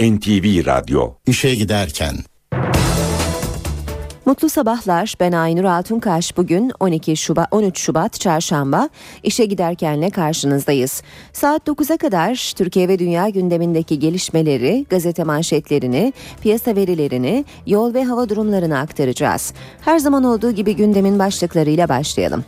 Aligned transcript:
NTV 0.00 0.66
Radyo 0.66 1.12
İşe 1.26 1.54
giderken 1.54 2.14
Mutlu 4.26 4.48
sabahlar. 4.48 5.14
Ben 5.20 5.32
Aynur 5.32 5.64
Altunkaş. 5.64 6.36
Bugün 6.36 6.72
12 6.80 7.16
Şubat 7.16 7.48
13 7.50 7.78
Şubat 7.78 8.20
Çarşamba 8.20 8.88
işe 9.22 9.44
giderkenle 9.44 10.10
karşınızdayız. 10.10 11.02
Saat 11.32 11.68
9'a 11.68 11.96
kadar 11.96 12.52
Türkiye 12.56 12.88
ve 12.88 12.98
dünya 12.98 13.28
gündemindeki 13.28 13.98
gelişmeleri, 13.98 14.86
gazete 14.90 15.24
manşetlerini, 15.24 16.12
piyasa 16.42 16.76
verilerini, 16.76 17.44
yol 17.66 17.94
ve 17.94 18.04
hava 18.04 18.28
durumlarını 18.28 18.78
aktaracağız. 18.78 19.52
Her 19.80 19.98
zaman 19.98 20.24
olduğu 20.24 20.50
gibi 20.50 20.76
gündemin 20.76 21.18
başlıklarıyla 21.18 21.88
başlayalım. 21.88 22.44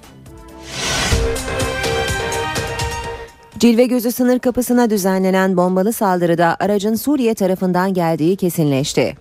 Cilve 3.59 3.87
Gözü 3.87 4.13
sınır 4.13 4.39
kapısına 4.39 4.91
düzenlenen 4.91 5.57
bombalı 5.57 5.93
saldırıda 5.93 6.57
aracın 6.61 6.95
Suriye 6.95 7.35
tarafından 7.35 7.95
geldiği 7.95 8.37
kesinleşti. 8.37 9.15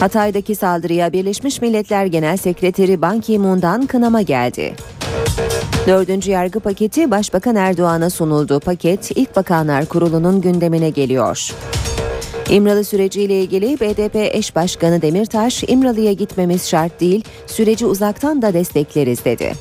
Hatay'daki 0.00 0.54
saldırıya 0.54 1.12
Birleşmiş 1.12 1.62
Milletler 1.62 2.06
Genel 2.06 2.36
Sekreteri 2.36 3.02
Ban 3.02 3.20
Ki-moon'dan 3.20 3.86
kınama 3.86 4.22
geldi. 4.22 4.74
Dördüncü 5.86 6.30
yargı 6.30 6.60
paketi 6.60 7.10
Başbakan 7.10 7.56
Erdoğan'a 7.56 8.10
sunuldu. 8.10 8.60
Paket 8.60 9.10
İlk 9.16 9.36
Bakanlar 9.36 9.86
Kurulu'nun 9.86 10.40
gündemine 10.40 10.90
geliyor. 10.90 11.54
İmralı 12.50 12.84
süreciyle 12.84 13.40
ilgili 13.40 13.80
BDP 13.80 14.16
eş 14.16 14.56
başkanı 14.56 15.02
Demirtaş, 15.02 15.64
İmralı'ya 15.68 16.12
gitmemiz 16.12 16.68
şart 16.68 17.00
değil, 17.00 17.24
süreci 17.46 17.86
uzaktan 17.86 18.42
da 18.42 18.54
destekleriz 18.54 19.24
dedi. 19.24 19.52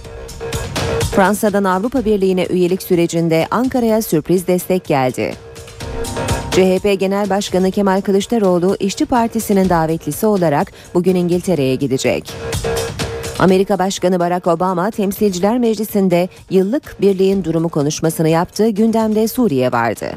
Fransa'dan 1.11 1.63
Avrupa 1.63 2.05
Birliği'ne 2.05 2.45
üyelik 2.45 2.83
sürecinde 2.83 3.47
Ankara'ya 3.51 4.01
sürpriz 4.01 4.47
destek 4.47 4.85
geldi. 4.85 5.33
CHP 6.51 6.99
Genel 6.99 7.29
Başkanı 7.29 7.71
Kemal 7.71 8.01
Kılıçdaroğlu 8.01 8.77
İşçi 8.79 9.05
Partisi'nin 9.05 9.69
davetlisi 9.69 10.25
olarak 10.25 10.71
bugün 10.93 11.15
İngiltere'ye 11.15 11.75
gidecek. 11.75 12.33
Amerika 13.39 13.79
Başkanı 13.79 14.19
Barack 14.19 14.47
Obama 14.47 14.91
Temsilciler 14.91 15.59
Meclisi'nde 15.59 16.29
yıllık 16.49 17.01
birliğin 17.01 17.43
durumu 17.43 17.69
konuşmasını 17.69 18.29
yaptı. 18.29 18.69
Gündemde 18.69 19.27
Suriye 19.27 19.71
vardı. 19.71 20.11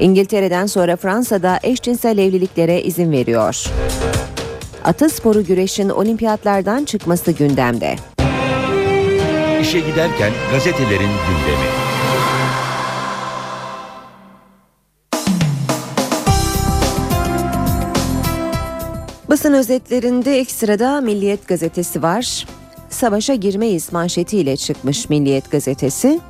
İngiltere'den 0.00 0.66
sonra 0.66 0.96
Fransa'da 0.96 1.58
eşcinsel 1.62 2.18
evliliklere 2.18 2.82
izin 2.82 3.12
veriyor. 3.12 3.64
Atasporu 4.84 5.44
güreşin 5.44 5.88
olimpiyatlardan 5.88 6.84
çıkması 6.84 7.32
gündemde. 7.32 7.96
İşe 9.62 9.80
giderken 9.80 10.32
gazetelerin 10.52 11.00
gündemi. 11.00 11.68
Basın 19.28 19.52
özetlerinde 19.52 20.40
ilk 20.40 20.50
sırada 20.50 21.00
Milliyet 21.00 21.48
gazetesi 21.48 22.02
var. 22.02 22.46
Savaşa 22.90 23.34
girmeyiz 23.34 23.92
manşetiyle 23.92 24.56
çıkmış 24.56 25.08
Milliyet 25.08 25.50
gazetesi. 25.50 26.20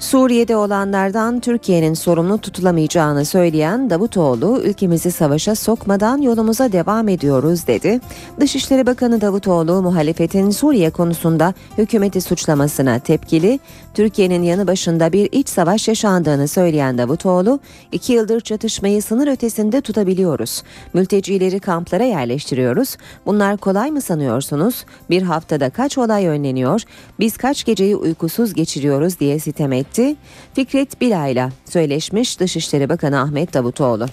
Suriye'de 0.00 0.56
olanlardan 0.56 1.40
Türkiye'nin 1.40 1.94
sorumlu 1.94 2.38
tutulamayacağını 2.38 3.24
söyleyen 3.24 3.90
Davutoğlu, 3.90 4.60
ülkemizi 4.64 5.12
savaşa 5.12 5.54
sokmadan 5.54 6.22
yolumuza 6.22 6.72
devam 6.72 7.08
ediyoruz 7.08 7.66
dedi. 7.66 8.00
Dışişleri 8.40 8.86
Bakanı 8.86 9.20
Davutoğlu, 9.20 9.82
muhalefetin 9.82 10.50
Suriye 10.50 10.90
konusunda 10.90 11.54
hükümeti 11.78 12.20
suçlamasına 12.20 12.98
tepkili, 12.98 13.60
Türkiye'nin 13.94 14.42
yanı 14.42 14.66
başında 14.66 15.12
bir 15.12 15.28
iç 15.32 15.48
savaş 15.48 15.88
yaşandığını 15.88 16.48
söyleyen 16.48 16.98
Davutoğlu, 16.98 17.60
iki 17.92 18.12
yıldır 18.12 18.40
çatışmayı 18.40 19.02
sınır 19.02 19.28
ötesinde 19.28 19.80
tutabiliyoruz. 19.80 20.62
Mültecileri 20.94 21.60
kamplara 21.60 22.04
yerleştiriyoruz. 22.04 22.96
Bunlar 23.26 23.56
kolay 23.56 23.90
mı 23.90 24.00
sanıyorsunuz? 24.00 24.84
Bir 25.10 25.22
haftada 25.22 25.70
kaç 25.70 25.98
olay 25.98 26.26
önleniyor? 26.26 26.82
Biz 27.20 27.36
kaç 27.36 27.64
geceyi 27.64 27.96
uykusuz 27.96 28.54
geçiriyoruz 28.54 29.20
diye 29.20 29.38
sitem 29.38 29.72
etti 29.72 29.85
etti. 29.86 30.16
Fikret 30.54 31.00
Bilay'la 31.00 31.50
söyleşmiş 31.64 32.40
Dışişleri 32.40 32.88
Bakanı 32.88 33.20
Ahmet 33.20 33.54
Davutoğlu. 33.54 34.06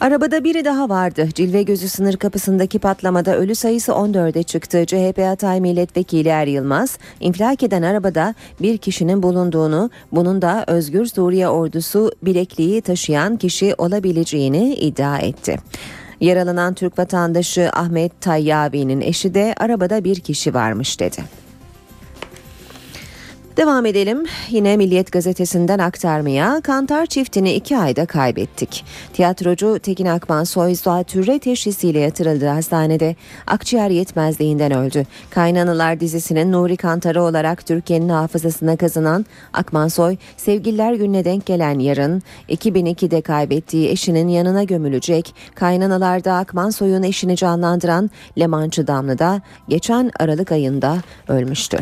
Arabada 0.00 0.44
biri 0.44 0.64
daha 0.64 0.88
vardı. 0.88 1.28
Cilve 1.34 1.62
gözü 1.62 1.88
sınır 1.88 2.16
kapısındaki 2.16 2.78
patlamada 2.78 3.36
ölü 3.36 3.54
sayısı 3.54 3.92
14'e 3.92 4.42
çıktı. 4.42 4.86
CHP 4.86 5.18
Hatay 5.18 5.60
Milletvekili 5.60 6.28
Er 6.28 6.46
Yılmaz, 6.46 6.98
infilak 7.20 7.62
eden 7.62 7.82
arabada 7.82 8.34
bir 8.60 8.78
kişinin 8.78 9.22
bulunduğunu, 9.22 9.90
bunun 10.12 10.42
da 10.42 10.64
Özgür 10.66 11.06
Suriye 11.06 11.48
Ordusu 11.48 12.12
bilekliği 12.22 12.80
taşıyan 12.80 13.36
kişi 13.36 13.74
olabileceğini 13.78 14.74
iddia 14.74 15.18
etti. 15.18 15.56
Yaralanan 16.20 16.74
Türk 16.74 16.98
vatandaşı 16.98 17.70
Ahmet 17.72 18.20
Tayyabi'nin 18.20 19.00
eşi 19.00 19.34
de 19.34 19.54
arabada 19.56 20.04
bir 20.04 20.20
kişi 20.20 20.54
varmış 20.54 21.00
dedi. 21.00 21.47
Devam 23.58 23.86
edelim. 23.86 24.24
Yine 24.50 24.76
Milliyet 24.76 25.12
Gazetesi'nden 25.12 25.78
aktarmaya 25.78 26.60
Kantar 26.60 27.06
çiftini 27.06 27.54
iki 27.54 27.78
ayda 27.78 28.06
kaybettik. 28.06 28.84
Tiyatrocu 29.12 29.78
Tekin 29.78 30.06
Akman 30.06 30.44
Soy 30.44 30.74
zatürre 30.74 31.38
teşhisiyle 31.38 31.98
yatırıldı 31.98 32.46
hastanede. 32.46 33.16
Akciğer 33.46 33.90
yetmezliğinden 33.90 34.72
öldü. 34.72 35.06
Kaynanalar 35.30 36.00
dizisinin 36.00 36.52
Nuri 36.52 36.76
Kantarı 36.76 37.22
olarak 37.22 37.66
Türkiye'nin 37.66 38.08
hafızasına 38.08 38.76
kazınan 38.76 39.26
Akman 39.52 39.88
Soy, 39.88 40.16
Sevgililer 40.36 40.94
Günü'ne 40.94 41.24
denk 41.24 41.46
gelen 41.46 41.78
yarın 41.78 42.22
2002'de 42.48 43.20
kaybettiği 43.20 43.88
eşinin 43.88 44.28
yanına 44.28 44.64
gömülecek. 44.64 45.34
Kaynanalarda 45.54 46.34
Akman 46.34 46.70
Soy'un 46.70 47.02
eşini 47.02 47.36
canlandıran 47.36 48.10
Lemançı 48.38 48.86
Damlı 48.86 49.18
da 49.18 49.42
geçen 49.68 50.10
Aralık 50.20 50.52
ayında 50.52 50.96
ölmüştü. 51.28 51.78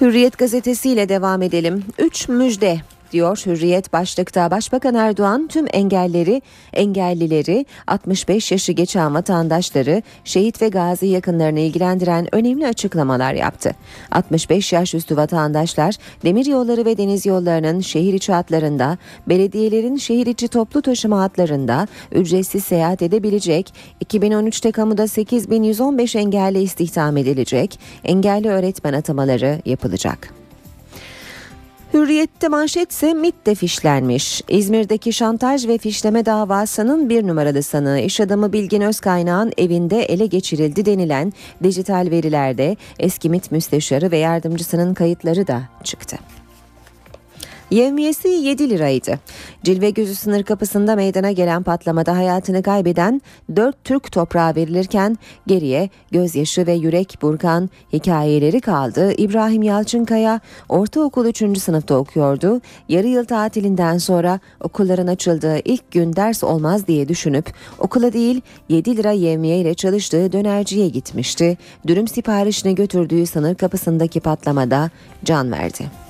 Hürriyet 0.00 0.38
gazetesiyle 0.38 1.08
devam 1.08 1.42
edelim. 1.42 1.84
3 1.98 2.28
müjde 2.28 2.80
diyor 3.12 3.42
Hürriyet 3.46 3.92
başlıkta 3.92 4.50
Başbakan 4.50 4.94
Erdoğan 4.94 5.48
tüm 5.48 5.66
engelleri, 5.72 6.42
engellileri, 6.72 7.66
65 7.86 8.52
yaşı 8.52 8.72
geçen 8.72 9.14
vatandaşları, 9.14 10.02
şehit 10.24 10.62
ve 10.62 10.68
gazi 10.68 11.06
yakınlarını 11.06 11.60
ilgilendiren 11.60 12.34
önemli 12.34 12.66
açıklamalar 12.66 13.34
yaptı. 13.34 13.70
65 14.10 14.72
yaş 14.72 14.94
üstü 14.94 15.16
vatandaşlar 15.16 15.94
demir 16.24 16.46
yolları 16.46 16.84
ve 16.84 16.98
deniz 16.98 17.26
yollarının 17.26 17.80
şehir 17.80 18.14
içi 18.14 18.32
hatlarında, 18.32 18.98
belediyelerin 19.28 19.96
şehir 19.96 20.26
içi 20.26 20.48
toplu 20.48 20.82
taşıma 20.82 21.20
hatlarında 21.20 21.86
ücretsiz 22.12 22.64
seyahat 22.64 23.02
edebilecek, 23.02 23.74
2013'te 24.04 24.72
kamuda 24.72 25.08
8115 25.08 26.16
engelli 26.16 26.62
istihdam 26.62 27.16
edilecek, 27.16 27.80
engelli 28.04 28.48
öğretmen 28.48 28.92
atamaları 28.92 29.62
yapılacak. 29.64 30.47
Hürriyette 31.94 32.48
manşetse 32.48 33.14
MIT 33.14 33.46
de 33.46 33.54
fişlenmiş. 33.54 34.42
İzmir'deki 34.48 35.12
şantaj 35.12 35.68
ve 35.68 35.78
fişleme 35.78 36.26
davasının 36.26 37.08
bir 37.08 37.26
numaralı 37.26 37.62
sanığı 37.62 37.98
iş 37.98 38.20
adamı 38.20 38.52
Bilgin 38.52 38.80
Özkaynağ'ın 38.80 39.52
evinde 39.58 40.02
ele 40.02 40.26
geçirildi 40.26 40.86
denilen 40.86 41.32
dijital 41.62 42.08
verilerde 42.10 42.76
eski 42.98 43.30
MIT 43.30 43.52
müsteşarı 43.52 44.10
ve 44.10 44.18
yardımcısının 44.18 44.94
kayıtları 44.94 45.46
da 45.46 45.62
çıktı. 45.84 46.18
Yevmiyesi 47.70 48.28
7 48.28 48.70
liraydı. 48.70 49.18
Cilve 49.64 49.90
gözü 49.90 50.14
sınır 50.14 50.42
kapısında 50.42 50.96
meydana 50.96 51.32
gelen 51.32 51.62
patlamada 51.62 52.16
hayatını 52.16 52.62
kaybeden 52.62 53.22
4 53.56 53.84
Türk 53.84 54.12
toprağı 54.12 54.56
verilirken 54.56 55.18
geriye 55.46 55.90
gözyaşı 56.12 56.66
ve 56.66 56.72
yürek 56.72 57.18
burkan 57.22 57.70
hikayeleri 57.92 58.60
kaldı. 58.60 59.12
İbrahim 59.12 59.62
Yalçınkaya 59.62 60.40
ortaokul 60.68 61.26
3. 61.26 61.58
sınıfta 61.58 61.94
okuyordu. 61.94 62.60
Yarı 62.88 63.06
yıl 63.06 63.24
tatilinden 63.24 63.98
sonra 63.98 64.40
okulların 64.60 65.06
açıldığı 65.06 65.58
ilk 65.64 65.90
gün 65.90 66.16
ders 66.16 66.44
olmaz 66.44 66.86
diye 66.86 67.08
düşünüp 67.08 67.52
okula 67.78 68.12
değil 68.12 68.40
7 68.68 68.96
lira 68.96 69.12
yevmiye 69.12 69.58
ile 69.58 69.74
çalıştığı 69.74 70.32
dönerciye 70.32 70.88
gitmişti. 70.88 71.58
Dürüm 71.86 72.08
siparişini 72.08 72.74
götürdüğü 72.74 73.26
sınır 73.26 73.54
kapısındaki 73.54 74.20
patlamada 74.20 74.90
can 75.24 75.52
verdi. 75.52 76.07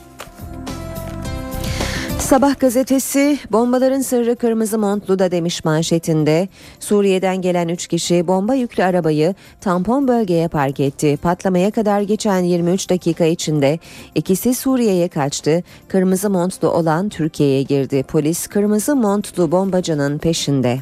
Sabah 2.18 2.60
gazetesi 2.60 3.38
bombaların 3.52 4.00
sırrı 4.00 4.36
kırmızı 4.36 4.78
montlu 4.78 5.18
da 5.18 5.30
demiş 5.30 5.64
manşetinde. 5.64 6.48
Suriye'den 6.80 7.42
gelen 7.42 7.68
3 7.68 7.86
kişi 7.86 8.26
bomba 8.26 8.54
yüklü 8.54 8.84
arabayı 8.84 9.34
tampon 9.60 10.08
bölgeye 10.08 10.48
park 10.48 10.80
etti. 10.80 11.18
Patlamaya 11.22 11.70
kadar 11.70 12.00
geçen 12.00 12.40
23 12.40 12.90
dakika 12.90 13.24
içinde 13.24 13.78
ikisi 14.14 14.54
Suriye'ye 14.54 15.08
kaçtı. 15.08 15.62
Kırmızı 15.88 16.30
montlu 16.30 16.70
olan 16.70 17.08
Türkiye'ye 17.08 17.62
girdi. 17.62 18.02
Polis 18.02 18.46
kırmızı 18.46 18.96
montlu 18.96 19.52
bombacının 19.52 20.18
peşinde. 20.18 20.78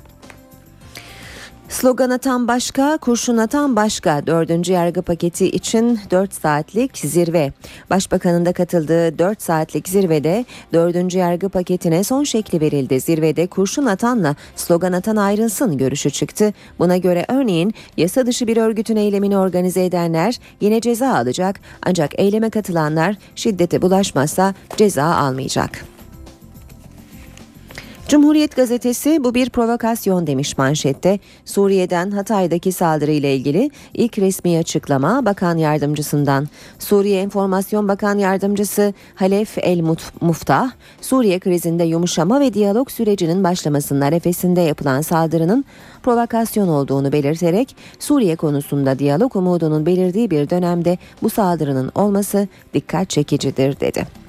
Slogan 1.68 2.10
atan 2.10 2.48
başka, 2.48 2.96
kurşun 2.96 3.36
atan 3.36 3.76
başka. 3.76 4.26
Dördüncü 4.26 4.72
yargı 4.72 5.02
paketi 5.02 5.46
için 5.46 6.00
4 6.10 6.34
saatlik 6.34 6.98
zirve. 6.98 7.52
Başbakanın 7.90 8.46
da 8.46 8.52
katıldığı 8.52 9.18
4 9.18 9.42
saatlik 9.42 9.88
zirvede 9.88 10.44
dördüncü 10.72 11.18
yargı 11.18 11.48
paketine 11.48 12.04
son 12.04 12.24
şekli 12.24 12.60
verildi. 12.60 13.00
Zirvede 13.00 13.46
kurşun 13.46 13.86
atanla 13.86 14.36
slogan 14.56 14.92
atan 14.92 15.16
ayrılsın 15.16 15.78
görüşü 15.78 16.10
çıktı. 16.10 16.52
Buna 16.78 16.96
göre 16.96 17.24
örneğin 17.28 17.74
yasa 17.96 18.26
dışı 18.26 18.46
bir 18.46 18.56
örgütün 18.56 18.96
eylemini 18.96 19.38
organize 19.38 19.84
edenler 19.84 20.40
yine 20.60 20.80
ceza 20.80 21.14
alacak 21.14 21.60
ancak 21.82 22.18
eyleme 22.20 22.50
katılanlar 22.50 23.16
şiddete 23.34 23.82
bulaşmazsa 23.82 24.54
ceza 24.76 25.04
almayacak. 25.04 25.95
Cumhuriyet 28.08 28.56
gazetesi 28.56 29.24
bu 29.24 29.34
bir 29.34 29.50
provokasyon 29.50 30.26
demiş 30.26 30.58
manşette. 30.58 31.18
Suriye'den 31.44 32.10
Hatay'daki 32.10 32.72
saldırı 32.72 33.10
ile 33.10 33.36
ilgili 33.36 33.70
ilk 33.94 34.18
resmi 34.18 34.58
açıklama 34.58 35.24
bakan 35.24 35.56
yardımcısından. 35.56 36.48
Suriye 36.78 37.20
Enformasyon 37.20 37.88
Bakan 37.88 38.18
Yardımcısı 38.18 38.94
Halef 39.14 39.58
El 39.58 39.80
Muftah, 40.20 40.70
Suriye 41.00 41.38
krizinde 41.38 41.84
yumuşama 41.84 42.40
ve 42.40 42.54
diyalog 42.54 42.90
sürecinin 42.90 43.44
başlamasının 43.44 44.00
arefesinde 44.00 44.60
yapılan 44.60 45.00
saldırının 45.00 45.64
provokasyon 46.02 46.68
olduğunu 46.68 47.12
belirterek 47.12 47.76
Suriye 47.98 48.36
konusunda 48.36 48.98
diyalog 48.98 49.36
umudunun 49.36 49.86
belirdiği 49.86 50.30
bir 50.30 50.50
dönemde 50.50 50.98
bu 51.22 51.30
saldırının 51.30 51.92
olması 51.94 52.48
dikkat 52.74 53.10
çekicidir 53.10 53.80
dedi. 53.80 54.25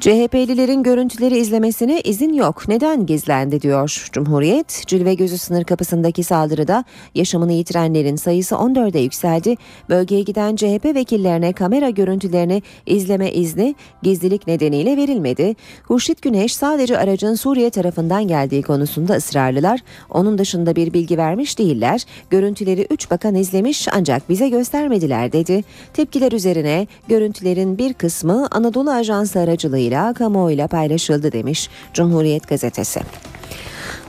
CHP'lilerin 0.00 0.82
görüntüleri 0.82 1.38
izlemesine 1.38 2.00
izin 2.00 2.32
yok. 2.32 2.68
Neden 2.68 3.06
gizlendi 3.06 3.62
diyor 3.62 4.08
Cumhuriyet. 4.12 4.82
Cilve 4.86 5.14
gözü 5.14 5.38
sınır 5.38 5.64
kapısındaki 5.64 6.24
saldırıda 6.24 6.84
yaşamını 7.14 7.52
yitirenlerin 7.52 8.16
sayısı 8.16 8.54
14'e 8.54 9.00
yükseldi. 9.00 9.56
Bölgeye 9.88 10.22
giden 10.22 10.56
CHP 10.56 10.84
vekillerine 10.84 11.52
kamera 11.52 11.90
görüntülerini 11.90 12.62
izleme 12.86 13.32
izni 13.32 13.74
gizlilik 14.02 14.46
nedeniyle 14.46 14.96
verilmedi. 14.96 15.56
Hurşit 15.84 16.22
Güneş 16.22 16.54
sadece 16.54 16.98
aracın 16.98 17.34
Suriye 17.34 17.70
tarafından 17.70 18.28
geldiği 18.28 18.62
konusunda 18.62 19.14
ısrarlılar. 19.14 19.80
Onun 20.10 20.38
dışında 20.38 20.76
bir 20.76 20.92
bilgi 20.92 21.18
vermiş 21.18 21.58
değiller. 21.58 22.04
Görüntüleri 22.30 22.86
3 22.90 23.10
bakan 23.10 23.34
izlemiş 23.34 23.88
ancak 23.92 24.28
bize 24.28 24.48
göstermediler 24.48 25.32
dedi. 25.32 25.64
Tepkiler 25.94 26.32
üzerine 26.32 26.86
görüntülerin 27.08 27.78
bir 27.78 27.94
kısmı 27.94 28.48
Anadolu 28.50 28.90
Ajansı 28.90 29.40
aracılığıyla 29.40 29.87
kamuoyuyla 29.88 30.14
kamuoyuyla 30.14 30.68
paylaşıldı 30.68 31.32
demiş 31.32 31.68
Cumhuriyet 31.94 32.48
gazetesi. 32.48 33.00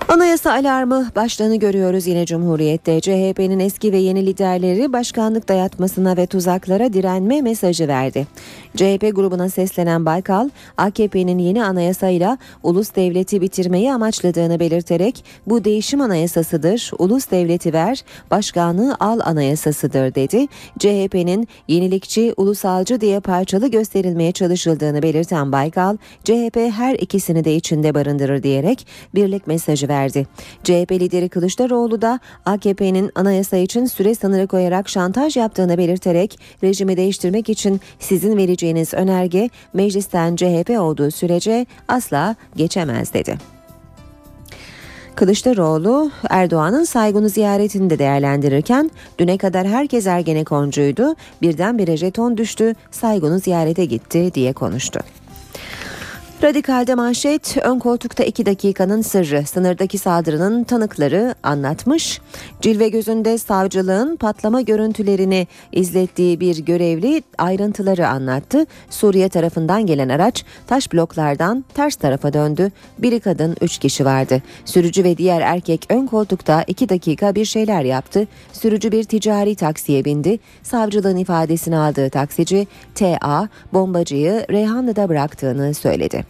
Anayasa 0.09 0.53
alarmı 0.53 1.07
başlığını 1.15 1.55
görüyoruz 1.55 2.07
yine 2.07 2.25
Cumhuriyet'te. 2.25 3.01
CHP'nin 3.01 3.59
eski 3.59 3.91
ve 3.91 3.97
yeni 3.97 4.25
liderleri 4.25 4.93
başkanlık 4.93 5.49
dayatmasına 5.49 6.17
ve 6.17 6.25
tuzaklara 6.25 6.93
direnme 6.93 7.41
mesajı 7.41 7.87
verdi. 7.87 8.27
CHP 8.75 9.15
grubuna 9.15 9.49
seslenen 9.49 10.05
Baykal, 10.05 10.49
AKP'nin 10.77 11.37
yeni 11.37 11.63
anayasayla 11.63 12.37
ulus 12.63 12.95
devleti 12.95 13.41
bitirmeyi 13.41 13.93
amaçladığını 13.93 14.59
belirterek 14.59 15.25
bu 15.47 15.63
değişim 15.65 16.01
anayasasıdır, 16.01 16.91
ulus 16.99 17.31
devleti 17.31 17.73
ver, 17.73 18.03
başkanlığı 18.31 18.95
al 18.99 19.19
anayasasıdır 19.23 20.15
dedi. 20.15 20.47
CHP'nin 20.79 21.47
yenilikçi, 21.67 22.33
ulusalcı 22.37 23.01
diye 23.01 23.19
parçalı 23.19 23.67
gösterilmeye 23.67 24.31
çalışıldığını 24.31 25.03
belirten 25.03 25.51
Baykal, 25.51 25.97
CHP 26.23 26.57
her 26.57 26.93
ikisini 26.93 27.43
de 27.43 27.55
içinde 27.55 27.93
barındırır 27.95 28.43
diyerek 28.43 28.87
birlik 29.15 29.47
mesajı 29.47 29.87
verdi. 29.87 29.98
CHP 30.63 30.91
lideri 30.91 31.29
Kılıçdaroğlu 31.29 32.01
da 32.01 32.19
AKP'nin 32.45 33.11
anayasa 33.15 33.57
için 33.57 33.85
süre 33.85 34.15
sınırı 34.15 34.47
koyarak 34.47 34.89
şantaj 34.89 35.37
yaptığını 35.37 35.77
belirterek 35.77 36.39
rejimi 36.63 36.97
değiştirmek 36.97 37.49
için 37.49 37.81
sizin 37.99 38.37
vereceğiniz 38.37 38.93
önerge 38.93 39.49
meclisten 39.73 40.35
CHP 40.35 40.69
olduğu 40.69 41.11
sürece 41.11 41.65
asla 41.87 42.35
geçemez 42.55 43.13
dedi. 43.13 43.37
Kılıçdaroğlu 45.19 46.11
Erdoğan'ın 46.29 46.83
saygını 46.83 47.29
ziyaretini 47.29 47.89
de 47.89 47.99
değerlendirirken 47.99 48.91
düne 49.17 49.37
kadar 49.37 49.67
herkes 49.67 50.07
Ergenekoncuydu 50.07 51.15
birdenbire 51.41 51.97
jeton 51.97 52.37
düştü 52.37 52.75
saygını 52.91 53.39
ziyarete 53.39 53.85
gitti 53.85 54.33
diye 54.33 54.53
konuştu. 54.53 54.99
Radikal'de 56.43 56.95
manşet 56.95 57.57
ön 57.63 57.79
koltukta 57.79 58.23
2 58.23 58.45
dakikanın 58.45 59.01
sırrı 59.01 59.45
sınırdaki 59.45 59.97
saldırının 59.97 60.63
tanıkları 60.63 61.35
anlatmış. 61.43 62.21
Cilve 62.61 62.89
gözünde 62.89 63.37
savcılığın 63.37 64.15
patlama 64.15 64.61
görüntülerini 64.61 65.47
izlettiği 65.71 66.39
bir 66.39 66.57
görevli 66.57 67.23
ayrıntıları 67.37 68.07
anlattı. 68.07 68.65
Suriye 68.89 69.29
tarafından 69.29 69.85
gelen 69.85 70.09
araç 70.09 70.45
taş 70.67 70.93
bloklardan 70.93 71.65
ters 71.73 71.95
tarafa 71.95 72.33
döndü. 72.33 72.71
Biri 72.99 73.19
kadın 73.19 73.55
3 73.61 73.77
kişi 73.77 74.05
vardı. 74.05 74.41
Sürücü 74.65 75.03
ve 75.03 75.17
diğer 75.17 75.41
erkek 75.41 75.85
ön 75.89 76.07
koltukta 76.07 76.63
2 76.67 76.89
dakika 76.89 77.35
bir 77.35 77.45
şeyler 77.45 77.83
yaptı. 77.83 78.27
Sürücü 78.53 78.91
bir 78.91 79.03
ticari 79.03 79.55
taksiye 79.55 80.05
bindi. 80.05 80.39
Savcılığın 80.63 81.17
ifadesini 81.17 81.77
aldığı 81.77 82.09
taksici 82.09 82.67
TA 82.95 83.49
bombacıyı 83.73 84.45
Reyhanlı'da 84.49 85.09
bıraktığını 85.09 85.73
söyledi. 85.73 86.28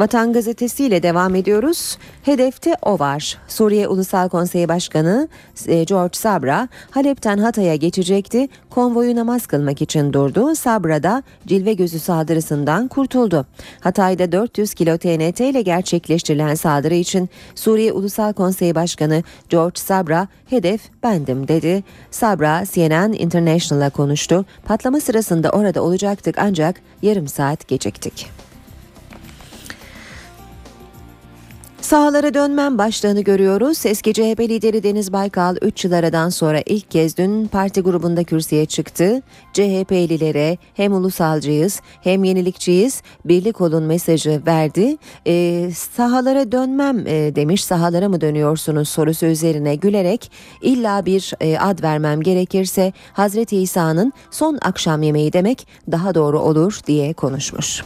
Vatan 0.00 0.32
Gazetesi 0.32 0.84
ile 0.84 1.02
devam 1.02 1.34
ediyoruz. 1.34 1.98
Hedefte 2.22 2.76
o 2.82 2.98
var. 2.98 3.38
Suriye 3.48 3.88
Ulusal 3.88 4.28
Konseyi 4.28 4.68
Başkanı 4.68 5.28
e, 5.66 5.84
George 5.84 6.18
Sabra 6.18 6.68
Halep'ten 6.90 7.38
Hatay'a 7.38 7.76
geçecekti. 7.76 8.48
Konvoyu 8.70 9.16
namaz 9.16 9.46
kılmak 9.46 9.82
için 9.82 10.12
durdu. 10.12 10.54
Sabra 10.54 11.02
da 11.02 11.22
cilve 11.46 11.72
gözü 11.72 11.98
saldırısından 11.98 12.88
kurtuldu. 12.88 13.46
Hatay'da 13.80 14.32
400 14.32 14.74
kilo 14.74 14.98
TNT 14.98 15.40
ile 15.40 15.62
gerçekleştirilen 15.62 16.54
saldırı 16.54 16.94
için 16.94 17.28
Suriye 17.54 17.92
Ulusal 17.92 18.32
Konseyi 18.32 18.74
Başkanı 18.74 19.22
George 19.48 19.80
Sabra 19.80 20.28
hedef 20.50 20.80
bendim 21.02 21.48
dedi. 21.48 21.84
Sabra 22.10 22.64
CNN 22.72 23.12
International'a 23.12 23.90
konuştu. 23.90 24.44
Patlama 24.64 25.00
sırasında 25.00 25.50
orada 25.50 25.82
olacaktık 25.82 26.38
ancak 26.38 26.80
yarım 27.02 27.28
saat 27.28 27.68
geciktik. 27.68 28.39
Sahalara 31.82 32.34
dönmem 32.34 32.78
başlığını 32.78 33.20
görüyoruz. 33.20 33.86
Eski 33.86 34.12
CHP 34.12 34.40
lideri 34.40 34.82
Deniz 34.82 35.12
Baykal 35.12 35.56
3 35.62 35.84
yıl 35.84 35.92
aradan 35.92 36.28
sonra 36.28 36.62
ilk 36.66 36.90
kez 36.90 37.16
dün 37.16 37.46
parti 37.46 37.80
grubunda 37.80 38.24
kürsüye 38.24 38.66
çıktı. 38.66 39.22
CHP'lilere 39.52 40.58
hem 40.74 40.92
ulusalcıyız 40.92 41.80
hem 42.02 42.24
yenilikçiyiz 42.24 43.02
birlik 43.24 43.60
olun 43.60 43.82
mesajı 43.82 44.42
verdi. 44.46 44.96
E, 45.26 45.70
sahalara 45.74 46.52
dönmem 46.52 47.06
e, 47.06 47.36
demiş 47.36 47.64
sahalara 47.64 48.08
mı 48.08 48.20
dönüyorsunuz 48.20 48.88
sorusu 48.88 49.26
üzerine 49.26 49.74
gülerek 49.74 50.32
illa 50.62 51.06
bir 51.06 51.32
e, 51.40 51.58
ad 51.58 51.82
vermem 51.82 52.20
gerekirse 52.20 52.92
Hazreti 53.12 53.56
İsa'nın 53.56 54.12
son 54.30 54.58
akşam 54.62 55.02
yemeği 55.02 55.32
demek 55.32 55.66
daha 55.90 56.14
doğru 56.14 56.40
olur 56.40 56.80
diye 56.86 57.12
konuşmuş. 57.12 57.82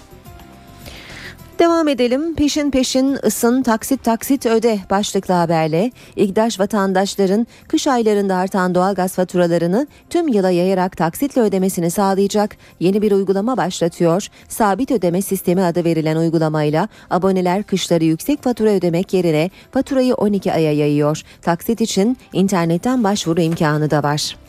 Devam 1.58 1.88
edelim. 1.88 2.34
Peşin 2.34 2.70
peşin 2.70 3.18
ısın 3.26 3.62
taksit 3.62 4.04
taksit 4.04 4.46
öde 4.46 4.78
başlıklı 4.90 5.34
haberle 5.34 5.90
İGDAŞ 6.16 6.61
vatandaşların 6.61 7.46
kış 7.68 7.87
aylarında 7.87 8.37
artan 8.37 8.75
doğalgaz 8.75 9.14
faturalarını 9.14 9.87
tüm 10.11 10.28
yıla 10.28 10.50
yayarak 10.50 10.96
taksitle 10.96 11.40
ödemesini 11.40 11.90
sağlayacak 11.90 12.56
yeni 12.80 13.02
bir 13.02 13.12
uygulama 13.12 13.56
başlatıyor. 13.56 14.28
Sabit 14.49 14.90
ödeme 14.90 15.23
sistemi 15.23 15.62
adı 15.62 15.84
verilen 15.84 16.16
uygulamayla 16.16 16.88
aboneler 17.11 17.62
kışları 17.62 18.04
yüksek 18.04 18.42
fatura 18.42 18.70
ödemek 18.70 19.12
yerine 19.12 19.50
faturayı 19.70 20.14
12 20.14 20.52
aya 20.52 20.73
yayıyor. 20.73 21.23
Taksit 21.42 21.80
için 21.80 22.16
internetten 22.32 23.04
başvuru 23.04 23.40
imkanı 23.40 23.90
da 23.90 24.02
var. 24.02 24.43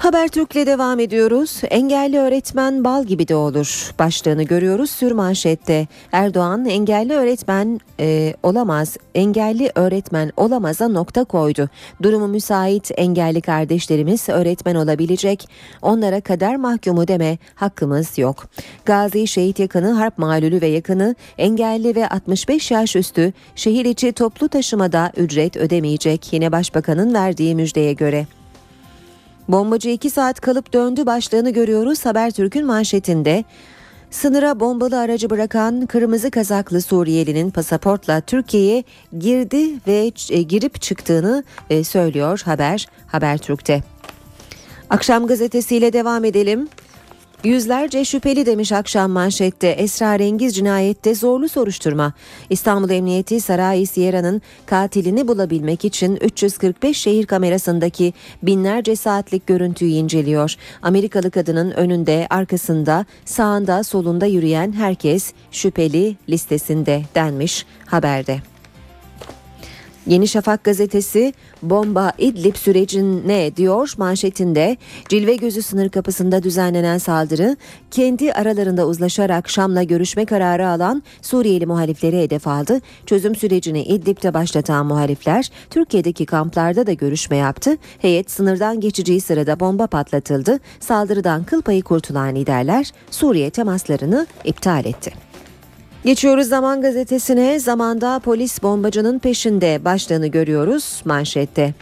Habertürk'le 0.00 0.66
devam 0.66 1.00
ediyoruz. 1.00 1.60
Engelli 1.70 2.18
öğretmen 2.18 2.84
bal 2.84 3.04
gibi 3.04 3.28
de 3.28 3.34
olur. 3.34 3.92
Başlığını 3.98 4.42
görüyoruz 4.42 4.90
sür 4.90 5.12
manşette. 5.12 5.86
Erdoğan 6.12 6.64
engelli 6.64 7.12
öğretmen 7.12 7.80
e, 8.00 8.34
olamaz, 8.42 8.96
engelli 9.14 9.72
öğretmen 9.74 10.32
olamaza 10.36 10.88
nokta 10.88 11.24
koydu. 11.24 11.68
Durumu 12.02 12.28
müsait 12.28 12.90
engelli 12.96 13.40
kardeşlerimiz 13.40 14.28
öğretmen 14.28 14.74
olabilecek. 14.74 15.48
Onlara 15.82 16.20
kader 16.20 16.56
mahkumu 16.56 17.08
deme 17.08 17.38
hakkımız 17.54 18.18
yok. 18.18 18.46
Gazi 18.84 19.26
şehit 19.26 19.58
yakını, 19.58 19.92
harp 19.92 20.18
mağlulü 20.18 20.60
ve 20.60 20.66
yakını, 20.66 21.14
engelli 21.38 21.96
ve 21.96 22.08
65 22.08 22.70
yaş 22.70 22.96
üstü 22.96 23.32
şehir 23.54 23.84
içi 23.84 24.12
toplu 24.12 24.48
taşımada 24.48 25.12
ücret 25.16 25.56
ödemeyecek. 25.56 26.32
Yine 26.32 26.52
başbakanın 26.52 27.14
verdiği 27.14 27.54
müjdeye 27.54 27.92
göre. 27.92 28.26
Bombacı 29.52 29.88
2 29.88 30.10
saat 30.10 30.40
kalıp 30.40 30.72
döndü 30.72 31.06
başlığını 31.06 31.50
görüyoruz 31.50 32.06
Habertürk'ün 32.06 32.66
manşetinde. 32.66 33.44
Sınıra 34.10 34.60
bombalı 34.60 34.98
aracı 34.98 35.30
bırakan 35.30 35.86
kırmızı 35.86 36.30
kazaklı 36.30 36.82
Suriyelinin 36.82 37.50
pasaportla 37.50 38.20
Türkiye'ye 38.20 38.84
girdi 39.18 39.80
ve 39.86 40.12
e, 40.30 40.42
girip 40.42 40.82
çıktığını 40.82 41.44
e, 41.70 41.84
söylüyor 41.84 42.42
haber 42.44 42.86
Habertürk'te. 43.06 43.82
Akşam 44.90 45.26
gazetesiyle 45.26 45.92
devam 45.92 46.24
edelim. 46.24 46.68
Yüzlerce 47.44 48.04
şüpheli 48.04 48.46
demiş 48.46 48.72
akşam 48.72 49.10
manşette 49.10 49.68
esrarengiz 49.68 50.54
cinayette 50.54 51.14
zorlu 51.14 51.48
soruşturma. 51.48 52.12
İstanbul 52.50 52.90
Emniyeti 52.90 53.40
Saray 53.40 53.86
Sierra'nın 53.86 54.42
katilini 54.66 55.28
bulabilmek 55.28 55.84
için 55.84 56.16
345 56.16 56.96
şehir 56.96 57.26
kamerasındaki 57.26 58.12
binlerce 58.42 58.96
saatlik 58.96 59.46
görüntüyü 59.46 59.90
inceliyor. 59.90 60.54
Amerikalı 60.82 61.30
kadının 61.30 61.70
önünde, 61.70 62.26
arkasında, 62.30 63.04
sağında, 63.24 63.84
solunda 63.84 64.26
yürüyen 64.26 64.72
herkes 64.72 65.32
şüpheli 65.50 66.16
listesinde 66.28 67.02
denmiş 67.14 67.66
haberde. 67.86 68.49
Yeni 70.06 70.28
Şafak 70.28 70.64
gazetesi 70.64 71.34
bomba 71.62 72.12
İdlib 72.18 72.56
sürecine 72.56 73.56
diyor 73.56 73.92
manşetinde 73.96 74.76
Cilve 75.08 75.36
Gözü 75.36 75.62
sınır 75.62 75.88
kapısında 75.88 76.42
düzenlenen 76.42 76.98
saldırı 76.98 77.56
kendi 77.90 78.32
aralarında 78.32 78.86
uzlaşarak 78.86 79.50
Şam'la 79.50 79.82
görüşme 79.82 80.24
kararı 80.24 80.68
alan 80.68 81.02
Suriyeli 81.22 81.66
muhalifleri 81.66 82.18
hedef 82.18 82.46
aldı. 82.48 82.80
Çözüm 83.06 83.34
sürecini 83.34 83.82
İdlib'de 83.82 84.34
başlatan 84.34 84.86
muhalifler 84.86 85.50
Türkiye'deki 85.70 86.26
kamplarda 86.26 86.86
da 86.86 86.92
görüşme 86.92 87.36
yaptı. 87.36 87.76
Heyet 87.98 88.30
sınırdan 88.30 88.80
geçeceği 88.80 89.20
sırada 89.20 89.60
bomba 89.60 89.86
patlatıldı. 89.86 90.58
Saldırıdan 90.80 91.44
kıl 91.44 91.62
payı 91.62 91.82
kurtulan 91.82 92.34
liderler 92.34 92.90
Suriye 93.10 93.50
temaslarını 93.50 94.26
iptal 94.44 94.84
etti. 94.84 95.29
Geçiyoruz 96.04 96.48
Zaman 96.48 96.82
Gazetesi'ne. 96.82 97.58
Zamanda 97.58 98.18
polis 98.18 98.62
bombacının 98.62 99.18
peşinde 99.18 99.84
başlığını 99.84 100.26
görüyoruz 100.26 101.02
manşette. 101.04 101.74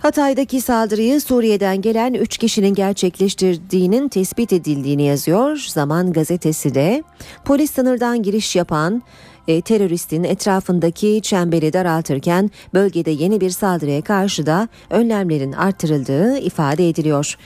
Hatay'daki 0.00 0.60
saldırıyı 0.60 1.20
Suriye'den 1.20 1.82
gelen 1.82 2.14
3 2.14 2.38
kişinin 2.38 2.74
gerçekleştirdiğinin 2.74 4.08
tespit 4.08 4.52
edildiğini 4.52 5.02
yazıyor. 5.02 5.56
Zaman 5.68 6.12
gazetesi 6.12 6.74
de 6.74 7.02
polis 7.44 7.70
sınırdan 7.70 8.22
giriş 8.22 8.56
yapan 8.56 9.02
e, 9.48 9.60
teröristin 9.60 10.24
etrafındaki 10.24 11.20
çemberi 11.22 11.72
daraltırken 11.72 12.50
bölgede 12.74 13.10
yeni 13.10 13.40
bir 13.40 13.50
saldırıya 13.50 14.02
karşı 14.02 14.46
da 14.46 14.68
önlemlerin 14.90 15.52
artırıldığı 15.52 16.38
ifade 16.38 16.88
ediliyor. 16.88 17.36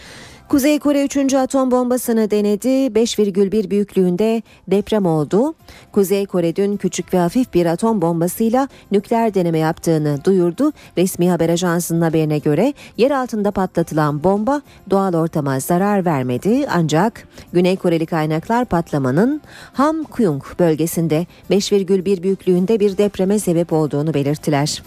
Kuzey 0.49 0.79
Kore 0.79 1.05
3. 1.05 1.35
atom 1.35 1.71
bombasını 1.71 2.31
denedi. 2.31 2.69
5,1 2.69 3.71
büyüklüğünde 3.71 4.43
deprem 4.69 5.07
oldu. 5.07 5.55
Kuzey 5.93 6.27
Kore 6.27 6.57
dün 6.57 6.77
küçük 6.77 7.15
ve 7.15 7.19
hafif 7.19 7.55
bir 7.55 7.67
atom 7.67 8.03
bombasıyla 8.03 8.69
nükleer 8.91 9.35
deneme 9.35 9.59
yaptığını 9.59 10.25
duyurdu. 10.25 10.73
Resmi 10.99 11.31
haber 11.31 11.49
ajansının 11.49 12.01
haberine 12.01 12.39
göre 12.39 12.75
yer 12.97 13.11
altında 13.11 13.51
patlatılan 13.51 14.25
bomba 14.25 14.63
doğal 14.91 15.15
ortama 15.15 15.61
zarar 15.61 16.05
vermedi. 16.05 16.67
Ancak 16.71 17.29
Güney 17.53 17.77
Koreli 17.77 18.07
kaynaklar 18.07 18.65
patlamanın 18.65 19.41
Hamkyung 19.73 20.43
bölgesinde 20.59 21.27
5,1 21.51 22.23
büyüklüğünde 22.23 22.81
bir 22.81 22.99
depreme 22.99 23.39
sebep 23.39 23.73
olduğunu 23.73 24.15
belirttiler. 24.15 24.83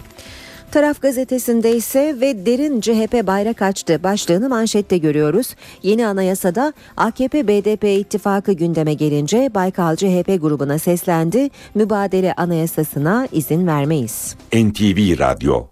Taraf 0.72 1.02
gazetesinde 1.02 1.76
ise 1.76 2.16
ve 2.22 2.46
derin 2.46 2.82
CHP 2.82 3.28
bayrak 3.28 3.62
açtı 3.62 4.04
başlığını 4.04 4.50
manşette 4.50 4.98
görüyoruz. 4.98 5.56
Yeni 5.84 6.08
anayasada 6.08 6.74
AKP 6.98 7.48
BDP 7.48 7.84
ittifakı 7.84 8.52
gündeme 8.52 8.94
gelince 8.94 9.50
Baykal 9.56 9.96
CHP 9.96 10.42
grubuna 10.42 10.80
seslendi. 10.80 11.50
Mübadele 11.76 12.34
anayasasına 12.34 13.28
izin 13.32 13.68
vermeyiz. 13.68 14.36
NTV 14.54 15.20
Radyo 15.20 15.68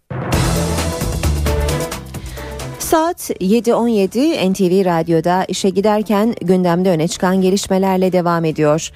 Saat 2.80 3.30
7.17 3.30 4.52
NTV 4.52 4.86
Radyo'da 4.86 5.46
işe 5.46 5.70
giderken 5.70 6.36
gündemde 6.42 6.90
öne 6.90 7.08
çıkan 7.08 7.42
gelişmelerle 7.42 8.12
devam 8.12 8.46
ediyor. 8.46 8.92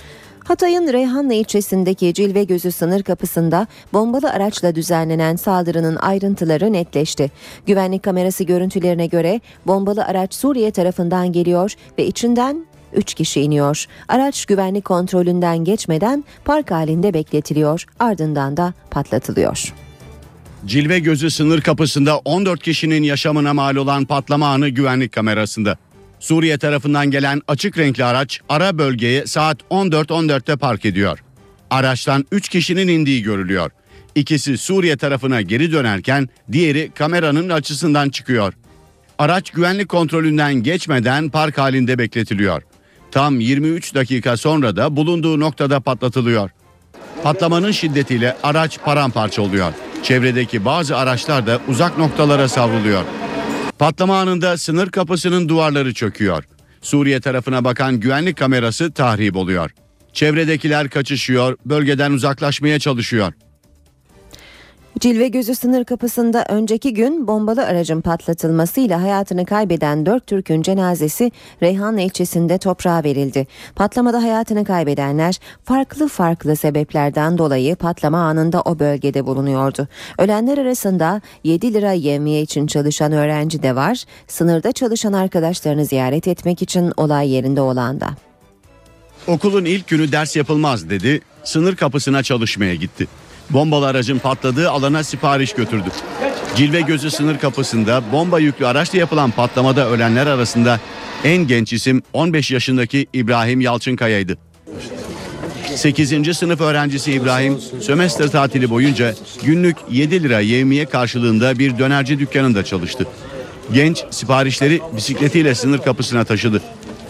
Hatay'ın 0.48 0.94
Reyhanlı 0.94 1.34
ilçesindeki 1.34 2.13
Cilve 2.13 2.44
Gözü 2.44 2.72
sınır 2.72 3.04
kapısında 3.04 3.68
bombalı 3.94 4.32
araçla 4.32 4.75
düzenlenen 4.75 5.36
saldırının 5.36 5.96
ayrıntıları 5.96 6.74
netleşti. 6.74 7.32
Güvenlik 7.66 8.04
kamerası 8.04 8.44
görüntülerine 8.44 9.08
göre 9.08 9.42
bombalı 9.66 10.06
araç 10.06 10.34
Suriye 10.34 10.72
tarafından 10.72 11.32
geliyor 11.32 11.74
ve 11.98 12.06
içinden 12.06 12.66
3 12.94 13.13
kişi 13.13 13.42
iniyor. 13.42 13.86
Araç 14.08 14.46
güvenlik 14.46 14.86
kontrolünden 14.86 15.58
geçmeden 15.58 16.24
park 16.46 16.72
halinde 16.72 17.13
bekletiliyor. 17.13 17.86
Ardından 18.00 18.58
da 18.58 18.74
patlatılıyor. 18.92 19.74
Cilve 20.66 21.00
Gözü 21.00 21.32
sınır 21.32 21.62
kapısında 21.62 22.18
14 22.18 22.63
kişinin 22.63 23.04
yaşamına 23.04 23.54
mal 23.54 23.75
olan 23.75 24.06
patlama 24.06 24.48
anı 24.48 24.70
güvenlik 24.70 25.12
kamerasında. 25.12 25.77
Suriye 26.19 26.57
tarafından 26.57 27.12
gelen 27.12 27.41
açık 27.47 27.77
renkli 27.77 28.05
araç 28.05 28.39
ara 28.50 28.77
bölgeye 28.77 29.25
saat 29.25 29.62
14.14'te 29.62 30.55
park 30.55 30.86
ediyor. 30.86 31.19
Araçtan 31.69 32.25
3 32.31 32.50
kişinin 32.50 32.88
indiği 32.88 33.24
görülüyor. 33.24 33.71
İkisi 34.15 34.57
Suriye 34.57 34.97
tarafına 34.97 35.41
geri 35.41 35.71
dönerken 35.71 36.29
diğeri 36.51 36.91
kameranın 36.95 37.50
açısından 37.50 38.09
çıkıyor. 38.09 38.53
Araç 39.19 39.51
güvenlik 39.51 39.89
kontrolünden 39.89 40.53
geçmeden 40.55 41.29
park 41.29 41.57
halinde 41.57 41.97
bekletiliyor. 42.00 42.62
Tam 43.12 43.39
23 43.39 43.95
dakika 43.95 44.38
sonra 44.38 44.75
da 44.75 44.95
bulunduğu 44.95 45.39
noktada 45.39 45.79
patlatılıyor. 45.79 46.50
Patlamanın 47.24 47.71
şiddetiyle 47.71 48.38
araç 48.43 48.79
paramparça 48.86 49.41
oluyor. 49.41 49.74
Çevredeki 50.03 50.65
bazı 50.65 50.97
araçlar 50.97 51.47
da 51.47 51.59
uzak 51.67 51.97
noktalara 51.97 52.47
savruluyor. 52.47 53.03
Patlama 53.79 54.19
anında 54.19 54.57
sınır 54.57 54.89
kapısının 54.89 55.50
duvarları 55.50 55.93
çöküyor. 55.93 56.43
Suriye 56.81 57.22
tarafına 57.22 57.63
bakan 57.63 58.00
güvenlik 58.00 58.38
kamerası 58.38 58.91
tahrip 58.91 59.36
oluyor. 59.36 59.72
Çevredekiler 60.13 60.89
kaçışıyor, 60.89 61.57
bölgeden 61.65 62.12
uzaklaşmaya 62.12 62.79
çalışıyor. 62.79 63.34
Cilve 65.00 65.27
Gözü 65.27 65.56
sınır 65.56 65.86
kapısında 65.86 66.46
önceki 66.50 66.94
gün 66.94 67.27
bombalı 67.27 67.66
aracın 67.66 68.01
patlatılmasıyla 68.01 69.01
hayatını 69.01 69.46
kaybeden 69.46 70.06
dört 70.06 70.27
Türk'ün 70.27 70.62
cenazesi 70.62 71.32
Reyhanlı 71.62 72.01
ilçesinde 72.01 72.58
toprağa 72.58 73.04
verildi. 73.04 73.48
Patlamada 73.75 74.24
hayatını 74.24 74.66
kaybedenler 74.66 75.39
farklı 75.63 76.08
farklı 76.08 76.56
sebeplerden 76.56 77.38
dolayı 77.38 77.75
patlama 77.75 78.18
anında 78.18 78.62
o 78.62 78.80
bölgede 78.80 79.25
bulunuyordu. 79.25 79.88
Ölenler 80.18 80.58
arasında 80.58 81.22
7 81.44 81.74
lira 81.74 81.92
yevmiye 81.92 82.42
için 82.42 82.68
çalışan 82.68 83.12
öğrenci 83.12 83.63
de 83.63 83.75
var. 83.75 84.04
Sınırda 84.27 84.72
çalışan 84.72 85.13
arkadaşlarını 85.13 85.86
ziyaret 85.86 86.27
etmek 86.27 86.62
için 86.62 86.94
olay 86.98 87.30
yerinde 87.30 87.62
olan 87.62 88.01
da. 88.01 88.10
Okulun 89.27 89.66
ilk 89.66 89.88
günü 89.88 90.12
ders 90.12 90.36
yapılmaz 90.36 90.89
dedi, 90.89 91.22
sınır 91.44 91.75
kapısına 91.75 92.24
çalışmaya 92.24 92.75
gitti. 92.75 93.08
Bombalı 93.50 93.88
aracın 93.88 94.20
patladığı 94.20 94.72
alana 94.72 95.04
sipariş 95.04 95.54
götürdü. 95.54 95.89
Cilve 96.56 96.82
Gözü 96.82 97.12
sınır 97.12 97.39
kapısında 97.39 98.04
bomba 98.12 98.39
yüklü 98.39 98.68
araçla 98.68 99.00
yapılan 99.00 99.32
patlamada 99.32 99.89
ölenler 99.89 100.27
arasında 100.27 100.80
en 101.24 101.48
genç 101.48 101.74
isim 101.74 102.01
15 102.13 102.51
yaşındaki 102.51 103.08
İbrahim 103.13 103.62
Yalçınkaya'ydı. 103.62 104.38
8. 105.75 106.38
sınıf 106.38 106.62
öğrencisi 106.62 107.12
İbrahim 107.12 107.60
sömestr 107.82 108.27
tatili 108.27 108.70
boyunca 108.70 109.16
günlük 109.44 109.77
7 109.92 110.24
lira 110.24 110.39
yevmiye 110.39 110.86
karşılığında 110.86 111.60
bir 111.60 111.80
dönerci 111.80 112.20
dükkanında 112.20 112.66
çalıştı. 112.66 113.08
Genç 113.74 114.04
siparişleri 114.12 114.82
bisikletiyle 114.96 115.56
sınır 115.56 115.80
kapısına 115.80 116.24
taşıdı. 116.24 116.62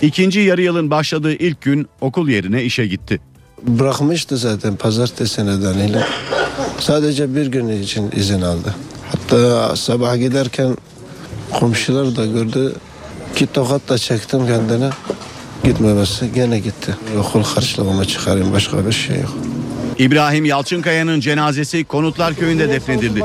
İkinci 0.01 0.39
yarı 0.39 0.61
yılın 0.61 0.91
başladığı 0.91 1.33
ilk 1.33 1.61
gün 1.61 1.87
okul 2.01 2.29
yerine 2.29 2.63
işe 2.63 2.87
gitti. 2.87 3.19
Bırakmıştı 3.61 4.37
zaten 4.37 4.75
pazartesi 4.75 5.45
nedeniyle. 5.45 6.03
Sadece 6.79 7.35
bir 7.35 7.47
gün 7.47 7.81
için 7.81 8.11
izin 8.15 8.41
aldı. 8.41 8.75
Hatta 9.11 9.75
sabah 9.75 10.15
giderken 10.15 10.77
komşular 11.59 12.15
da 12.15 12.25
gördü. 12.25 12.75
ki 13.35 13.47
tokat 13.53 13.89
da 13.89 13.97
çektim 13.97 14.47
kendine. 14.47 14.89
Gitmemesi 15.63 16.33
gene 16.35 16.59
gitti. 16.59 16.95
Okul 17.19 17.43
harçlığımı 17.43 18.05
çıkarayım 18.05 18.53
başka 18.53 18.85
bir 18.85 18.91
şey 18.91 19.15
yok. 19.15 19.33
İbrahim 19.97 20.45
Yalçınkaya'nın 20.45 21.19
cenazesi 21.19 21.83
Konutlar 21.83 22.35
Köyü'nde 22.35 22.69
defnedildi. 22.69 23.23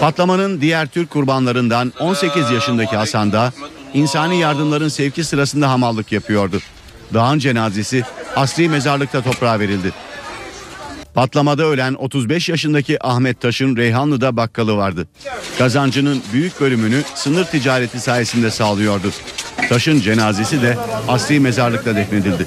Patlamanın 0.00 0.60
diğer 0.60 0.86
Türk 0.86 1.10
kurbanlarından 1.10 1.92
18 2.00 2.50
yaşındaki 2.50 2.96
Hasan 2.96 3.32
da 3.32 3.52
insani 3.94 4.40
yardımların 4.40 4.88
sevki 4.88 5.24
sırasında 5.24 5.70
hamallık 5.70 6.12
yapıyordu. 6.12 6.58
Dağın 7.14 7.38
cenazesi 7.38 8.02
asli 8.36 8.68
mezarlıkta 8.68 9.22
toprağa 9.22 9.60
verildi. 9.60 9.92
Patlamada 11.14 11.64
ölen 11.64 11.94
35 11.94 12.48
yaşındaki 12.48 13.06
Ahmet 13.06 13.40
Taş'ın 13.40 13.76
Reyhanlı'da 13.76 14.36
bakkalı 14.36 14.76
vardı. 14.76 15.06
Kazancının 15.58 16.22
büyük 16.32 16.60
bölümünü 16.60 17.02
sınır 17.14 17.44
ticareti 17.44 18.00
sayesinde 18.00 18.50
sağlıyordu. 18.50 19.10
Taşın 19.68 20.00
cenazesi 20.00 20.62
de 20.62 20.78
asli 21.08 21.40
mezarlıkta 21.40 21.96
defnedildi. 21.96 22.46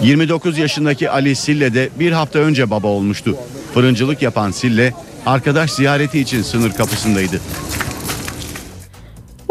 29 0.00 0.58
yaşındaki 0.58 1.10
Ali 1.10 1.36
Sille 1.36 1.74
de 1.74 1.88
bir 1.98 2.12
hafta 2.12 2.38
önce 2.38 2.70
baba 2.70 2.86
olmuştu. 2.88 3.36
Fırıncılık 3.74 4.22
yapan 4.22 4.50
Sille 4.50 4.94
arkadaş 5.26 5.72
ziyareti 5.72 6.20
için 6.20 6.42
sınır 6.42 6.72
kapısındaydı. 6.72 7.40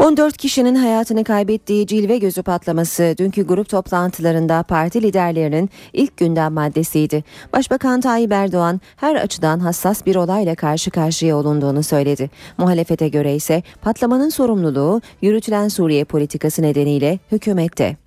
14 0.04 0.38
kişinin 0.38 0.76
hayatını 0.76 1.24
kaybettiği 1.24 1.88
cilve 1.88 2.18
gözü 2.18 2.44
patlaması 2.44 3.16
dünkü 3.18 3.48
grup 3.48 3.70
toplantılarında 3.70 4.64
parti 4.64 5.02
liderlerinin 5.02 5.70
ilk 5.94 6.18
gündem 6.18 6.54
maddesiydi. 6.54 7.24
Başbakan 7.54 8.02
Tayyip 8.02 8.32
Erdoğan 8.32 8.82
her 8.96 9.16
açıdan 9.16 9.60
hassas 9.60 10.06
bir 10.06 10.16
olayla 10.16 10.56
karşı 10.56 10.92
karşıya 10.92 11.38
olunduğunu 11.38 11.84
söyledi. 11.84 12.30
Muhalefete 12.58 13.08
göre 13.08 13.36
ise 13.36 13.64
patlamanın 13.82 14.30
sorumluluğu 14.30 15.02
yürütülen 15.22 15.68
Suriye 15.68 16.04
politikası 16.04 16.62
nedeniyle 16.62 17.20
hükümette. 17.32 17.98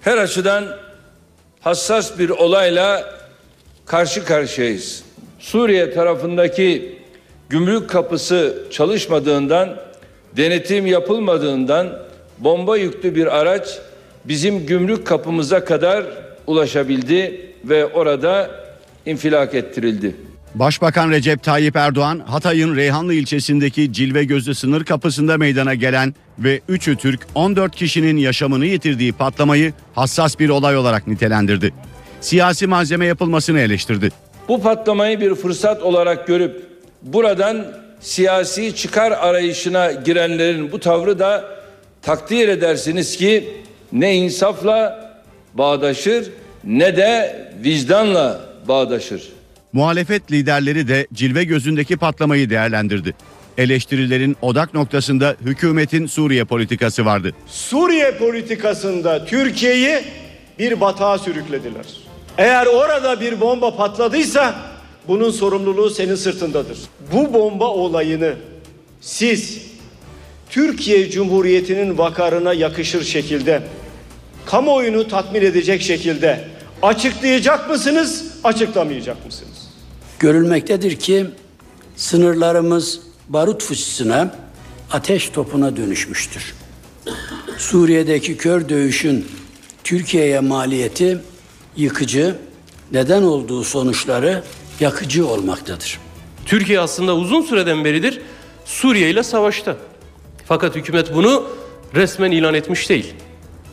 her 0.00 0.16
açıdan 0.16 0.64
hassas 1.60 2.18
bir 2.18 2.30
olayla 2.30 3.04
karşı 3.86 4.24
karşıyayız. 4.24 5.04
Suriye 5.38 5.90
tarafındaki 5.90 6.98
gümrük 7.48 7.90
kapısı 7.90 8.66
çalışmadığından, 8.70 9.89
denetim 10.36 10.86
yapılmadığından 10.86 11.98
bomba 12.38 12.76
yüklü 12.76 13.14
bir 13.14 13.38
araç 13.38 13.78
bizim 14.24 14.66
gümrük 14.66 15.06
kapımıza 15.06 15.64
kadar 15.64 16.04
ulaşabildi 16.46 17.50
ve 17.64 17.86
orada 17.86 18.50
infilak 19.06 19.54
ettirildi. 19.54 20.16
Başbakan 20.54 21.10
Recep 21.10 21.42
Tayyip 21.42 21.76
Erdoğan 21.76 22.18
Hatay'ın 22.18 22.76
Reyhanlı 22.76 23.14
ilçesindeki 23.14 23.92
Cilve 23.92 24.24
Gözü 24.24 24.54
sınır 24.54 24.84
kapısında 24.84 25.38
meydana 25.38 25.74
gelen 25.74 26.14
ve 26.38 26.60
3'ü 26.68 26.96
Türk 26.96 27.20
14 27.34 27.76
kişinin 27.76 28.16
yaşamını 28.16 28.66
yitirdiği 28.66 29.12
patlamayı 29.12 29.72
hassas 29.94 30.38
bir 30.38 30.48
olay 30.48 30.76
olarak 30.76 31.06
nitelendirdi. 31.06 31.72
Siyasi 32.20 32.66
malzeme 32.66 33.06
yapılmasını 33.06 33.60
eleştirdi. 33.60 34.10
Bu 34.48 34.62
patlamayı 34.62 35.20
bir 35.20 35.34
fırsat 35.34 35.82
olarak 35.82 36.26
görüp 36.26 36.66
buradan 37.02 37.66
siyasi 38.00 38.76
çıkar 38.76 39.12
arayışına 39.12 39.92
girenlerin 39.92 40.72
bu 40.72 40.80
tavrı 40.80 41.18
da 41.18 41.44
takdir 42.02 42.48
edersiniz 42.48 43.16
ki 43.16 43.48
ne 43.92 44.16
insafla 44.16 45.10
bağdaşır 45.54 46.30
ne 46.64 46.96
de 46.96 47.40
vicdanla 47.64 48.40
bağdaşır. 48.68 49.22
Muhalefet 49.72 50.32
liderleri 50.32 50.88
de 50.88 51.06
Cilve 51.12 51.44
Gözü'ndeki 51.44 51.96
patlamayı 51.96 52.50
değerlendirdi. 52.50 53.14
Eleştirilerin 53.58 54.36
odak 54.42 54.74
noktasında 54.74 55.36
hükümetin 55.44 56.06
Suriye 56.06 56.44
politikası 56.44 57.04
vardı. 57.04 57.32
Suriye 57.46 58.16
politikasında 58.16 59.24
Türkiye'yi 59.24 59.98
bir 60.58 60.80
batağa 60.80 61.18
sürüklediler. 61.18 61.86
Eğer 62.38 62.66
orada 62.66 63.20
bir 63.20 63.40
bomba 63.40 63.76
patladıysa 63.76 64.54
bunun 65.08 65.30
sorumluluğu 65.30 65.90
senin 65.90 66.14
sırtındadır. 66.14 66.78
Bu 67.12 67.32
bomba 67.34 67.68
olayını 67.68 68.34
siz 69.00 69.58
Türkiye 70.50 71.10
Cumhuriyeti'nin 71.10 71.98
vakarına 71.98 72.52
yakışır 72.52 73.04
şekilde 73.04 73.62
kamuoyunu 74.46 75.08
tatmin 75.08 75.42
edecek 75.42 75.82
şekilde 75.82 76.48
açıklayacak 76.82 77.70
mısınız, 77.70 78.24
açıklamayacak 78.44 79.26
mısınız? 79.26 79.50
görülmektedir 80.20 80.96
ki 80.96 81.26
sınırlarımız 81.96 83.00
barut 83.28 83.62
fıçısına, 83.62 84.34
ateş 84.90 85.28
topuna 85.28 85.76
dönüşmüştür. 85.76 86.54
Suriye'deki 87.58 88.36
kör 88.36 88.68
dövüşün 88.68 89.28
Türkiye'ye 89.84 90.40
maliyeti 90.40 91.18
yıkıcı, 91.76 92.36
neden 92.92 93.22
olduğu 93.22 93.64
sonuçları 93.64 94.42
yakıcı 94.80 95.26
olmaktadır. 95.26 95.98
Türkiye 96.46 96.80
aslında 96.80 97.16
uzun 97.16 97.42
süreden 97.42 97.84
beridir 97.84 98.20
Suriye 98.64 99.10
ile 99.10 99.22
savaşta. 99.22 99.76
Fakat 100.46 100.76
hükümet 100.76 101.14
bunu 101.14 101.46
resmen 101.94 102.30
ilan 102.30 102.54
etmiş 102.54 102.88
değil. 102.88 103.14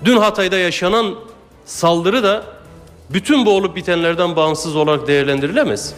Dün 0.06 0.18
Hatay'da 0.18 0.58
yaşanan 0.58 1.16
saldırı 1.66 2.24
da 2.24 2.46
bütün 3.10 3.46
bu 3.46 3.56
olup 3.56 3.76
bitenlerden 3.76 4.36
bağımsız 4.36 4.76
olarak 4.76 5.08
değerlendirilemez. 5.08 5.94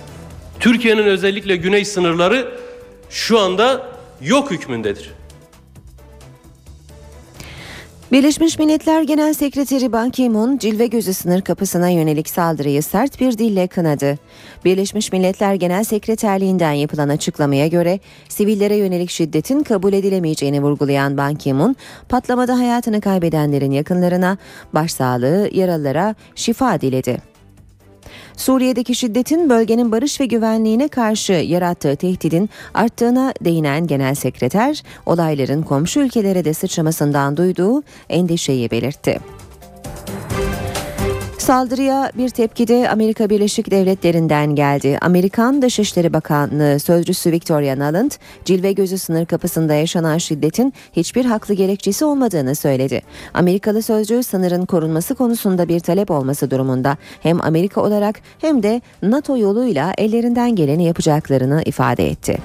Türkiye'nin 0.59 1.03
özellikle 1.03 1.55
güney 1.55 1.85
sınırları 1.85 2.51
şu 3.09 3.39
anda 3.39 3.87
yok 4.21 4.51
hükmündedir. 4.51 5.11
Birleşmiş 8.11 8.59
Milletler 8.59 9.01
Genel 9.01 9.33
Sekreteri 9.33 9.91
Ban 9.91 10.09
Ki-moon, 10.09 10.57
Cilve 10.57 10.87
Gözü 10.87 11.13
sınır 11.13 11.41
kapısına 11.41 11.89
yönelik 11.89 12.29
saldırıyı 12.29 12.83
sert 12.83 13.19
bir 13.19 13.37
dille 13.37 13.67
kınadı. 13.67 14.17
Birleşmiş 14.65 15.11
Milletler 15.11 15.53
Genel 15.53 15.83
Sekreterliğinden 15.83 16.71
yapılan 16.71 17.09
açıklamaya 17.09 17.67
göre 17.67 17.99
sivillere 18.29 18.75
yönelik 18.75 19.09
şiddetin 19.09 19.63
kabul 19.63 19.93
edilemeyeceğini 19.93 20.61
vurgulayan 20.61 21.17
Ban 21.17 21.35
Ki-moon, 21.35 21.75
patlamada 22.09 22.57
hayatını 22.57 23.01
kaybedenlerin 23.01 23.71
yakınlarına 23.71 24.37
başsağlığı, 24.73 25.49
yaralılara 25.51 26.15
şifa 26.35 26.81
diledi. 26.81 27.28
Suriye'deki 28.37 28.95
şiddetin 28.95 29.49
bölgenin 29.49 29.91
barış 29.91 30.21
ve 30.21 30.25
güvenliğine 30.25 30.87
karşı 30.87 31.33
yarattığı 31.33 31.95
tehdidin 31.95 32.49
arttığına 32.73 33.33
değinen 33.45 33.87
genel 33.87 34.15
sekreter, 34.15 34.83
olayların 35.05 35.61
komşu 35.61 35.99
ülkelere 35.99 36.45
de 36.45 36.53
sıçramasından 36.53 37.37
duyduğu 37.37 37.83
endişeyi 38.09 38.71
belirtti. 38.71 39.38
Saldırıya 41.49 42.11
bir 42.17 42.29
tepki 42.29 42.67
de 42.67 42.89
Amerika 42.89 43.29
Birleşik 43.29 43.71
Devletleri'nden 43.71 44.55
geldi. 44.55 44.97
Amerikan 45.01 45.61
Dışişleri 45.61 46.13
Bakanlığı 46.13 46.79
Sözcüsü 46.79 47.31
Victoria 47.31 47.75
Nuland, 47.75 48.11
Cilve 48.45 48.71
Gözü 48.71 48.97
sınır 48.97 49.25
kapısında 49.25 49.73
yaşanan 49.73 50.17
şiddetin 50.17 50.73
hiçbir 50.93 51.25
haklı 51.25 51.53
gerekçesi 51.53 52.05
olmadığını 52.05 52.55
söyledi. 52.55 53.01
Amerikalı 53.33 53.81
sözcü 53.81 54.23
sınırın 54.23 54.65
korunması 54.65 55.15
konusunda 55.15 55.67
bir 55.67 55.79
talep 55.79 56.11
olması 56.11 56.51
durumunda 56.51 56.97
hem 57.21 57.41
Amerika 57.41 57.81
olarak 57.81 58.19
hem 58.41 58.63
de 58.63 58.81
NATO 59.01 59.37
yoluyla 59.37 59.93
ellerinden 59.97 60.55
geleni 60.55 60.85
yapacaklarını 60.85 61.61
ifade 61.65 62.09
etti. 62.09 62.37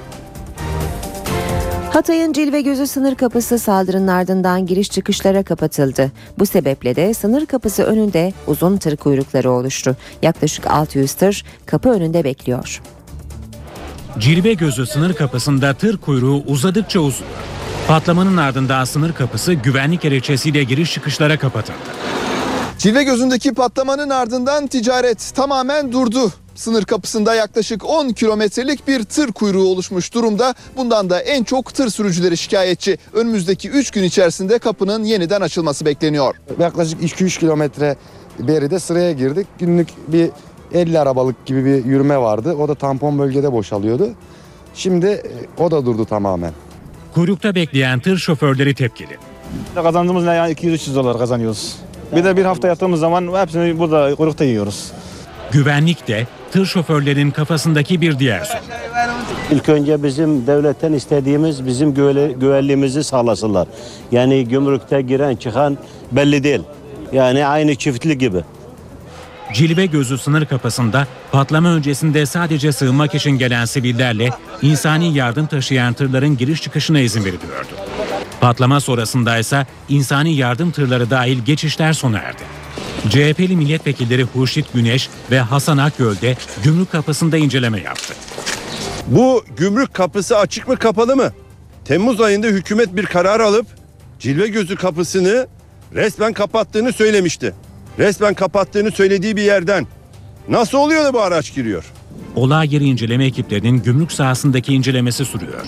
Hatay'ın 1.95 2.33
Cilve 2.33 2.61
Gözü 2.61 2.87
sınır 2.87 3.15
kapısı 3.15 3.59
saldırının 3.59 4.09
ardından 4.09 4.67
giriş 4.67 4.91
çıkışlara 4.91 5.43
kapatıldı. 5.43 6.13
Bu 6.39 6.47
sebeple 6.47 6.97
de 6.97 7.15
sınır 7.15 7.47
kapısı 7.47 7.83
önünde 7.83 8.33
uzun 8.47 8.77
tır 8.77 8.97
kuyrukları 8.97 9.51
oluştu. 9.51 9.97
Yaklaşık 10.23 10.67
600 10.67 11.15
tır 11.15 11.45
kapı 11.67 11.89
önünde 11.89 12.25
bekliyor. 12.25 12.83
Cilve 14.19 14.53
gözü 14.53 14.87
sınır 14.87 15.15
kapısında 15.15 15.75
tır 15.75 15.97
kuyruğu 15.97 16.43
uzadıkça 16.47 17.01
uzuyor. 17.01 17.31
Patlamanın 17.89 18.37
ardından 18.37 18.85
sınır 18.85 19.13
kapısı 19.13 19.53
güvenlik 19.53 20.01
gerekçesiyle 20.01 20.65
giriş 20.65 20.93
çıkışlara 20.93 21.39
kapatıldı. 21.39 21.79
Cilve 22.85 23.03
gözündeki 23.03 23.55
patlamanın 23.55 24.11
ardından 24.11 24.67
ticaret 24.67 25.33
tamamen 25.35 25.93
durdu. 25.93 26.33
Sınır 26.55 26.85
kapısında 26.85 27.35
yaklaşık 27.35 27.85
10 27.85 28.09
kilometrelik 28.09 28.89
bir 28.89 29.05
tır 29.05 29.33
kuyruğu 29.33 29.65
oluşmuş 29.65 30.15
durumda. 30.15 30.55
Bundan 30.77 31.11
da 31.11 31.21
en 31.21 31.45
çok 31.45 31.75
tır 31.75 31.91
sürücüleri 31.91 32.37
şikayetçi. 32.37 32.99
Önümüzdeki 33.13 33.71
3 33.71 33.91
gün 33.91 34.03
içerisinde 34.03 34.59
kapının 34.59 35.05
yeniden 35.05 35.41
açılması 35.41 35.85
bekleniyor. 35.85 36.35
Yaklaşık 36.59 37.03
2-3 37.03 37.41
kilometre 37.41 37.97
beride 38.39 38.79
sıraya 38.79 39.13
girdik. 39.13 39.47
Günlük 39.59 39.89
bir 40.09 40.31
50 40.75 40.99
arabalık 40.99 41.47
gibi 41.47 41.65
bir 41.65 41.85
yürüme 41.85 42.19
vardı. 42.19 42.55
O 42.55 42.69
da 42.69 42.75
tampon 42.75 43.19
bölgede 43.19 43.53
boşalıyordu. 43.53 44.11
Şimdi 44.75 45.07
e, 45.07 45.23
o 45.63 45.71
da 45.71 45.87
durdu 45.87 46.05
tamamen. 46.05 46.53
Kuyrukta 47.15 47.55
bekleyen 47.55 48.01
tır 48.01 48.19
şoförleri 48.19 48.75
tepkili. 48.75 49.17
Kazandığımız 49.75 50.25
ne 50.25 50.35
yani 50.35 50.53
200-300 50.53 50.95
dolar 50.95 51.19
kazanıyoruz. 51.19 51.77
Bir 52.17 52.25
de 52.25 52.37
bir 52.37 52.45
hafta 52.45 52.69
yattığımız 52.69 53.01
zaman 53.01 53.41
hepsini 53.41 53.79
burada 53.79 54.15
kuyrukta 54.15 54.45
yiyoruz. 54.45 54.93
Güvenlik 55.53 56.09
de 56.09 56.27
tır 56.53 56.67
şoförlerin 56.67 57.31
kafasındaki 57.31 58.01
bir 58.01 58.19
diğer 58.19 58.45
sorun. 58.45 58.63
İlk 59.51 59.69
önce 59.69 60.03
bizim 60.03 60.47
devletten 60.47 60.93
istediğimiz 60.93 61.67
bizim 61.67 61.95
güve- 61.95 62.33
güvenliğimizi 62.33 63.05
sağlasınlar. 63.05 63.69
Yani 64.13 64.49
gümrükte 64.49 65.03
giren 65.03 65.37
çıkan 65.37 65.79
belli 66.13 66.45
değil. 66.45 66.61
Yani 67.13 67.47
aynı 67.47 67.75
çiftlik 67.75 68.21
gibi. 68.21 68.39
Cilve 69.55 69.87
gözü 69.87 70.19
sınır 70.19 70.47
kapısında 70.47 71.07
patlama 71.33 71.69
öncesinde 71.69 72.27
sadece 72.27 72.73
sığınmak 72.73 73.15
için 73.15 73.31
gelen 73.31 73.65
sivillerle 73.65 74.31
insani 74.63 75.15
yardım 75.15 75.47
taşıyan 75.47 75.93
tırların 75.95 76.37
giriş 76.37 76.63
çıkışına 76.63 77.01
izin 77.01 77.21
veriliyordu. 77.25 77.69
Patlama 78.45 78.81
sonrasında 78.81 79.39
ise 79.39 79.67
insani 79.89 80.35
yardım 80.35 80.71
tırları 80.71 81.11
dahil 81.11 81.45
geçişler 81.45 81.93
sona 81.93 82.19
erdi. 82.19 82.43
CHP'li 83.09 83.57
milletvekilleri 83.57 84.23
Hurşit 84.23 84.73
Güneş 84.75 85.09
ve 85.31 85.41
Hasan 85.41 85.79
Akgöl 85.79 86.21
de 86.21 86.37
gümrük 86.65 86.93
kapısında 86.93 87.37
inceleme 87.37 87.81
yaptı. 87.81 88.15
Bu 89.07 89.45
gümrük 89.57 89.95
kapısı 89.95 90.39
açık 90.39 90.69
mı 90.69 90.77
kapalı 90.77 91.17
mı? 91.17 91.33
Temmuz 91.85 92.21
ayında 92.21 92.47
hükümet 92.47 92.97
bir 92.97 93.07
karar 93.07 93.41
alıp 93.41 93.67
Cilve 94.19 94.49
Gözü 94.49 94.77
kapısını 94.77 95.47
resmen 95.95 96.33
kapattığını 96.33 96.93
söylemişti. 96.93 97.55
Resmen 97.99 98.35
kapattığını 98.35 98.91
söylediği 98.91 99.37
bir 99.37 99.43
yerden 99.43 99.87
nasıl 100.49 100.79
oluyor 100.79 101.05
da 101.05 101.15
bu 101.15 101.21
araç 101.21 101.55
giriyor? 101.55 101.85
Olay 102.37 102.75
yeri 102.75 102.85
inceleme 102.85 103.25
ekiplerinin 103.25 103.83
gümrük 103.83 104.13
sahasındaki 104.13 104.75
incelemesi 104.75 105.25
sürüyor. 105.25 105.67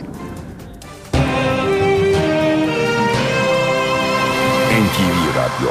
NTV 4.77 5.39
Radyo 5.39 5.71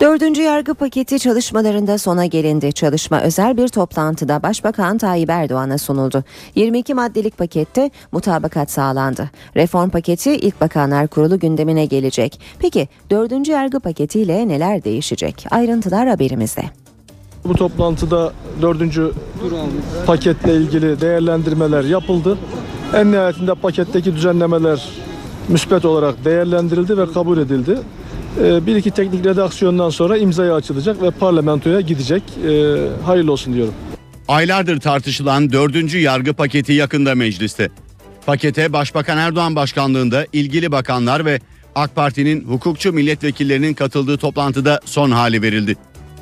Dördüncü 0.00 0.42
yargı 0.42 0.74
paketi 0.74 1.18
çalışmalarında 1.18 1.98
sona 1.98 2.26
gelindi. 2.26 2.72
Çalışma 2.72 3.20
özel 3.20 3.56
bir 3.56 3.68
toplantıda 3.68 4.42
Başbakan 4.42 4.98
Tayyip 4.98 5.30
Erdoğan'a 5.30 5.78
sunuldu. 5.78 6.24
22 6.54 6.94
maddelik 6.94 7.38
pakette 7.38 7.90
mutabakat 8.12 8.70
sağlandı. 8.70 9.30
Reform 9.56 9.90
paketi 9.90 10.36
ilk 10.36 10.60
bakanlar 10.60 11.08
kurulu 11.08 11.38
gündemine 11.38 11.86
gelecek. 11.86 12.40
Peki 12.58 12.88
dördüncü 13.10 13.52
yargı 13.52 13.80
paketiyle 13.80 14.48
neler 14.48 14.84
değişecek? 14.84 15.46
Ayrıntılar 15.50 16.08
haberimizde. 16.08 16.62
Bu 17.44 17.54
toplantıda 17.54 18.32
dördüncü 18.62 19.12
paketle 20.06 20.56
ilgili 20.56 21.00
değerlendirmeler 21.00 21.84
yapıldı. 21.84 22.38
En 22.94 23.12
nihayetinde 23.12 23.54
paketteki 23.54 24.14
düzenlemeler 24.14 24.88
müspet 25.48 25.84
olarak 25.84 26.24
değerlendirildi 26.24 26.98
ve 26.98 27.12
kabul 27.12 27.38
edildi. 27.38 27.78
Ee, 28.42 28.66
Bir 28.66 28.76
iki 28.76 28.90
teknik 28.90 29.26
redaksiyondan 29.26 29.90
sonra 29.90 30.16
imzaya 30.16 30.54
açılacak 30.54 31.02
ve 31.02 31.10
parlamentoya 31.10 31.80
gidecek. 31.80 32.22
Ee, 32.48 32.76
Hayırlı 33.04 33.32
olsun 33.32 33.54
diyorum. 33.54 33.74
Aylardır 34.28 34.80
tartışılan 34.80 35.52
dördüncü 35.52 35.98
yargı 35.98 36.32
paketi 36.34 36.72
yakında 36.72 37.14
mecliste. 37.14 37.70
Pakete 38.26 38.72
Başbakan 38.72 39.18
Erdoğan 39.18 39.56
başkanlığında 39.56 40.26
ilgili 40.32 40.72
bakanlar 40.72 41.24
ve 41.24 41.40
AK 41.74 41.94
Parti'nin 41.94 42.44
hukukçu 42.44 42.92
milletvekillerinin 42.92 43.74
katıldığı 43.74 44.16
toplantıda 44.16 44.80
son 44.84 45.10
hali 45.10 45.42
verildi. 45.42 45.76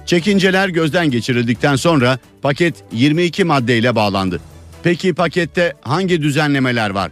Çekinceler 0.07 0.69
gözden 0.69 1.11
geçirildikten 1.11 1.77
sonra 1.77 2.19
paket 2.43 2.75
22 2.93 3.45
maddeyle 3.45 3.95
bağlandı. 3.95 4.41
Peki 4.83 5.15
pakette 5.15 5.73
hangi 5.81 6.23
düzenlemeler 6.23 6.91
var? 6.91 7.11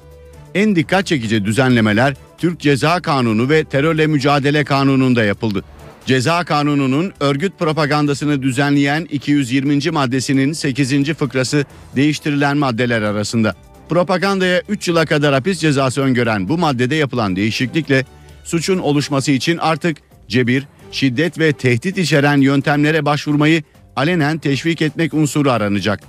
En 0.55 0.77
dikkat 0.77 1.07
çekici 1.07 1.45
düzenlemeler 1.45 2.15
Türk 2.39 2.61
Ceza 2.61 3.01
Kanunu 3.01 3.49
ve 3.49 3.65
Terörle 3.65 4.07
Mücadele 4.07 4.65
Kanunu'nda 4.65 5.25
yapıldı. 5.25 5.65
Ceza 6.07 6.45
Kanunu'nun 6.45 7.13
örgüt 7.21 7.59
propagandasını 7.59 8.43
düzenleyen 8.43 9.07
220. 9.11 9.91
maddesinin 9.91 10.53
8. 10.53 11.15
fıkrası 11.15 11.65
değiştirilen 11.97 12.57
maddeler 12.57 13.03
arasında. 13.03 13.55
Propagandaya 13.89 14.63
3 14.69 14.89
yıla 14.89 15.07
kadar 15.07 15.35
hapis 15.35 15.59
cezası 15.59 16.03
öngören 16.03 16.49
bu 16.49 16.59
maddede 16.59 16.95
yapılan 16.95 17.37
değişiklikle 17.37 18.05
suçun 18.45 18.79
oluşması 18.79 19.33
için 19.33 19.59
artık 19.59 19.97
cebir, 20.29 20.65
şiddet 20.93 21.39
ve 21.39 21.53
tehdit 21.53 21.99
içeren 21.99 22.41
yöntemlere 22.41 23.05
başvurmayı 23.05 23.63
alenen 23.97 24.39
teşvik 24.39 24.83
etmek 24.83 25.15
unsuru 25.15 25.51
aranacak. 25.51 26.01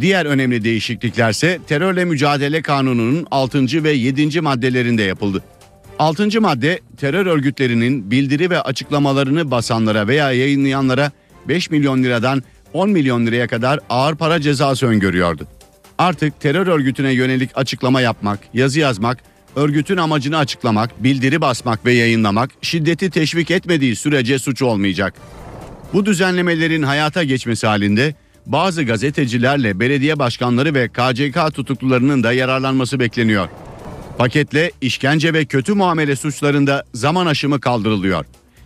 Diğer 0.00 0.26
önemli 0.26 0.64
değişikliklerse 0.64 1.58
terörle 1.66 2.04
mücadele 2.04 2.62
kanununun 2.62 3.26
6. 3.30 3.84
ve 3.84 3.90
7. 3.90 4.40
maddelerinde 4.40 5.02
yapıldı. 5.02 5.42
6. 5.98 6.40
madde 6.40 6.80
terör 6.96 7.26
örgütlerinin 7.26 8.10
bildiri 8.10 8.50
ve 8.50 8.60
açıklamalarını 8.60 9.50
basanlara 9.50 10.08
veya 10.08 10.32
yayınlayanlara 10.32 11.12
5 11.48 11.70
milyon 11.70 12.02
liradan 12.02 12.42
10 12.72 12.90
milyon 12.90 13.26
liraya 13.26 13.46
kadar 13.46 13.80
ağır 13.90 14.14
para 14.14 14.40
cezası 14.40 14.86
öngörüyordu. 14.86 15.46
Artık 15.98 16.40
terör 16.40 16.66
örgütüne 16.66 17.12
yönelik 17.12 17.50
açıklama 17.54 18.00
yapmak, 18.00 18.38
yazı 18.54 18.80
yazmak, 18.80 19.18
örgütün 19.56 19.96
amacını 19.96 20.38
açıklamak, 20.38 21.04
bildiri 21.04 21.40
basmak 21.40 21.86
ve 21.86 21.92
yayınlamak 21.92 22.50
şiddeti 22.62 23.10
teşvik 23.10 23.50
etmediği 23.50 23.96
sürece 23.96 24.38
suç 24.38 24.62
olmayacak. 24.62 25.14
Bu 25.92 26.06
düzenlemelerin 26.06 26.82
hayata 26.82 27.24
geçmesi 27.24 27.66
halinde 27.66 28.14
bazı 28.46 28.82
gazetecilerle 28.82 29.80
belediye 29.80 30.18
başkanları 30.18 30.74
ve 30.74 30.88
KCK 30.88 31.54
tutuklularının 31.54 32.22
da 32.22 32.32
yararlanması 32.32 33.00
bekleniyor. 33.00 33.48
Paketle 34.18 34.70
işkence 34.80 35.32
ve 35.32 35.44
kötü 35.44 35.74
muamele 35.74 36.16
suçlarında 36.16 36.84
zaman 36.94 37.26
aşımı 37.26 37.60
kaldırılıyor. 37.60 38.24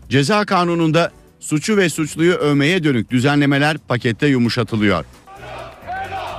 Ceza 0.08 0.44
kanununda 0.44 1.10
suçu 1.40 1.76
ve 1.76 1.88
suçluyu 1.88 2.34
övmeye 2.34 2.84
dönük 2.84 3.10
düzenlemeler 3.10 3.78
pakette 3.78 4.26
yumuşatılıyor. 4.26 5.04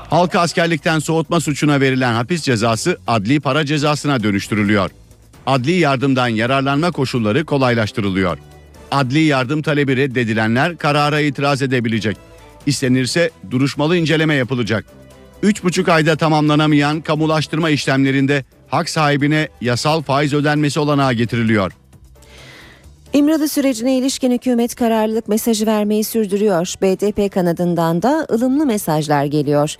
Halka 0.09 0.39
askerlikten 0.39 0.99
soğutma 0.99 1.39
suçuna 1.39 1.81
verilen 1.81 2.13
hapis 2.13 2.41
cezası 2.41 2.97
adli 3.07 3.39
para 3.39 3.65
cezasına 3.65 4.23
dönüştürülüyor. 4.23 4.91
Adli 5.45 5.71
yardımdan 5.71 6.27
yararlanma 6.27 6.91
koşulları 6.91 7.45
kolaylaştırılıyor. 7.45 8.37
Adli 8.91 9.19
yardım 9.19 9.61
talebi 9.61 9.97
reddedilenler 9.97 10.77
karara 10.77 11.19
itiraz 11.19 11.61
edebilecek. 11.61 12.17
İstenirse 12.65 13.29
duruşmalı 13.51 13.97
inceleme 13.97 14.35
yapılacak. 14.35 14.85
3,5 15.43 15.91
ayda 15.91 16.15
tamamlanamayan 16.15 17.01
kamulaştırma 17.01 17.69
işlemlerinde 17.69 18.43
hak 18.67 18.89
sahibine 18.89 19.47
yasal 19.61 20.01
faiz 20.01 20.33
ödenmesi 20.33 20.79
olanağı 20.79 21.13
getiriliyor. 21.13 21.71
İmralı 23.13 23.47
sürecine 23.47 23.97
ilişkin 23.97 24.31
hükümet 24.31 24.75
kararlılık 24.75 25.27
mesajı 25.27 25.65
vermeyi 25.65 26.03
sürdürüyor. 26.03 26.73
BDP 26.81 27.31
kanadından 27.33 28.01
da 28.01 28.27
ılımlı 28.31 28.65
mesajlar 28.65 29.25
geliyor. 29.25 29.75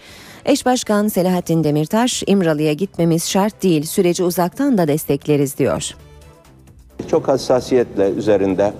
Eş 0.45 0.65
Başkan 0.65 1.07
Selahattin 1.07 1.63
Demirtaş, 1.63 2.23
İmralı'ya 2.27 2.73
gitmemiz 2.73 3.29
şart 3.29 3.63
değil, 3.63 3.83
süreci 3.83 4.23
uzaktan 4.23 4.77
da 4.77 4.87
destekleriz 4.87 5.57
diyor. 5.57 5.91
Çok 7.11 7.27
hassasiyetle 7.27 8.09
üzerinde 8.09 8.73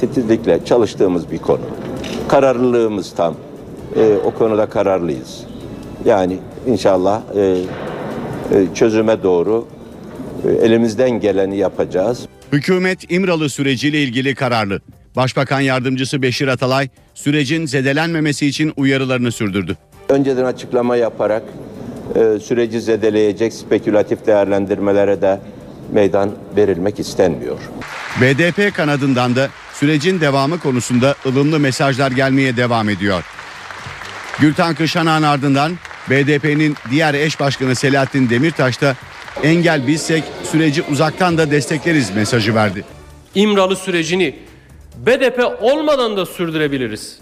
titizlikle 0.00 0.64
çalıştığımız 0.64 1.30
bir 1.30 1.38
konu. 1.38 1.60
Kararlılığımız 2.28 3.14
tam. 3.14 3.34
Ee, 3.96 4.14
o 4.24 4.30
konuda 4.30 4.66
kararlıyız. 4.66 5.40
Yani 6.04 6.38
inşallah 6.66 7.22
e, 7.36 7.40
e, 7.40 8.74
çözüme 8.74 9.22
doğru 9.22 9.66
e, 10.48 10.66
elimizden 10.66 11.10
geleni 11.10 11.56
yapacağız. 11.56 12.26
Hükümet 12.52 13.12
İmralı 13.12 13.50
süreciyle 13.50 14.02
ilgili 14.02 14.34
kararlı. 14.34 14.80
Başbakan 15.16 15.60
yardımcısı 15.60 16.22
Beşir 16.22 16.48
Atalay 16.48 16.88
sürecin 17.14 17.66
zedelenmemesi 17.66 18.46
için 18.46 18.72
uyarılarını 18.76 19.32
sürdürdü. 19.32 19.76
Önceden 20.08 20.44
açıklama 20.44 20.96
yaparak 20.96 21.42
e, 22.14 22.40
süreci 22.40 22.80
zedeleyecek 22.80 23.52
spekülatif 23.52 24.26
değerlendirmelere 24.26 25.22
de 25.22 25.40
meydan 25.92 26.30
verilmek 26.56 27.00
istenmiyor. 27.00 27.58
BDP 28.20 28.74
kanadından 28.74 29.36
da 29.36 29.48
sürecin 29.74 30.20
devamı 30.20 30.60
konusunda 30.60 31.14
ılımlı 31.26 31.60
mesajlar 31.60 32.10
gelmeye 32.10 32.56
devam 32.56 32.88
ediyor. 32.88 33.24
Gülten 34.40 34.74
Kışanak'ın 34.74 35.22
ardından 35.22 35.72
BDP'nin 36.10 36.76
diğer 36.90 37.14
eş 37.14 37.40
başkanı 37.40 37.74
Selahattin 37.74 38.30
Demirtaş 38.30 38.80
da 38.80 38.96
engel 39.42 39.86
bizsek 39.86 40.24
süreci 40.52 40.82
uzaktan 40.82 41.38
da 41.38 41.50
destekleriz 41.50 42.10
mesajı 42.10 42.54
verdi. 42.54 42.84
İmralı 43.34 43.76
sürecini 43.76 44.38
BDP 44.96 45.40
olmadan 45.60 46.16
da 46.16 46.26
sürdürebiliriz 46.26 47.18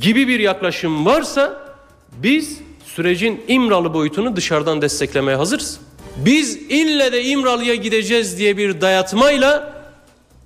gibi 0.00 0.28
bir 0.28 0.40
yaklaşım 0.40 1.06
varsa 1.06 1.60
biz 2.12 2.58
sürecin 2.84 3.44
İmralı 3.48 3.94
boyutunu 3.94 4.36
dışarıdan 4.36 4.82
desteklemeye 4.82 5.36
hazırız. 5.36 5.80
Biz 6.16 6.56
ille 6.56 7.12
de 7.12 7.24
İmralı'ya 7.24 7.74
gideceğiz 7.74 8.38
diye 8.38 8.56
bir 8.56 8.80
dayatmayla 8.80 9.74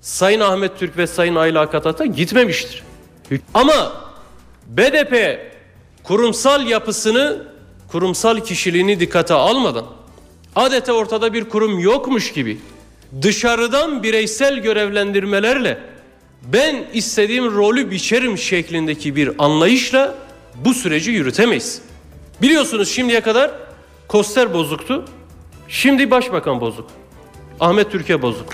Sayın 0.00 0.40
Ahmet 0.40 0.78
Türk 0.78 0.96
ve 0.96 1.06
Sayın 1.06 1.34
Ayla 1.34 1.60
Akatat'a 1.60 2.06
gitmemiştir. 2.06 2.82
Ama 3.54 3.92
BDP 4.66 5.40
kurumsal 6.02 6.66
yapısını, 6.66 7.48
kurumsal 7.88 8.40
kişiliğini 8.40 9.00
dikkate 9.00 9.34
almadan 9.34 9.84
adeta 10.56 10.92
ortada 10.92 11.32
bir 11.32 11.44
kurum 11.44 11.78
yokmuş 11.78 12.32
gibi 12.32 12.58
dışarıdan 13.22 14.02
bireysel 14.02 14.58
görevlendirmelerle 14.58 15.78
ben 16.52 16.84
istediğim 16.92 17.56
rolü 17.56 17.90
biçerim 17.90 18.38
şeklindeki 18.38 19.16
bir 19.16 19.30
anlayışla 19.38 20.14
bu 20.54 20.74
süreci 20.74 21.10
yürütemeyiz. 21.10 21.82
Biliyorsunuz 22.42 22.90
şimdiye 22.90 23.20
kadar 23.20 23.50
Koster 24.08 24.54
bozuktu. 24.54 25.04
Şimdi 25.68 26.10
başbakan 26.10 26.60
bozuk. 26.60 26.86
Ahmet 27.60 27.92
Türkiye 27.92 28.22
bozuk. 28.22 28.46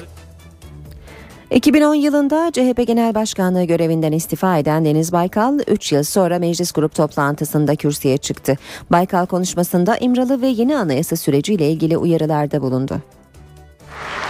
2010 1.54 1.94
yılında 1.94 2.50
CHP 2.52 2.86
Genel 2.86 3.14
Başkanlığı 3.14 3.64
görevinden 3.64 4.12
istifa 4.12 4.58
eden 4.58 4.84
Deniz 4.84 5.12
Baykal 5.12 5.58
3 5.66 5.92
yıl 5.92 6.02
sonra 6.02 6.38
meclis 6.38 6.72
grup 6.72 6.94
toplantısında 6.94 7.76
kürsüye 7.76 8.16
çıktı. 8.16 8.58
Baykal 8.90 9.26
konuşmasında 9.26 9.98
İmralı 9.98 10.42
ve 10.42 10.46
yeni 10.46 10.76
anayasa 10.76 11.16
süreciyle 11.16 11.70
ilgili 11.70 11.96
uyarılarda 11.96 12.62
bulundu. 12.62 13.02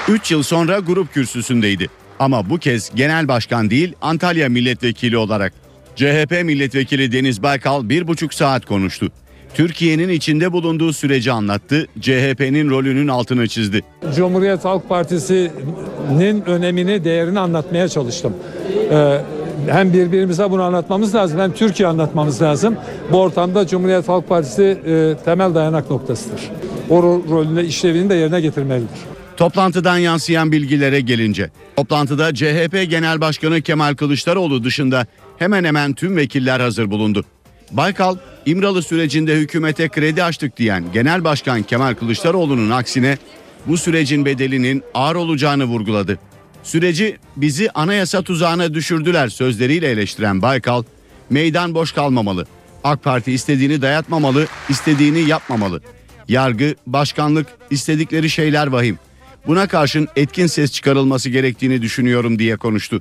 3 0.08 0.30
yıl 0.30 0.42
sonra 0.42 0.78
grup 0.78 1.14
kürsüsündeydi. 1.14 1.86
Ama 2.18 2.50
bu 2.50 2.58
kez 2.58 2.90
genel 2.94 3.28
başkan 3.28 3.70
değil 3.70 3.94
Antalya 4.02 4.48
milletvekili 4.48 5.16
olarak. 5.16 5.52
CHP 5.96 6.30
milletvekili 6.44 7.12
Deniz 7.12 7.42
Baykal 7.42 7.88
bir 7.88 8.08
buçuk 8.08 8.34
saat 8.34 8.66
konuştu. 8.66 9.12
Türkiye'nin 9.54 10.08
içinde 10.08 10.52
bulunduğu 10.52 10.92
süreci 10.92 11.32
anlattı, 11.32 11.86
CHP'nin 12.00 12.70
rolünün 12.70 13.08
altını 13.08 13.48
çizdi. 13.48 13.82
Cumhuriyet 14.16 14.64
Halk 14.64 14.88
Partisi'nin 14.88 16.42
önemini, 16.46 17.04
değerini 17.04 17.40
anlatmaya 17.40 17.88
çalıştım. 17.88 18.32
Ee, 18.90 19.20
hem 19.68 19.92
birbirimize 19.92 20.50
bunu 20.50 20.62
anlatmamız 20.62 21.14
lazım 21.14 21.40
hem 21.40 21.52
Türkiye 21.52 21.88
anlatmamız 21.88 22.42
lazım. 22.42 22.76
Bu 23.12 23.20
ortamda 23.20 23.66
Cumhuriyet 23.66 24.08
Halk 24.08 24.28
Partisi 24.28 24.62
e, 24.86 25.14
temel 25.24 25.54
dayanak 25.54 25.90
noktasıdır. 25.90 26.40
O 26.90 26.98
ro- 26.98 27.30
rolünü, 27.30 27.64
işlevini 27.66 28.10
de 28.10 28.14
yerine 28.14 28.40
getirmelidir. 28.40 28.98
Toplantıdan 29.36 29.98
yansıyan 29.98 30.52
bilgilere 30.52 31.00
gelince, 31.00 31.50
toplantıda 31.76 32.34
CHP 32.34 32.90
Genel 32.90 33.20
Başkanı 33.20 33.62
Kemal 33.62 33.94
Kılıçdaroğlu 33.94 34.64
dışında 34.64 35.06
hemen 35.38 35.64
hemen 35.64 35.92
tüm 35.92 36.16
vekiller 36.16 36.60
hazır 36.60 36.90
bulundu. 36.90 37.24
Baykal, 37.70 38.16
İmralı 38.46 38.82
sürecinde 38.82 39.36
hükümete 39.36 39.88
kredi 39.88 40.24
açtık 40.24 40.56
diyen 40.56 40.84
Genel 40.92 41.24
Başkan 41.24 41.62
Kemal 41.62 41.94
Kılıçdaroğlu'nun 41.94 42.70
aksine 42.70 43.18
bu 43.66 43.76
sürecin 43.78 44.24
bedelinin 44.24 44.82
ağır 44.94 45.16
olacağını 45.16 45.64
vurguladı. 45.64 46.18
Süreci 46.62 47.16
bizi 47.36 47.70
anayasa 47.70 48.22
tuzağına 48.22 48.74
düşürdüler 48.74 49.28
sözleriyle 49.28 49.90
eleştiren 49.90 50.42
Baykal, 50.42 50.82
meydan 51.30 51.74
boş 51.74 51.92
kalmamalı. 51.92 52.46
AK 52.84 53.02
Parti 53.02 53.32
istediğini 53.32 53.82
dayatmamalı, 53.82 54.46
istediğini 54.68 55.20
yapmamalı. 55.20 55.80
Yargı, 56.28 56.74
başkanlık, 56.86 57.46
istedikleri 57.70 58.30
şeyler 58.30 58.66
vahim. 58.66 58.98
Buna 59.46 59.66
karşın 59.68 60.08
etkin 60.16 60.46
ses 60.46 60.72
çıkarılması 60.72 61.30
gerektiğini 61.30 61.82
düşünüyorum 61.82 62.38
diye 62.38 62.56
konuştu. 62.56 63.00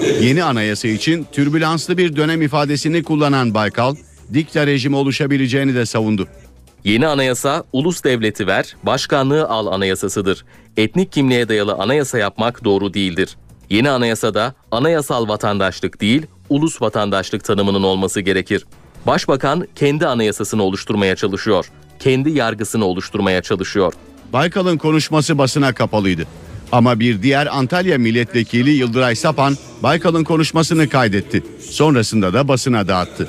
Yeni 0.00 0.44
anayasa 0.44 0.88
için 0.88 1.26
türbülanslı 1.32 1.98
bir 1.98 2.16
dönem 2.16 2.42
ifadesini 2.42 3.02
kullanan 3.02 3.54
Baykal, 3.54 3.94
dikta 4.34 4.66
rejimi 4.66 4.96
oluşabileceğini 4.96 5.74
de 5.74 5.86
savundu. 5.86 6.28
Yeni 6.84 7.06
anayasa 7.06 7.64
ulus 7.72 8.04
devleti 8.04 8.46
ver, 8.46 8.76
başkanlığı 8.82 9.48
al 9.48 9.66
anayasasıdır. 9.66 10.44
Etnik 10.76 11.12
kimliğe 11.12 11.48
dayalı 11.48 11.74
anayasa 11.74 12.18
yapmak 12.18 12.64
doğru 12.64 12.94
değildir. 12.94 13.36
Yeni 13.70 13.90
anayasada 13.90 14.54
anayasal 14.70 15.28
vatandaşlık 15.28 16.00
değil, 16.00 16.26
ulus 16.48 16.82
vatandaşlık 16.82 17.44
tanımının 17.44 17.82
olması 17.82 18.20
gerekir. 18.20 18.66
Başbakan 19.06 19.68
kendi 19.76 20.06
anayasasını 20.06 20.62
oluşturmaya 20.62 21.16
çalışıyor. 21.16 21.66
Kendi 21.98 22.30
yargısını 22.30 22.84
oluşturmaya 22.84 23.42
çalışıyor. 23.42 23.92
Baykal'ın 24.32 24.78
konuşması 24.78 25.38
basına 25.38 25.74
kapalıydı. 25.74 26.26
Ama 26.72 27.00
bir 27.00 27.22
diğer 27.22 27.46
Antalya 27.46 27.98
milletvekili 27.98 28.70
Yıldıray 28.70 29.16
Sapan 29.16 29.56
Baykal'ın 29.82 30.24
konuşmasını 30.24 30.88
kaydetti. 30.88 31.42
Sonrasında 31.70 32.34
da 32.34 32.48
basına 32.48 32.88
dağıttı. 32.88 33.28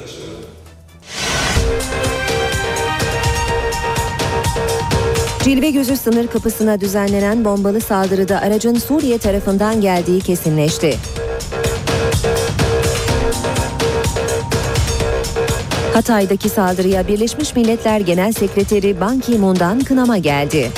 Cilve 5.43 5.71
Gözü 5.71 5.97
sınır 5.97 6.27
kapısına 6.27 6.82
düzenlenen 6.82 7.45
bombalı 7.45 7.82
saldırıda 7.82 8.41
aracın 8.41 8.75
Suriye 8.75 9.17
tarafından 9.17 9.82
geldiği 9.82 10.21
kesinleşti. 10.21 10.97
Hatay'daki 15.93 16.49
saldırıya 16.49 17.08
Birleşmiş 17.08 17.56
Milletler 17.56 17.99
Genel 17.99 18.32
Sekreteri 18.32 19.01
Ban 19.01 19.19
Ki-moon'dan 19.19 19.80
kınama 19.80 20.17
geldi. 20.17 20.71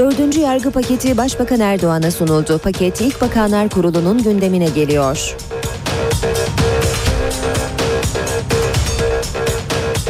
Dördüncü 0.00 0.40
yargı 0.40 0.70
paketi 0.70 1.16
Başbakan 1.16 1.60
Erdoğan'a 1.60 2.10
sunuldu. 2.10 2.58
Paket 2.58 3.00
İlk 3.00 3.20
Bakanlar 3.20 3.68
Kurulu'nun 3.68 4.22
gündemine 4.22 4.68
geliyor. 4.68 5.36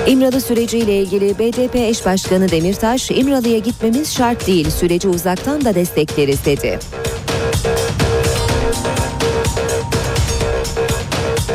İmralı 0.07 0.41
süreciyle 0.41 0.99
ilgili 0.99 1.39
BDP 1.39 1.77
eş 1.77 2.07
başkanı 2.07 2.49
Demirtaş, 2.49 3.11
İmralı'ya 3.11 3.59
gitmemiz 3.59 4.15
şart 4.15 4.47
değil, 4.47 4.71
süreci 4.71 5.09
uzaktan 5.09 5.65
da 5.65 5.75
destekleriz 5.75 6.45
dedi. 6.45 6.79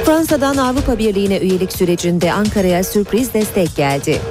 Fransa'dan 0.05 0.57
Avrupa 0.57 0.97
Birliği'ne 0.97 1.37
üyelik 1.37 1.73
sürecinde 1.73 2.33
Ankara'ya 2.33 2.83
sürpriz 2.83 3.33
destek 3.33 3.75
geldi. 3.75 4.21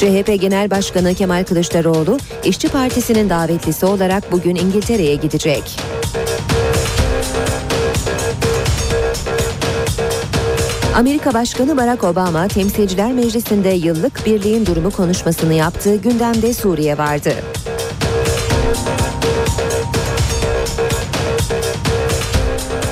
CHP 0.00 0.40
Genel 0.40 0.70
Başkanı 0.70 1.14
Kemal 1.14 1.44
Kılıçdaroğlu, 1.44 2.18
İşçi 2.44 2.68
Partisi'nin 2.68 3.30
davetlisi 3.30 3.86
olarak 3.86 4.32
bugün 4.32 4.56
İngiltere'ye 4.56 5.14
gidecek. 5.14 5.62
Amerika 10.96 11.34
Başkanı 11.34 11.76
Barack 11.76 12.04
Obama 12.04 12.48
Temsilciler 12.48 13.12
Meclisi'nde 13.12 13.68
yıllık 13.68 14.26
birliğin 14.26 14.66
durumu 14.66 14.90
konuşmasını 14.90 15.54
yaptığı 15.54 15.96
gündemde 15.96 16.54
Suriye 16.54 16.98
vardı. 16.98 17.34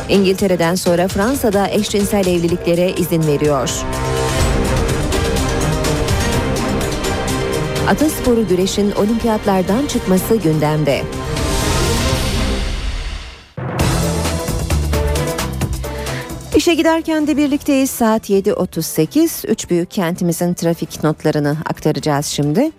İngiltere'den 0.09 0.75
sonra 0.75 1.09
Fransa'da 1.09 1.69
eşcinsel 1.69 2.27
evliliklere 2.27 2.93
izin 2.93 3.27
veriyor. 3.27 3.71
Atasporu 7.89 8.49
güreşin 8.49 8.93
olimpiyatlardan 8.93 9.87
çıkması 9.87 10.37
gündemde. 10.37 11.03
İşe 16.57 16.75
giderken 16.75 17.27
de 17.27 17.37
birlikteyiz. 17.37 17.91
Saat 17.91 18.31
7.38. 18.31 19.49
Üç 19.49 19.71
büyük 19.71 19.91
kentimizin 19.91 20.55
trafik 20.55 21.05
notlarını 21.05 21.57
aktaracağız 21.67 22.27
şimdi. 22.27 22.71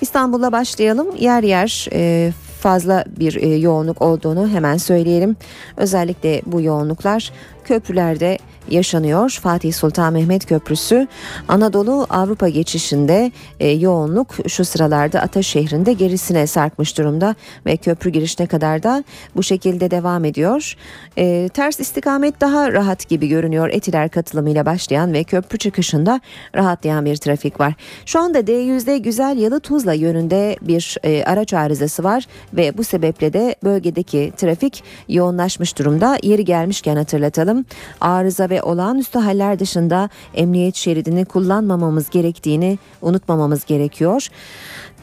İstanbul'a 0.00 0.52
başlayalım. 0.52 1.16
Yer 1.16 1.42
yer 1.42 1.88
e, 1.92 2.32
fazla 2.60 3.04
bir 3.18 3.36
e, 3.36 3.56
yoğunluk 3.56 4.02
olduğunu 4.02 4.48
hemen 4.48 4.76
söyleyelim. 4.76 5.36
Özellikle 5.76 6.42
bu 6.46 6.60
yoğunluklar 6.60 7.32
köprülerde 7.64 8.38
yaşanıyor. 8.70 9.30
Fatih 9.42 9.72
Sultan 9.72 10.12
Mehmet 10.12 10.46
Köprüsü 10.46 11.08
Anadolu 11.48 12.06
Avrupa 12.10 12.48
geçişinde 12.48 13.32
e, 13.60 13.68
yoğunluk 13.68 14.34
şu 14.48 14.64
sıralarda 14.64 15.20
Ataşehir'inde 15.20 15.92
gerisine 15.92 16.46
sarkmış 16.46 16.98
durumda 16.98 17.34
ve 17.66 17.76
köprü 17.76 18.10
girişine 18.10 18.46
kadar 18.46 18.82
da 18.82 19.04
bu 19.36 19.42
şekilde 19.42 19.90
devam 19.90 20.24
ediyor. 20.24 20.76
E, 21.18 21.48
ters 21.48 21.80
istikamet 21.80 22.40
daha 22.40 22.72
rahat 22.72 23.08
gibi 23.08 23.28
görünüyor. 23.28 23.68
Etiler 23.68 24.08
katılımıyla 24.08 24.66
başlayan 24.66 25.12
ve 25.12 25.24
köprü 25.24 25.58
çıkışında 25.58 26.20
rahatlayan 26.56 27.04
bir 27.04 27.16
trafik 27.16 27.60
var. 27.60 27.74
Şu 28.06 28.20
anda 28.20 28.40
D100'de 28.40 28.98
Güzel 28.98 29.38
Yalı 29.38 29.60
Tuzla 29.60 29.92
yönünde 29.92 30.56
bir 30.62 30.96
e, 31.02 31.24
araç 31.24 31.54
arızası 31.54 32.04
var 32.04 32.26
ve 32.52 32.78
bu 32.78 32.84
sebeple 32.84 33.32
de 33.32 33.56
bölgedeki 33.64 34.32
trafik 34.36 34.84
yoğunlaşmış 35.08 35.78
durumda. 35.78 36.18
Yeri 36.22 36.44
gelmişken 36.44 36.96
hatırlatalım. 36.96 37.64
Arıza 38.00 38.50
ve 38.52 38.62
olağanüstü 38.62 39.18
haller 39.18 39.58
dışında 39.58 40.08
emniyet 40.34 40.76
şeridini 40.76 41.24
kullanmamamız 41.24 42.10
gerektiğini 42.10 42.78
unutmamamız 43.02 43.64
gerekiyor. 43.64 44.28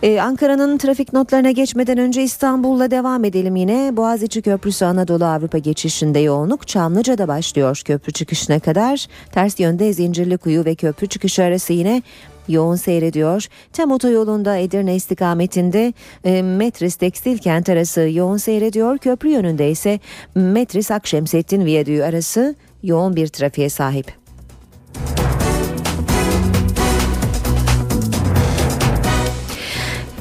Ee, 0.04 0.20
Ankara'nın 0.20 0.78
trafik 0.78 1.14
notlarına 1.14 1.52
geçmeden 1.52 1.98
önce 1.98 2.24
İstanbul'la 2.24 2.92
devam 2.92 3.24
edelim 3.24 3.56
yine. 3.56 3.98
Boğaziçi 3.98 4.42
Köprüsü 4.42 4.86
Anadolu 4.86 5.26
Avrupa 5.26 5.58
geçişinde 5.58 6.20
yoğunluk 6.20 6.68
Çamlıca'da 6.68 7.28
başlıyor 7.28 7.82
köprü 7.86 8.12
çıkışına 8.12 8.60
kadar. 8.60 9.08
Ters 9.32 9.60
yönde 9.60 9.94
Zincirlikuyu 9.94 10.66
ve 10.66 10.76
köprü 10.76 11.08
çıkışı 11.08 11.44
arası 11.44 11.74
yine 11.74 12.02
yoğun 12.48 12.76
seyrediyor. 12.76 13.48
Tem 13.74 13.92
otoyolunda 13.92 14.58
Edirne 14.58 14.96
istikametinde 14.96 15.94
e, 16.24 16.42
Metris 16.42 16.96
Tekstil 16.96 17.38
Kent 17.38 17.70
arası 17.70 18.10
yoğun 18.14 18.38
seyrediyor. 18.38 18.98
Köprü 18.98 19.30
yönünde 19.30 19.72
ise 19.72 20.00
Metris 20.36 20.92
Akşemsettin 20.92 21.66
Viyadüğü 21.66 22.04
arası 22.04 22.56
yoğun 22.84 23.16
bir 23.16 23.28
trafiğe 23.28 23.70
sahip. 23.70 24.20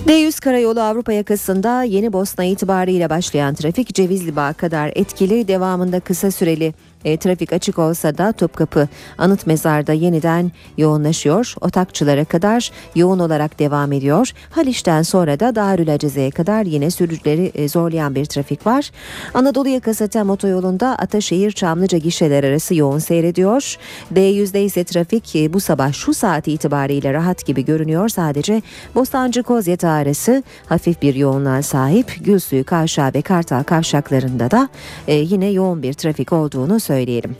D100 0.09 0.41
Karayolu 0.41 0.81
Avrupa 0.81 1.13
yakasında 1.13 1.83
Yeni 1.83 2.13
Bosna 2.13 2.45
itibariyle 2.45 3.11
başlayan 3.11 3.55
trafik 3.55 3.95
Cevizli 3.95 4.37
Bağ 4.37 4.53
kadar 4.53 4.93
etkili 4.95 5.49
devamında 5.49 6.01
kısa 6.01 6.31
süreli 6.31 6.75
e, 7.05 7.17
trafik 7.17 7.53
açık 7.53 7.79
olsa 7.79 8.19
da 8.19 8.33
Topkapı 8.33 8.89
Anıt 9.19 9.47
Mezar'da 9.47 9.93
yeniden 9.93 10.53
yoğunlaşıyor. 10.79 11.55
Otakçılara 11.61 12.25
kadar 12.25 12.71
yoğun 12.95 13.19
olarak 13.19 13.59
devam 13.59 13.93
ediyor. 13.93 14.31
Haliç'ten 14.51 15.03
sonra 15.03 15.41
da 15.41 15.55
Darül 15.55 15.95
Aceze'ye 15.95 16.31
kadar 16.31 16.67
yine 16.67 16.91
sürücüleri 16.91 17.53
e, 17.55 17.69
zorlayan 17.69 18.15
bir 18.15 18.25
trafik 18.25 18.67
var. 18.67 18.91
Anadolu 19.35 19.69
yakası 19.69 20.09
tem 20.09 20.31
otoyolunda 20.31 20.89
Ataşehir 20.89 21.53
Çamlıca 21.53 21.99
gişeler 21.99 22.45
arası 22.45 22.75
yoğun 22.75 22.99
seyrediyor. 22.99 23.77
D100'de 24.15 24.65
ise 24.65 24.85
trafik 24.85 25.37
e, 25.37 25.53
bu 25.53 25.61
sabah 25.61 25.93
şu 25.93 26.15
saat 26.15 26.49
itibariyle 26.49 27.13
rahat 27.13 27.47
gibi 27.47 27.65
görünüyor. 27.65 28.09
Sadece 28.09 28.63
Bostancı 28.95 29.43
Kozyatağı 29.43 29.93
arası 29.93 30.43
hafif 30.67 31.03
bir 31.03 31.15
yoğunluğa 31.15 31.63
sahip. 31.63 32.17
Gülsuyu 32.21 32.65
Kavşağı 32.65 33.15
ve 33.15 33.23
Kartal 33.23 33.63
Kavşaklarında 33.63 34.51
da 34.51 34.69
e, 35.09 35.15
yine 35.15 35.47
yoğun 35.47 35.83
bir 35.83 35.93
trafik 35.93 36.33
olduğunu 36.33 36.81
söyleyelim. 36.89 37.37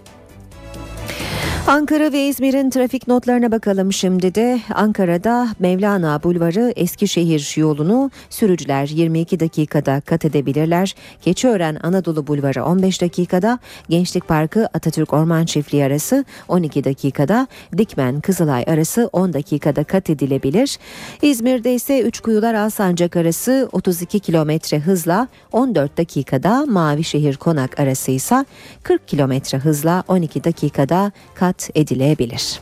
Ankara 1.69 2.13
ve 2.13 2.27
İzmir'in 2.27 2.71
trafik 2.71 3.09
notlarına 3.09 3.53
bakalım 3.53 3.93
şimdi 3.93 4.35
de. 4.35 4.61
Ankara'da 4.75 5.49
Mevlana 5.59 6.23
Bulvarı 6.23 6.73
Eskişehir 6.77 7.55
yolunu 7.57 8.11
sürücüler 8.31 8.89
22 8.89 9.41
dakikada 9.41 10.01
kat 10.01 10.25
edebilirler. 10.25 10.95
Keçiören 11.23 11.79
Anadolu 11.83 12.27
Bulvarı 12.27 12.65
15 12.65 13.03
dakikada, 13.03 13.59
Gençlik 13.89 14.29
Parkı 14.29 14.67
Atatürk 14.67 15.13
Orman 15.13 15.45
Çiftliği 15.45 15.85
arası 15.85 16.25
12 16.49 16.85
dakikada, 16.85 17.47
Dikmen 17.79 18.21
Kızılay 18.21 18.65
arası 18.67 19.11
10 19.13 19.33
dakikada 19.33 19.85
kat 19.85 20.11
edilebilir. 20.11 20.79
İzmir'de 21.23 21.75
ise 21.75 22.01
Üçkuyular 22.01 22.55
Alsancak 22.55 23.17
arası 23.17 23.69
32 23.73 24.21
kilometre 24.21 24.79
hızla 24.79 25.29
14 25.53 25.99
dakikada, 25.99 26.67
Mavişehir 26.67 27.37
Konak 27.37 27.81
arası 27.81 28.11
ise 28.11 28.45
40 28.83 29.09
kilometre 29.09 29.59
hızla 29.59 30.05
12 30.09 30.45
dakikada 30.45 31.13
kat 31.35 31.58
edilebilir. 31.75 32.61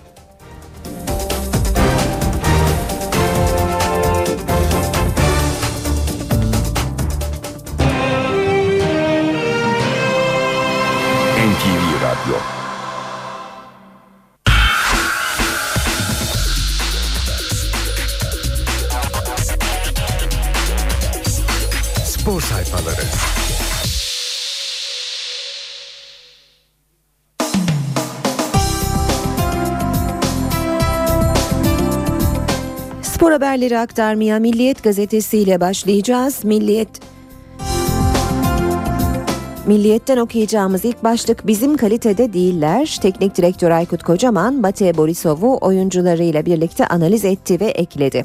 NTV 11.46 12.02
Radyo 12.02 12.36
Spor 22.04 22.40
sayfaları 22.40 23.35
Spor 33.26 33.32
haberleri 33.32 33.78
aktarmaya 33.78 34.38
Milliyet 34.38 34.82
Gazetesi 34.82 35.38
ile 35.38 35.60
başlayacağız. 35.60 36.44
Milliyet 36.44 36.88
Milliyet'ten 39.66 40.16
okuyacağımız 40.16 40.84
ilk 40.84 41.04
başlık 41.04 41.46
bizim 41.46 41.76
kalitede 41.76 42.32
değiller. 42.32 42.98
Teknik 43.02 43.36
direktör 43.36 43.70
Aykut 43.70 44.02
Kocaman, 44.02 44.62
Bate 44.62 44.96
Borisov'u 44.96 45.58
oyuncularıyla 45.60 46.46
birlikte 46.46 46.86
analiz 46.86 47.24
etti 47.24 47.60
ve 47.60 47.66
ekledi. 47.66 48.24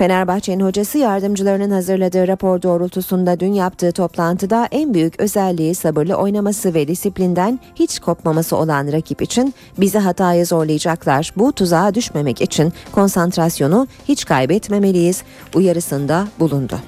Fenerbahçe'nin 0.00 0.64
hocası 0.64 0.98
yardımcılarının 0.98 1.70
hazırladığı 1.70 2.28
rapor 2.28 2.62
doğrultusunda 2.62 3.40
dün 3.40 3.52
yaptığı 3.52 3.92
toplantıda 3.92 4.68
en 4.70 4.94
büyük 4.94 5.20
özelliği 5.20 5.74
sabırlı 5.74 6.14
oynaması 6.14 6.74
ve 6.74 6.88
disiplinden 6.88 7.60
hiç 7.74 7.98
kopmaması 7.98 8.56
olan 8.56 8.92
rakip 8.92 9.22
için 9.22 9.54
bizi 9.78 9.98
hataya 9.98 10.44
zorlayacaklar. 10.44 11.32
Bu 11.36 11.52
tuzağa 11.52 11.94
düşmemek 11.94 12.40
için 12.40 12.72
konsantrasyonu 12.92 13.86
hiç 14.08 14.24
kaybetmemeliyiz 14.24 15.22
uyarısında 15.54 16.28
bulundu. 16.38 16.78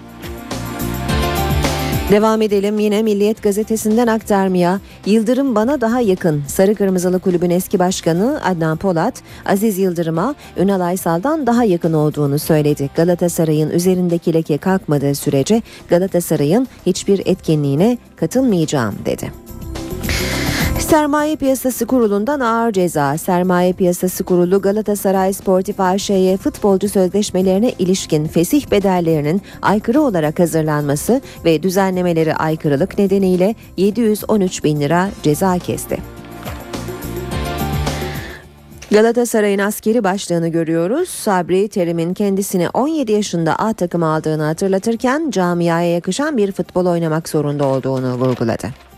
Devam 2.13 2.43
edelim 2.43 2.79
yine 2.79 3.03
Milliyet 3.03 3.43
gazetesinden 3.43 4.07
aktarmaya. 4.07 4.81
Yıldırım 5.07 5.55
bana 5.55 5.81
daha 5.81 6.01
yakın. 6.01 6.43
Sarı 6.47 6.75
Kırmızılı 6.75 7.19
Kulübün 7.21 7.51
eski 7.51 7.79
başkanı 7.79 8.41
Adnan 8.45 8.77
Polat, 8.77 9.23
Aziz 9.47 9.79
Yıldırım'a 9.79 10.35
Ünal 10.57 10.81
Aysal'dan 10.81 11.47
daha 11.47 11.65
yakın 11.65 11.93
olduğunu 11.93 12.39
söyledi. 12.39 12.91
Galatasaray'ın 12.97 13.71
üzerindeki 13.71 14.35
leke 14.35 14.59
kalkmadığı 14.59 15.15
sürece 15.15 15.63
Galatasaray'ın 15.89 16.69
hiçbir 16.87 17.23
etkinliğine 17.27 17.99
katılmayacağım 18.17 18.95
dedi. 19.07 19.33
Sermaye 20.83 21.37
Piyasası 21.37 21.87
Kurulu'ndan 21.87 22.41
ağır 22.41 22.73
ceza. 22.73 23.19
Sermaye 23.19 23.73
Piyasası 23.73 24.25
Kurulu 24.25 24.63
Galatasaray 24.63 25.33
Sportif 25.33 25.81
AŞ'ye 25.81 26.37
futbolcu 26.37 26.89
sözleşmelerine 26.89 27.73
ilişkin 27.79 28.27
fesih 28.27 28.71
bedellerinin 28.71 29.43
aykırı 29.63 30.01
olarak 30.01 30.39
hazırlanması 30.39 31.21
ve 31.45 31.63
düzenlemeleri 31.63 32.35
aykırılık 32.35 32.99
nedeniyle 32.99 33.55
713 33.77 34.65
bin 34.65 34.81
lira 34.81 35.11
ceza 35.23 35.59
kesti. 35.59 35.99
Galatasaray'ın 38.91 39.59
askeri 39.59 40.05
başlığını 40.05 40.49
görüyoruz. 40.49 41.09
Sabri 41.09 41.69
Terim'in 41.69 42.15
kendisini 42.15 42.69
17 42.69 43.13
yaşında 43.13 43.57
A 43.57 43.73
takımı 43.73 44.07
aldığını 44.07 44.43
hatırlatırken 44.43 45.31
camiaya 45.31 45.95
yakışan 45.95 46.37
bir 46.37 46.53
futbol 46.53 46.87
oynamak 46.87 47.29
zorunda 47.29 47.65
olduğunu 47.65 48.15
vurguladı. 48.15 48.92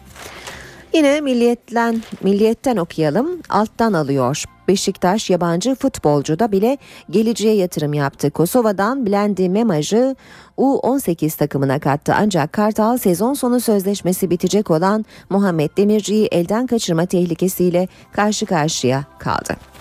Yine 0.94 1.20
milliyetten, 1.20 2.02
milliyetten 2.22 2.76
okuyalım. 2.76 3.40
Alttan 3.50 3.92
alıyor. 3.92 4.44
Beşiktaş 4.68 5.30
yabancı 5.30 5.74
futbolcuda 5.74 6.52
bile 6.52 6.78
geleceğe 7.10 7.54
yatırım 7.56 7.94
yaptı. 7.94 8.30
Kosova'dan 8.30 9.06
Blendi 9.06 9.48
Memaj'ı 9.48 10.16
U18 10.58 11.38
takımına 11.38 11.78
kattı. 11.78 12.14
Ancak 12.16 12.52
Kartal 12.52 12.98
sezon 12.98 13.34
sonu 13.34 13.60
sözleşmesi 13.60 14.30
bitecek 14.30 14.70
olan 14.70 15.04
Muhammed 15.30 15.70
Demirci'yi 15.76 16.26
elden 16.26 16.66
kaçırma 16.66 17.06
tehlikesiyle 17.06 17.88
karşı 18.12 18.46
karşıya 18.46 19.04
kaldı. 19.18 19.73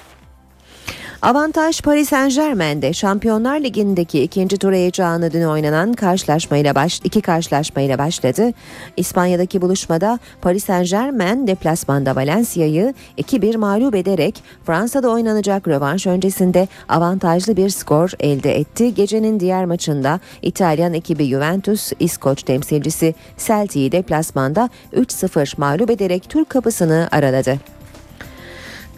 Avantaj 1.24 1.82
Paris 1.82 2.10
Saint 2.10 2.36
Germain'de 2.36 2.94
Şampiyonlar 2.94 3.60
Ligi'ndeki 3.60 4.24
ikinci 4.24 4.58
tur 4.58 4.74
heyecanı 4.74 5.32
dün 5.32 5.44
oynanan 5.44 5.94
karşılaşmayla 5.94 6.76
baş, 6.76 7.02
iki 7.04 7.22
karşılaşmayla 7.22 7.98
başladı. 7.98 8.52
İspanya'daki 8.98 9.62
buluşmada 9.62 10.20
Paris 10.42 10.66
Saint 10.66 10.90
Germain 10.90 11.48
deplasmanda 11.48 12.16
Valencia'yı 12.16 12.94
2-1 13.18 13.58
mağlup 13.58 13.96
ederek 13.96 14.44
Fransa'da 14.66 15.10
oynanacak 15.10 15.68
rövanş 15.68 16.08
öncesinde 16.08 16.68
avantajlı 16.90 17.58
bir 17.58 17.70
skor 17.70 18.12
elde 18.20 18.58
etti. 18.58 18.96
Gecenin 18.96 19.40
diğer 19.40 19.66
maçında 19.66 20.20
İtalyan 20.42 20.94
ekibi 20.94 21.26
Juventus 21.26 21.92
İskoç 22.00 22.44
temsilcisi 22.44 23.16
Celtic'i 23.38 23.92
deplasmanda 23.92 24.70
3-0 24.94 25.54
mağlup 25.58 25.90
ederek 25.90 26.30
Türk 26.30 26.50
kapısını 26.50 27.08
araladı. 27.12 27.60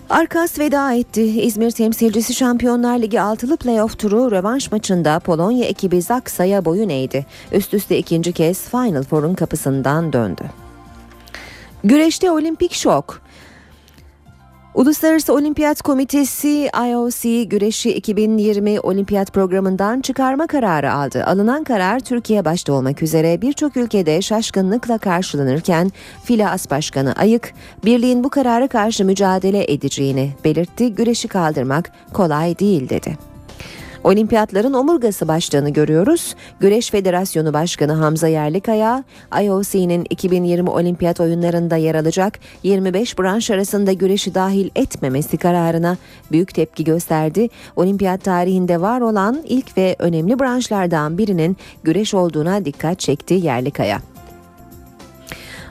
Arkas 0.10 0.60
veda 0.60 0.94
etti. 0.94 1.22
İzmir 1.22 1.72
temsilcisi 1.72 2.34
Şampiyonlar 2.34 2.98
Ligi 3.00 3.22
altılı 3.22 3.58
playoff 3.58 4.00
turu 4.00 4.32
rövanş 4.32 4.72
maçında 4.72 5.20
Polonya 5.20 5.66
ekibi 5.66 6.02
Zaksa'ya 6.02 6.66
boyun 6.66 6.90
eğdi. 6.90 7.26
Üst 7.52 7.74
üste 7.74 7.98
ikinci 7.98 8.34
kez 8.34 8.70
Final 8.70 9.04
Four'un 9.04 9.34
kapısından 9.34 10.14
döndü. 10.14 10.44
Güreşte 11.84 12.32
olimpik 12.32 12.74
şok. 12.74 13.22
Uluslararası 14.76 15.34
Olimpiyat 15.34 15.82
Komitesi 15.82 16.70
IOC 16.90 17.44
güreşi 17.44 17.94
2020 17.94 18.80
olimpiyat 18.80 19.34
programından 19.34 20.02
çıkarma 20.02 20.48
kararı 20.48 20.94
aldı. 20.94 21.26
Alınan 21.26 21.64
karar 21.64 22.00
Türkiye 22.00 22.46
başta 22.46 22.74
olmak 22.74 23.04
üzere 23.04 23.42
birçok 23.42 23.78
ülkede 23.78 24.22
şaşkınlıkla 24.22 24.98
karşılanırken 24.98 25.92
FİLA 26.24 26.52
As 26.52 26.72
Başkanı 26.72 27.14
Ayık, 27.14 27.54
birliğin 27.86 28.24
bu 28.24 28.30
karara 28.30 28.68
karşı 28.68 29.06
mücadele 29.06 29.74
edeceğini 29.74 30.32
belirtti. 30.44 30.96
Güreşi 30.96 31.28
kaldırmak 31.28 31.92
kolay 32.14 32.60
değil 32.60 32.90
dedi. 32.90 33.35
Olimpiyatların 34.06 34.74
omurgası 34.74 35.28
başlığını 35.28 35.70
görüyoruz. 35.70 36.36
Güreş 36.60 36.90
Federasyonu 36.90 37.54
Başkanı 37.54 37.94
Hamza 37.94 38.28
Yerlikaya, 38.28 39.04
IOC'nin 39.42 40.06
2020 40.10 40.70
olimpiyat 40.70 41.20
oyunlarında 41.20 41.76
yer 41.76 41.96
alacak 41.96 42.40
25 42.64 43.20
branş 43.20 43.52
arasında 43.52 43.94
güreşi 43.94 44.36
dahil 44.36 44.70
etmemesi 44.76 45.38
kararına 45.38 45.98
büyük 46.32 46.54
tepki 46.54 46.84
gösterdi. 46.84 47.50
Olimpiyat 47.76 48.24
tarihinde 48.24 48.82
var 48.82 49.02
olan 49.02 49.44
ilk 49.48 49.78
ve 49.78 49.96
önemli 50.00 50.40
branşlardan 50.40 51.18
birinin 51.18 51.58
güreş 51.84 52.14
olduğuna 52.14 52.66
dikkat 52.66 53.00
çekti 53.00 53.34
Yerlikaya. 53.34 54.15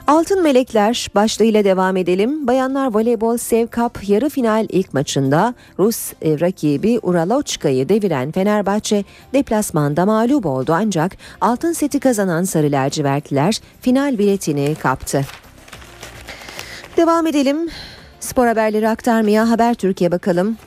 Altın 0.07 0.43
Melekler 0.43 1.07
başlığıyla 1.15 1.63
devam 1.63 1.97
edelim. 1.97 2.47
Bayanlar 2.47 2.93
Voleybol 2.93 3.37
Sev 3.37 3.67
Cup 3.67 4.09
yarı 4.09 4.29
final 4.29 4.65
ilk 4.69 4.93
maçında 4.93 5.53
Rus 5.79 6.13
e, 6.21 6.39
rakibi 6.39 6.99
Uralochka'yı 7.03 7.89
deviren 7.89 8.31
Fenerbahçe 8.31 9.03
deplasmanda 9.33 10.05
mağlup 10.05 10.45
oldu 10.45 10.73
ancak 10.75 11.17
altın 11.41 11.73
seti 11.73 11.99
kazanan 11.99 12.43
Sarı 12.43 12.71
Lacivertliler 12.71 13.59
final 13.81 14.17
biletini 14.17 14.75
kaptı. 14.75 15.21
Devam 16.97 17.27
edelim. 17.27 17.69
Spor 18.19 18.47
haberleri 18.47 18.89
aktarmaya 18.89 19.49
Haber 19.49 19.73
Türkiye 19.73 20.11
bakalım. 20.11 20.57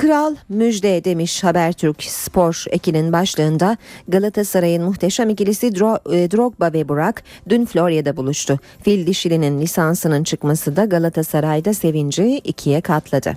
Kral 0.00 0.36
müjde 0.48 1.04
demiş 1.04 1.44
Habertürk 1.44 2.02
Spor 2.02 2.64
ekinin 2.70 3.12
başlığında 3.12 3.76
Galatasaray'ın 4.08 4.84
muhteşem 4.84 5.30
ikilisi 5.30 5.66
e, 5.66 5.70
Drogba 6.30 6.72
ve 6.72 6.88
Burak 6.88 7.22
dün 7.48 7.66
Florya'da 7.66 8.16
buluştu. 8.16 8.58
Fil 8.82 9.06
dişilinin 9.06 9.60
lisansının 9.60 10.24
çıkması 10.24 10.76
da 10.76 10.84
Galatasaray'da 10.84 11.74
sevinci 11.74 12.38
ikiye 12.38 12.80
katladı. 12.80 13.32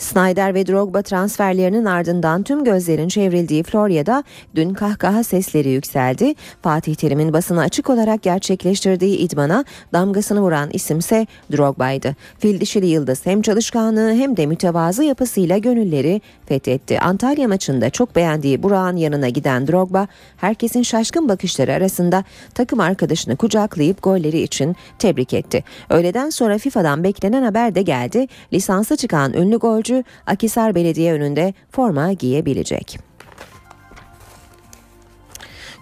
Snyder 0.00 0.54
ve 0.54 0.66
Drogba 0.66 1.02
transferlerinin 1.02 1.84
ardından 1.84 2.42
tüm 2.42 2.64
gözlerin 2.64 3.08
çevrildiği 3.08 3.62
Florya'da 3.62 4.24
dün 4.54 4.74
kahkaha 4.74 5.24
sesleri 5.24 5.68
yükseldi. 5.68 6.34
Fatih 6.62 6.94
Terim'in 6.94 7.32
basına 7.32 7.60
açık 7.60 7.90
olarak 7.90 8.22
gerçekleştirdiği 8.22 9.18
idmana 9.18 9.64
damgasını 9.92 10.40
vuran 10.40 10.70
isimse 10.72 11.26
Drogba'ydı. 11.52 12.16
Fil 12.38 12.60
dişili 12.60 12.86
yıldız 12.86 13.26
hem 13.26 13.42
çalışkanlığı 13.42 14.14
hem 14.14 14.36
de 14.36 14.46
mütevazı 14.46 15.04
yapısıyla 15.04 15.58
gönülleri 15.58 16.20
fethetti. 16.46 17.00
Antalya 17.00 17.48
maçında 17.48 17.90
çok 17.90 18.16
beğendiği 18.16 18.62
Burak'ın 18.62 18.96
yanına 18.96 19.28
giden 19.28 19.66
Drogba 19.66 20.06
herkesin 20.36 20.82
şaşkın 20.82 21.28
bakışları 21.28 21.72
arasında 21.72 22.24
takım 22.54 22.80
arkadaşını 22.80 23.36
kucaklayıp 23.36 24.02
golleri 24.02 24.40
için 24.40 24.76
tebrik 24.98 25.34
etti. 25.34 25.64
Öğleden 25.90 26.30
sonra 26.30 26.58
FIFA'dan 26.58 27.04
beklenen 27.04 27.42
haber 27.42 27.74
de 27.74 27.82
geldi. 27.82 28.26
Lisansa 28.52 28.96
çıkan 28.96 29.32
ünlü 29.32 29.56
golcü 29.56 29.89
Akisar 30.26 30.74
Belediye 30.74 31.12
önünde 31.12 31.54
forma 31.70 32.12
giyebilecek. 32.12 33.10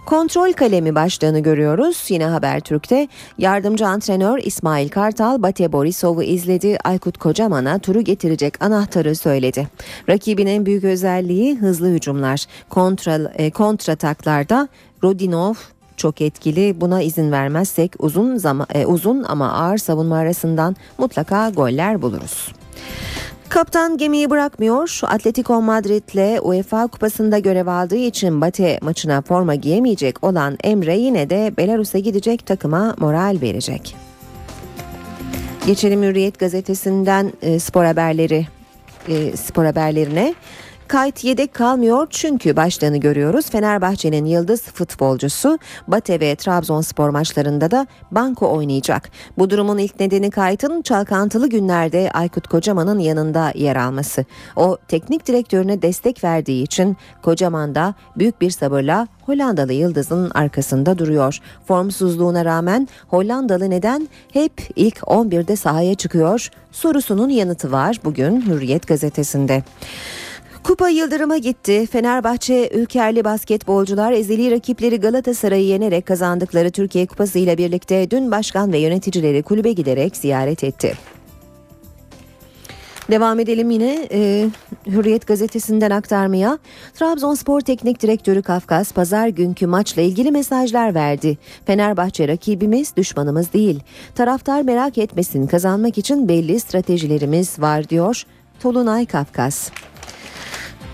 Kontrol 0.09 0.53
kalemi 0.53 0.95
başlığını 0.95 1.39
görüyoruz. 1.39 2.05
Yine 2.09 2.25
Habertürk'te 2.25 3.07
yardımcı 3.37 3.87
antrenör 3.87 4.39
İsmail 4.43 4.89
Kartal 4.89 5.41
Bate 5.43 5.71
Borisov'u 5.71 6.23
izledi. 6.23 6.77
Aykut 6.83 7.17
Kocaman'a 7.17 7.79
turu 7.79 8.01
getirecek 8.01 8.63
anahtarı 8.63 9.15
söyledi. 9.15 9.67
Rakibin 10.09 10.47
en 10.47 10.65
büyük 10.65 10.83
özelliği 10.83 11.55
hızlı 11.55 11.89
hücumlar. 11.89 12.45
Kontra, 12.69 13.31
e, 13.35 13.51
kontrataklarda 13.51 14.67
Rodinov 15.03 15.53
çok 15.97 16.21
etkili. 16.21 16.81
Buna 16.81 17.01
izin 17.01 17.31
vermezsek 17.31 17.93
uzun 17.99 18.37
zaman 18.37 18.67
e, 18.73 18.85
uzun 18.85 19.23
ama 19.23 19.53
ağır 19.53 19.77
savunma 19.77 20.17
arasından 20.17 20.75
mutlaka 20.97 21.49
goller 21.49 22.01
buluruz. 22.01 22.47
Kaptan 23.49 23.97
gemiyi 23.97 24.29
bırakmıyor. 24.29 24.99
Atletico 25.03 25.61
Madrid'le 25.61 26.39
UEFA 26.41 26.87
Kupası'nda 26.87 27.39
görev 27.39 27.67
aldığı 27.67 27.95
için 27.95 28.41
Bate 28.41 28.79
maçına 28.81 29.21
forma 29.21 29.55
giyemeyecek 29.55 30.23
olan 30.23 30.57
Emre 30.63 30.97
yine 30.97 31.29
de 31.29 31.53
Belarus'a 31.57 31.99
gidecek 31.99 32.45
takıma 32.45 32.95
moral 32.97 33.37
verecek. 33.41 33.95
Geçelim 35.67 36.03
Hürriyet 36.03 36.39
gazetesinden 36.39 37.33
e, 37.41 37.59
spor 37.59 37.85
haberleri 37.85 38.47
e, 39.07 39.37
spor 39.37 39.65
haberlerine. 39.65 40.35
Kayıt 40.89 41.23
yedek 41.23 41.53
kalmıyor 41.53 42.07
çünkü 42.09 42.55
başlığını 42.55 42.97
görüyoruz. 42.97 43.49
Fenerbahçe'nin 43.49 44.25
yıldız 44.25 44.61
futbolcusu 44.61 45.59
Bate 45.87 46.19
ve 46.19 46.35
Trabzonspor 46.35 47.09
maçlarında 47.09 47.71
da 47.71 47.87
banko 48.11 48.51
oynayacak. 48.51 49.09
Bu 49.37 49.49
durumun 49.49 49.77
ilk 49.77 49.99
nedeni 49.99 50.31
Kayıt'ın 50.31 50.81
çalkantılı 50.81 51.49
günlerde 51.49 52.11
Aykut 52.13 52.47
Kocaman'ın 52.47 52.99
yanında 52.99 53.51
yer 53.55 53.75
alması. 53.75 54.25
O 54.55 54.77
teknik 54.87 55.27
direktörüne 55.27 55.81
destek 55.81 56.23
verdiği 56.23 56.63
için 56.63 56.97
Kocaman 57.21 57.75
da 57.75 57.93
büyük 58.17 58.41
bir 58.41 58.51
sabırla 58.51 59.07
Hollandalı 59.25 59.73
yıldızın 59.73 60.29
arkasında 60.29 60.97
duruyor. 60.97 61.39
Formsuzluğuna 61.67 62.45
rağmen 62.45 62.87
Hollandalı 63.07 63.69
neden 63.69 64.09
hep 64.33 64.53
ilk 64.75 64.97
11'de 64.97 65.55
sahaya 65.55 65.95
çıkıyor 65.95 66.49
sorusunun 66.71 67.29
yanıtı 67.29 67.71
var 67.71 67.99
bugün 68.03 68.41
Hürriyet 68.41 68.87
gazetesinde. 68.87 69.63
Kupa 70.63 70.89
Yıldırım'a 70.89 71.37
gitti. 71.37 71.87
Fenerbahçe 71.91 72.69
ülkerli 72.73 73.23
basketbolcular 73.23 74.11
ezeli 74.11 74.51
rakipleri 74.51 74.99
Galatasaray'ı 74.99 75.65
yenerek 75.65 76.05
kazandıkları 76.05 76.71
Türkiye 76.71 77.05
Kupası 77.07 77.39
ile 77.39 77.57
birlikte 77.57 78.11
dün 78.11 78.31
başkan 78.31 78.73
ve 78.73 78.77
yöneticileri 78.77 79.43
kulübe 79.43 79.71
giderek 79.71 80.17
ziyaret 80.17 80.63
etti. 80.63 80.93
Devam 83.11 83.39
edelim 83.39 83.69
yine 83.69 84.07
e, 84.11 84.49
Hürriyet 84.87 85.27
gazetesinden 85.27 85.91
aktarmaya. 85.91 86.57
Trabzonspor 86.93 87.61
Teknik 87.61 88.01
Direktörü 88.01 88.41
Kafkas 88.41 88.91
pazar 88.91 89.27
günkü 89.27 89.67
maçla 89.67 90.01
ilgili 90.01 90.31
mesajlar 90.31 90.95
verdi. 90.95 91.37
Fenerbahçe 91.65 92.27
rakibimiz 92.27 92.95
düşmanımız 92.95 93.53
değil. 93.53 93.79
Taraftar 94.15 94.61
merak 94.61 94.97
etmesin 94.97 95.47
kazanmak 95.47 95.97
için 95.97 96.29
belli 96.29 96.59
stratejilerimiz 96.59 97.59
var 97.59 97.89
diyor 97.89 98.23
Tolunay 98.59 99.05
Kafkas. 99.05 99.69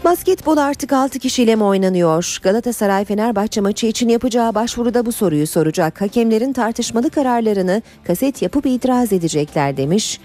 Basketbol 0.05 0.57
artık 0.57 0.93
6 0.93 1.19
kişiyle 1.19 1.55
mi 1.55 1.63
oynanıyor? 1.63 2.37
Galatasaray 2.43 3.05
Fenerbahçe 3.05 3.61
maçı 3.61 3.87
için 3.87 4.09
yapacağı 4.09 4.55
başvuruda 4.55 5.05
bu 5.05 5.11
soruyu 5.11 5.47
soracak. 5.47 6.01
Hakemlerin 6.01 6.53
tartışmalı 6.53 7.09
kararlarını 7.09 7.81
kaset 8.03 8.41
yapıp 8.41 8.65
itiraz 8.65 9.13
edecekler 9.13 9.77
demiş. 9.77 10.19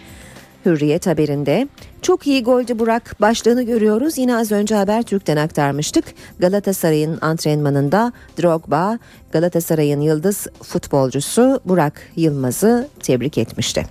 Hürriyet 0.66 1.07
haberinde. 1.07 1.68
Çok 2.03 2.26
iyi 2.26 2.45
golcü 2.45 2.78
Burak 2.78 3.16
başlığını 3.20 3.62
görüyoruz. 3.62 4.18
Yine 4.18 4.37
az 4.37 4.53
önce 4.53 4.74
Habertürk'ten 4.74 5.37
aktarmıştık. 5.37 6.05
Galatasaray'ın 6.39 7.18
antrenmanında 7.20 8.12
Drogba 8.43 8.99
Galatasaray'ın 9.33 10.01
yıldız 10.01 10.47
futbolcusu 10.62 11.61
Burak 11.64 12.01
Yılmaz'ı 12.16 12.89
tebrik 13.03 13.39
etmişti. 13.39 13.87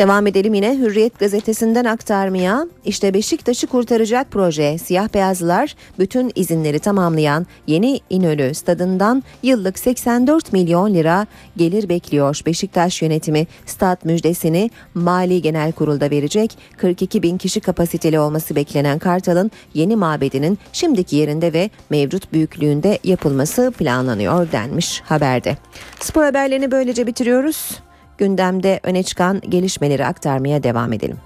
Devam 0.00 0.26
edelim 0.26 0.54
yine 0.54 0.78
Hürriyet 0.78 1.18
gazetesinden 1.18 1.84
aktarmaya. 1.84 2.66
İşte 2.84 3.14
Beşiktaş'ı 3.14 3.66
kurtaracak 3.66 4.26
proje. 4.30 4.78
Siyah 4.78 5.14
beyazlılar 5.14 5.74
bütün 5.98 6.32
izinleri 6.34 6.78
tamamlayan 6.78 7.46
yeni 7.66 8.00
İnönü 8.10 8.54
stadından 8.54 9.22
yıllık 9.42 9.78
84 9.78 10.52
milyon 10.52 10.94
lira 10.94 11.26
gelir 11.56 11.88
bekliyor. 11.88 12.40
Beşiktaş 12.46 13.02
yönetimi 13.02 13.46
stat 13.66 14.04
müjdesini 14.04 14.70
Mali 14.94 15.42
Genel 15.42 15.72
Kurul'da 15.72 16.10
verecek. 16.10 16.58
42 16.76 17.22
bin 17.22 17.38
kişi 17.38 17.60
kapasiteli 17.60 18.20
olması 18.20 18.56
beklenen 18.56 18.98
Kartal'ın 18.98 19.50
yeni 19.74 19.96
mabedinin 19.96 20.58
şimdiki 20.72 21.16
yerinde 21.16 21.52
ve 21.52 21.70
mevcut 21.90 22.32
büyüklüğünde 22.32 22.98
yapılması 23.04 23.72
planlanıyor 23.78 24.52
denmiş 24.52 25.00
haberde. 25.00 25.56
Spor 26.00 26.24
haberlerini 26.24 26.70
böylece 26.70 27.06
bitiriyoruz 27.06 27.80
gündemde 28.20 28.80
öne 28.82 29.02
çıkan 29.02 29.40
gelişmeleri 29.40 30.06
aktarmaya 30.06 30.62
devam 30.62 30.92
edelim. 30.92 31.16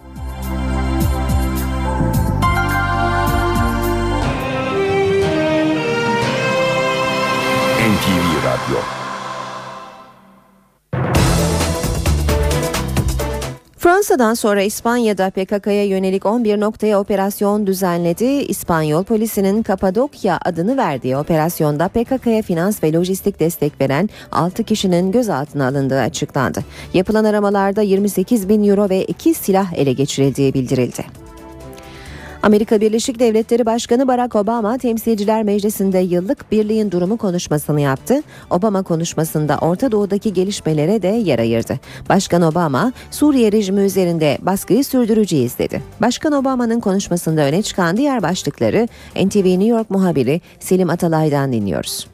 NTV 7.85 8.47
Radyo 8.47 9.04
Fransa'dan 13.85 14.35
sonra 14.35 14.63
İspanya'da 14.63 15.31
PKK'ya 15.31 15.85
yönelik 15.85 16.27
11 16.27 16.61
noktaya 16.61 17.01
operasyon 17.01 17.67
düzenledi. 17.67 18.25
İspanyol 18.25 19.05
polisinin 19.05 19.63
Kapadokya 19.63 20.39
adını 20.45 20.77
verdiği 20.77 21.17
operasyonda 21.17 21.89
PKK'ya 21.89 22.43
finans 22.43 22.83
ve 22.83 22.93
lojistik 22.93 23.41
destek 23.41 23.81
veren 23.81 24.09
6 24.33 24.65
kişinin 24.65 25.13
gözaltına 25.13 25.67
alındığı 25.67 26.01
açıklandı. 26.01 26.61
Yapılan 26.95 27.25
aramalarda 27.25 27.83
28 27.83 28.49
bin 28.49 28.69
euro 28.69 28.89
ve 28.89 29.05
2 29.05 29.35
silah 29.35 29.73
ele 29.73 29.93
geçirildiği 29.93 30.55
bildirildi. 30.55 31.05
Amerika 32.45 32.81
Birleşik 32.81 33.19
Devletleri 33.19 33.67
Başkanı 33.67 34.09
Barack 34.09 34.37
Obama 34.37 34.79
Temsilciler 34.79 35.43
Meclisi'nde 35.43 35.99
yıllık 35.99 36.53
birliğin 36.53 36.91
durumu 36.91 37.17
konuşmasını 37.17 37.81
yaptı. 37.81 38.23
Obama 38.51 38.83
konuşmasında 38.83 39.59
Orta 39.61 39.93
Doğu'daki 39.93 40.33
gelişmelere 40.33 41.03
de 41.03 41.09
yer 41.09 41.39
ayırdı. 41.39 41.81
Başkan 42.09 42.43
Obama 42.43 42.93
Suriye 43.11 43.53
rejimi 43.53 43.81
üzerinde 43.81 44.39
baskıyı 44.43 44.85
sürdüreceğiz 44.85 45.59
dedi. 45.59 45.83
Başkan 46.01 46.33
Obama'nın 46.33 46.81
konuşmasında 46.81 47.41
öne 47.41 47.63
çıkan 47.63 47.97
diğer 47.97 48.23
başlıkları 48.23 48.89
NTV 49.17 49.47
New 49.47 49.65
York 49.65 49.91
muhabiri 49.91 50.41
Selim 50.61 50.91
Atalay'dan 50.91 51.53
dinliyoruz. 51.53 52.14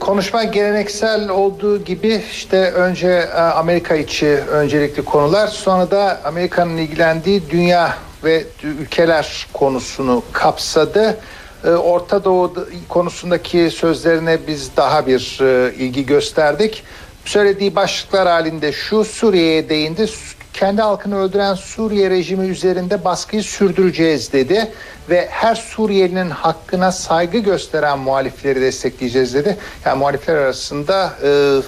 Konuşma 0.00 0.44
geleneksel 0.44 1.28
olduğu 1.28 1.84
gibi 1.84 2.22
işte 2.32 2.70
önce 2.70 3.08
e, 3.08 3.34
Amerika 3.34 3.94
içi 3.94 4.26
öncelikli 4.28 5.04
konular 5.04 5.46
sonra 5.46 5.90
da 5.90 6.20
Amerika'nın 6.24 6.76
ilgilendiği 6.76 7.50
dünya 7.50 7.98
ve 8.24 8.44
ülkeler 8.62 9.46
konusunu 9.52 10.22
kapsadı. 10.32 11.18
E, 11.64 11.70
Orta 11.70 12.24
Doğu 12.24 12.54
konusundaki 12.88 13.70
sözlerine 13.70 14.38
biz 14.46 14.76
daha 14.76 15.06
bir 15.06 15.38
e, 15.40 15.74
ilgi 15.74 16.06
gösterdik. 16.06 16.82
Söylediği 17.24 17.76
başlıklar 17.76 18.28
halinde 18.28 18.72
şu 18.72 19.04
Suriye'ye 19.04 19.68
değindi. 19.68 20.06
Kendi 20.52 20.82
halkını 20.82 21.18
öldüren 21.18 21.54
Suriye 21.54 22.10
rejimi 22.10 22.46
üzerinde 22.48 23.04
baskıyı 23.04 23.42
sürdüreceğiz 23.42 24.32
dedi 24.32 24.70
ve 25.10 25.28
her 25.30 25.54
Suriyelinin 25.54 26.30
hakkına 26.30 26.92
saygı 26.92 27.38
gösteren 27.38 27.98
muhalifleri 27.98 28.60
destekleyeceğiz 28.60 29.34
dedi. 29.34 29.56
Yani 29.84 29.98
muhalifler 29.98 30.34
arasında 30.34 31.12
e, 31.24 31.60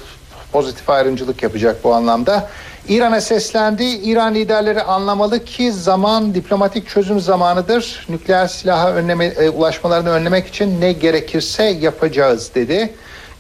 pozitif 0.53 0.91
ayrımcılık 0.91 1.43
yapacak 1.43 1.85
bu 1.85 1.95
anlamda. 1.95 2.51
İran'a 2.89 3.21
seslendi. 3.21 3.85
İran 3.85 4.35
liderleri 4.35 4.83
anlamalı 4.83 5.45
ki 5.45 5.73
zaman 5.73 6.35
diplomatik 6.35 6.89
çözüm 6.89 7.21
zamanıdır. 7.21 8.07
Nükleer 8.09 8.47
silaha 8.47 8.93
önleme, 8.93 9.27
e, 9.27 9.51
ulaşmalarını 9.51 10.11
önlemek 10.11 10.47
için 10.47 10.81
ne 10.81 10.93
gerekirse 10.93 11.65
yapacağız 11.65 12.55
dedi. 12.55 12.95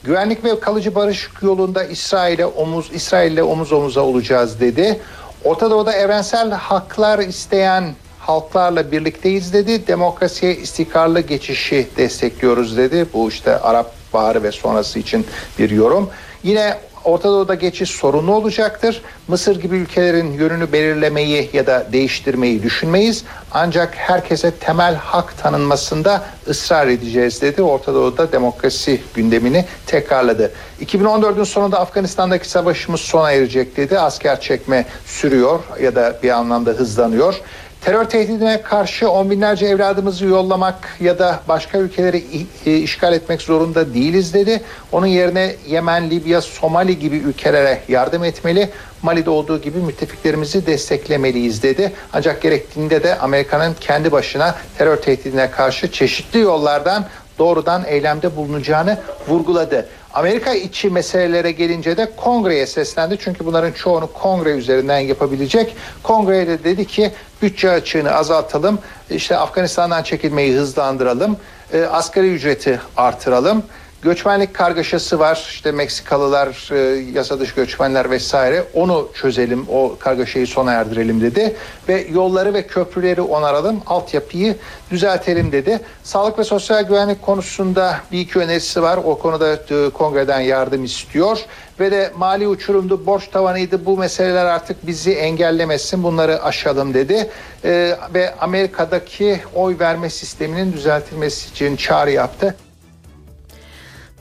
Güvenlik 0.05 0.45
ve 0.45 0.61
kalıcı 0.61 0.95
barış 0.95 1.31
yolunda 1.43 1.85
İsrail'e 1.85 2.47
omuz 2.47 2.91
İsrail'le 2.93 3.43
omuz 3.43 3.73
omuza 3.73 4.01
olacağız 4.01 4.61
dedi. 4.61 5.01
Orta 5.45 5.71
Doğu'da 5.71 5.93
evrensel 5.93 6.51
haklar 6.51 7.19
isteyen 7.19 7.95
halklarla 8.21 8.93
birlikteyiz 8.93 9.53
dedi. 9.53 9.87
Demokrasiye 9.87 10.57
istikrarlı 10.57 11.21
geçişi 11.21 11.89
destekliyoruz 11.97 12.77
dedi. 12.77 13.07
Bu 13.13 13.29
işte 13.29 13.59
Arap 13.59 13.93
Baharı 14.13 14.43
ve 14.43 14.53
sonrası 14.53 14.99
için 14.99 15.27
bir 15.59 15.71
yorum. 15.71 16.11
Yine 16.43 16.79
Orta 17.05 17.29
Doğu'da 17.29 17.55
geçiş 17.55 17.91
sorunlu 17.91 18.35
olacaktır. 18.35 19.03
Mısır 19.29 19.61
gibi 19.61 19.77
ülkelerin 19.77 20.33
yönünü 20.33 20.73
belirlemeyi 20.73 21.51
ya 21.53 21.67
da 21.67 21.87
değiştirmeyi 21.93 22.63
düşünmeyiz. 22.63 23.25
Ancak 23.53 23.95
herkese 23.95 24.51
temel 24.51 24.95
hak 24.95 25.39
tanınmasında 25.39 26.23
ısrar 26.49 26.87
edeceğiz 26.87 27.43
dedi. 27.43 27.63
Orta 27.63 27.95
Doğu'da 27.95 28.33
demokrasi 28.33 29.01
gündemini 29.15 29.65
tekrarladı. 29.87 30.53
2014'ün 30.85 31.45
sonunda 31.45 31.81
Afganistan'daki 31.81 32.49
savaşımız 32.49 33.01
sona 33.01 33.33
erecek 33.33 33.77
dedi. 33.77 33.99
Asker 33.99 34.41
çekme 34.41 34.85
sürüyor 35.07 35.61
ya 35.83 35.95
da 35.95 36.19
bir 36.23 36.31
anlamda 36.31 36.71
hızlanıyor. 36.71 37.41
Terör 37.85 38.05
tehdidine 38.05 38.63
karşı 38.63 39.11
on 39.11 39.31
binlerce 39.31 39.67
evladımızı 39.67 40.27
yollamak 40.27 40.97
ya 41.01 41.19
da 41.19 41.41
başka 41.49 41.79
ülkeleri 41.79 42.25
e, 42.67 42.77
işgal 42.77 43.13
etmek 43.13 43.43
zorunda 43.43 43.95
değiliz 43.95 44.35
dedi. 44.35 44.63
Onun 44.93 45.07
yerine 45.07 45.55
Yemen, 45.69 46.11
Libya, 46.11 46.41
Somali 46.41 46.99
gibi 46.99 47.17
ülkelere 47.17 47.81
yardım 47.89 48.25
etmeli. 48.25 48.71
Mali'de 49.03 49.31
olduğu 49.31 49.61
gibi 49.61 49.79
müttefiklerimizi 49.79 50.67
desteklemeliyiz 50.67 51.63
dedi. 51.63 51.93
Ancak 52.13 52.43
gerektiğinde 52.43 53.03
de 53.03 53.19
Amerika'nın 53.19 53.75
kendi 53.81 54.13
başına 54.13 54.55
terör 54.79 54.97
tehdidine 54.97 55.51
karşı 55.51 55.93
çeşitli 55.93 56.39
yollardan 56.39 57.05
doğrudan 57.39 57.83
eylemde 57.87 58.37
bulunacağını 58.37 58.99
vurguladı. 59.29 59.89
Amerika 60.15 60.55
içi 60.55 60.91
meselelere 60.91 61.51
gelince 61.51 61.97
de 61.97 62.13
kongreye 62.17 62.67
seslendi. 62.67 63.17
Çünkü 63.21 63.47
bunların 63.47 63.73
çoğunu 63.73 64.13
kongre 64.13 64.51
üzerinden 64.51 64.99
yapabilecek. 64.99 65.77
Kongreye 66.03 66.47
de 66.47 66.65
dedi 66.65 66.87
ki 66.87 67.13
bütçe 67.43 67.71
açığını 67.71 68.13
azaltalım. 68.15 68.79
İşte 69.11 69.37
Afganistan'dan 69.37 70.03
çekilmeyi 70.03 70.55
hızlandıralım. 70.55 71.37
E, 71.73 71.83
asgari 71.83 72.35
ücreti 72.35 72.81
artıralım. 72.97 73.63
Göçmenlik 74.05 74.55
kargaşası 74.55 75.19
var. 75.19 75.47
İşte 75.51 75.73
Meksikalılar, 75.73 76.73
e, 76.73 76.77
yasa 77.13 77.41
dışı 77.41 77.55
göçmenler 77.55 78.11
vesaire. 78.11 78.65
Onu 78.75 79.09
çözelim, 79.15 79.67
o 79.69 79.97
kargaşayı 79.99 80.47
sona 80.47 80.73
erdirelim 80.73 81.21
dedi. 81.21 81.57
Ve 81.89 82.07
yolları 82.11 82.55
ve 82.55 82.67
köprüleri 82.67 83.21
onaralım, 83.21 83.83
altyapıyı 83.87 84.57
düzeltelim 84.91 85.53
dedi. 85.53 85.81
Sağlık 86.03 86.39
ve 86.39 86.45
sosyal 86.45 86.83
güvenlik 86.83 87.23
konusunda 87.23 87.97
bir 88.13 88.21
iki 88.21 88.39
önerisi 88.39 88.83
var. 88.83 88.97
O 89.05 89.19
konuda 89.19 89.53
e, 89.53 89.91
kongreden 89.91 90.41
yardım 90.41 90.85
istiyor. 90.85 91.39
Ve 91.81 91.91
de 91.91 92.13
mali 92.17 92.49
uçurumdu, 92.49 93.07
borç 93.07 93.29
tavanıydı. 93.29 93.87
Bu 93.87 93.99
meseleler 93.99 94.45
artık 94.45 94.87
bizi 94.87 95.13
engellemesin, 95.13 96.03
bunları 96.03 96.43
aşalım 96.43 96.95
dedi. 96.95 97.31
E, 97.65 97.97
ve 98.15 98.35
Amerika'daki 98.41 99.41
oy 99.55 99.79
verme 99.79 100.11
sisteminin 100.11 100.73
düzeltilmesi 100.73 101.51
için 101.51 101.77
çağrı 101.77 102.11
yaptı. 102.11 102.55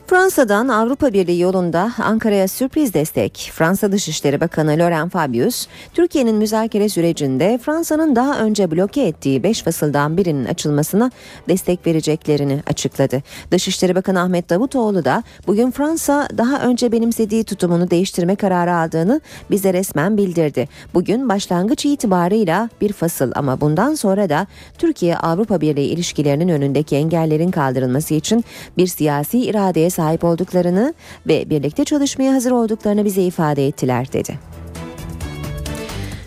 Fransa'dan 0.06 0.68
Avrupa 0.68 1.12
Birliği 1.12 1.40
yolunda 1.40 1.92
Ankara'ya 1.98 2.48
sürpriz 2.48 2.94
destek. 2.94 3.50
Fransa 3.54 3.92
Dışişleri 3.92 4.40
Bakanı 4.40 4.70
Laurent 4.70 5.12
Fabius, 5.12 5.66
Türkiye'nin 5.94 6.36
müzakere 6.36 6.88
sürecinde 6.88 7.58
Fransa'nın 7.62 8.16
daha 8.16 8.38
önce 8.38 8.70
bloke 8.70 9.02
ettiği 9.02 9.42
5 9.42 9.62
fasıldan 9.62 10.16
birinin 10.16 10.44
açılmasına 10.44 11.10
destek 11.48 11.86
vereceklerini 11.86 12.62
açıkladı. 12.66 13.22
Dışişleri 13.50 13.94
Bakanı 13.94 14.20
Ahmet 14.20 14.50
Davutoğlu 14.50 15.04
da 15.04 15.22
bugün 15.46 15.70
Fransa 15.70 16.28
daha 16.38 16.60
önce 16.60 16.92
benimsediği 16.92 17.44
tutumunu 17.44 17.90
değiştirme 17.90 18.36
kararı 18.36 18.74
aldığını 18.74 19.20
bize 19.50 19.72
resmen 19.72 20.16
bildirdi. 20.16 20.68
Bugün 20.94 21.28
başlangıç 21.28 21.84
itibarıyla 21.84 22.68
bir 22.80 22.92
fasıl 22.92 23.32
ama 23.34 23.60
bundan 23.60 23.94
sonra 23.94 24.28
da 24.28 24.46
Türkiye 24.78 25.16
Avrupa 25.16 25.60
Birliği 25.60 25.86
ilişkilerinin 25.86 26.48
önündeki 26.48 26.96
engellerin 26.96 27.50
kaldırılması 27.50 28.14
için 28.14 28.44
bir 28.78 28.86
siyasi 28.86 29.38
iradeye 29.38 29.90
sahip 29.94 30.24
olduklarını 30.24 30.94
ve 31.26 31.50
birlikte 31.50 31.84
çalışmaya 31.84 32.34
hazır 32.34 32.50
olduklarını 32.50 33.04
bize 33.04 33.22
ifade 33.22 33.66
ettiler 33.66 34.12
dedi. 34.12 34.38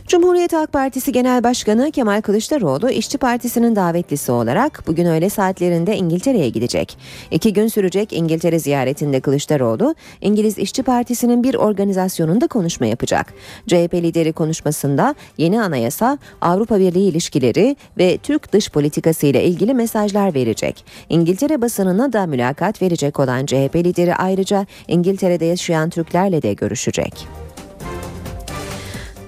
Cumhuriyet 0.08 0.53
Halk 0.53 0.74
Partisi 0.74 1.12
Genel 1.12 1.43
Başkanı 1.43 1.91
Kemal 1.91 2.22
Kılıçdaroğlu 2.22 2.89
İşçi 2.89 3.18
Partisi'nin 3.18 3.76
davetlisi 3.76 4.32
olarak 4.32 4.84
bugün 4.88 5.05
öğle 5.05 5.30
saatlerinde 5.30 5.97
İngiltere'ye 5.97 6.49
gidecek. 6.49 6.97
İki 7.32 7.53
gün 7.53 7.68
sürecek 7.68 8.14
İngiltere 8.14 8.60
ziyaretinde 8.60 9.20
Kılıçdaroğlu 9.20 9.95
İngiliz 10.22 10.58
İşçi 10.58 10.84
Partisi'nin 10.84 11.43
bir 11.43 11.55
organizasyonunda 11.55 12.47
konuşma 12.47 12.86
yapacak. 12.86 13.34
CHP 13.68 13.93
lideri 13.93 14.34
konuşmasında 14.34 15.16
yeni 15.38 15.62
anayasa, 15.62 16.18
Avrupa 16.41 16.80
Birliği 16.80 17.10
ilişkileri 17.10 17.76
ve 17.97 18.18
Türk 18.18 18.53
dış 18.53 18.70
politikası 18.70 19.26
ile 19.26 19.43
ilgili 19.43 19.74
mesajlar 19.74 20.36
verecek. 20.36 20.86
İngiltere 21.10 21.62
basınına 21.62 22.14
da 22.14 22.26
mülakat 22.26 22.82
verecek 22.82 23.20
olan 23.20 23.45
CHP 23.45 23.76
lideri 23.76 24.16
ayrıca 24.16 24.66
İngiltere'de 24.88 25.45
yaşayan 25.45 25.89
Türklerle 25.89 26.41
de 26.41 26.53
görüşecek. 26.53 27.28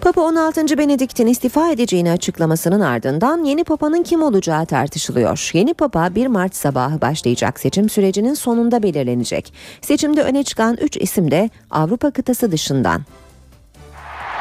Papa 0.09 0.21
16. 0.21 0.77
Benedikt'in 0.77 1.27
istifa 1.27 1.69
edeceğini 1.69 2.11
açıklamasının 2.11 2.81
ardından 2.81 3.43
yeni 3.43 3.63
papanın 3.63 4.03
kim 4.03 4.23
olacağı 4.23 4.65
tartışılıyor. 4.65 5.49
Yeni 5.53 5.73
papa 5.73 6.15
1 6.15 6.27
Mart 6.27 6.55
sabahı 6.55 7.01
başlayacak 7.01 7.59
seçim 7.59 7.89
sürecinin 7.89 8.33
sonunda 8.33 8.83
belirlenecek. 8.83 9.53
Seçimde 9.81 10.23
öne 10.23 10.43
çıkan 10.43 10.77
3 10.81 10.97
isim 10.97 11.31
de 11.31 11.49
Avrupa 11.71 12.11
kıtası 12.11 12.51
dışından. 12.51 13.01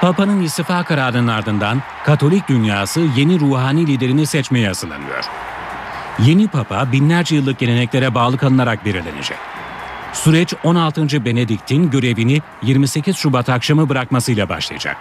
Papa'nın 0.01 0.43
istifa 0.43 0.85
kararının 0.85 1.29
ardından 1.29 1.83
Katolik 2.05 2.49
dünyası 2.49 3.01
yeni 3.17 3.41
ruhani 3.41 3.87
liderini 3.87 4.27
seçmeye 4.27 4.67
hazırlanıyor. 4.67 5.25
Yeni 6.27 6.49
papa 6.49 6.93
binlerce 6.93 7.37
yıllık 7.37 7.59
geleneklere 7.59 8.15
bağlı 8.15 8.37
kalınarak 8.37 8.85
belirlenecek. 8.85 9.39
Süreç 10.13 10.55
16. 10.65 11.25
Benedikt'in 11.25 11.91
görevini 11.91 12.43
28 12.63 13.17
Şubat 13.17 13.49
akşamı 13.49 13.89
bırakmasıyla 13.89 14.49
başlayacak. 14.49 14.97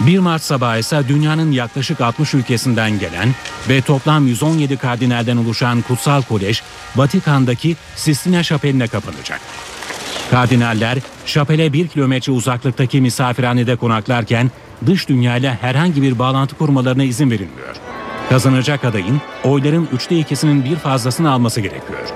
1 0.00 0.18
Mart 0.18 0.42
sabahı 0.42 0.78
ise 0.78 1.02
dünyanın 1.08 1.52
yaklaşık 1.52 2.00
60 2.00 2.34
ülkesinden 2.34 2.98
gelen 2.98 3.28
ve 3.68 3.80
toplam 3.80 4.26
117 4.26 4.76
kardinalden 4.76 5.36
oluşan 5.36 5.82
Kutsal 5.82 6.22
Kolej, 6.22 6.62
Vatikan'daki 6.96 7.76
Sistina 7.96 8.42
Şapeli'ne 8.42 8.86
kapanacak. 8.86 9.40
Kardinaller, 10.30 10.98
şapele 11.26 11.72
bir 11.72 11.88
kilometre 11.88 12.32
uzaklıktaki 12.32 13.00
misafirhanede 13.00 13.76
konaklarken 13.76 14.50
dış 14.86 15.08
dünyayla 15.08 15.58
herhangi 15.60 16.02
bir 16.02 16.18
bağlantı 16.18 16.54
kurmalarına 16.56 17.04
izin 17.04 17.30
verilmiyor. 17.30 17.76
Kazanacak 18.28 18.84
adayın 18.84 19.20
oyların 19.44 19.88
üçte 19.92 20.18
ikisinin 20.18 20.64
bir 20.64 20.76
fazlasını 20.76 21.30
alması 21.30 21.60
gerekiyor. 21.60 22.08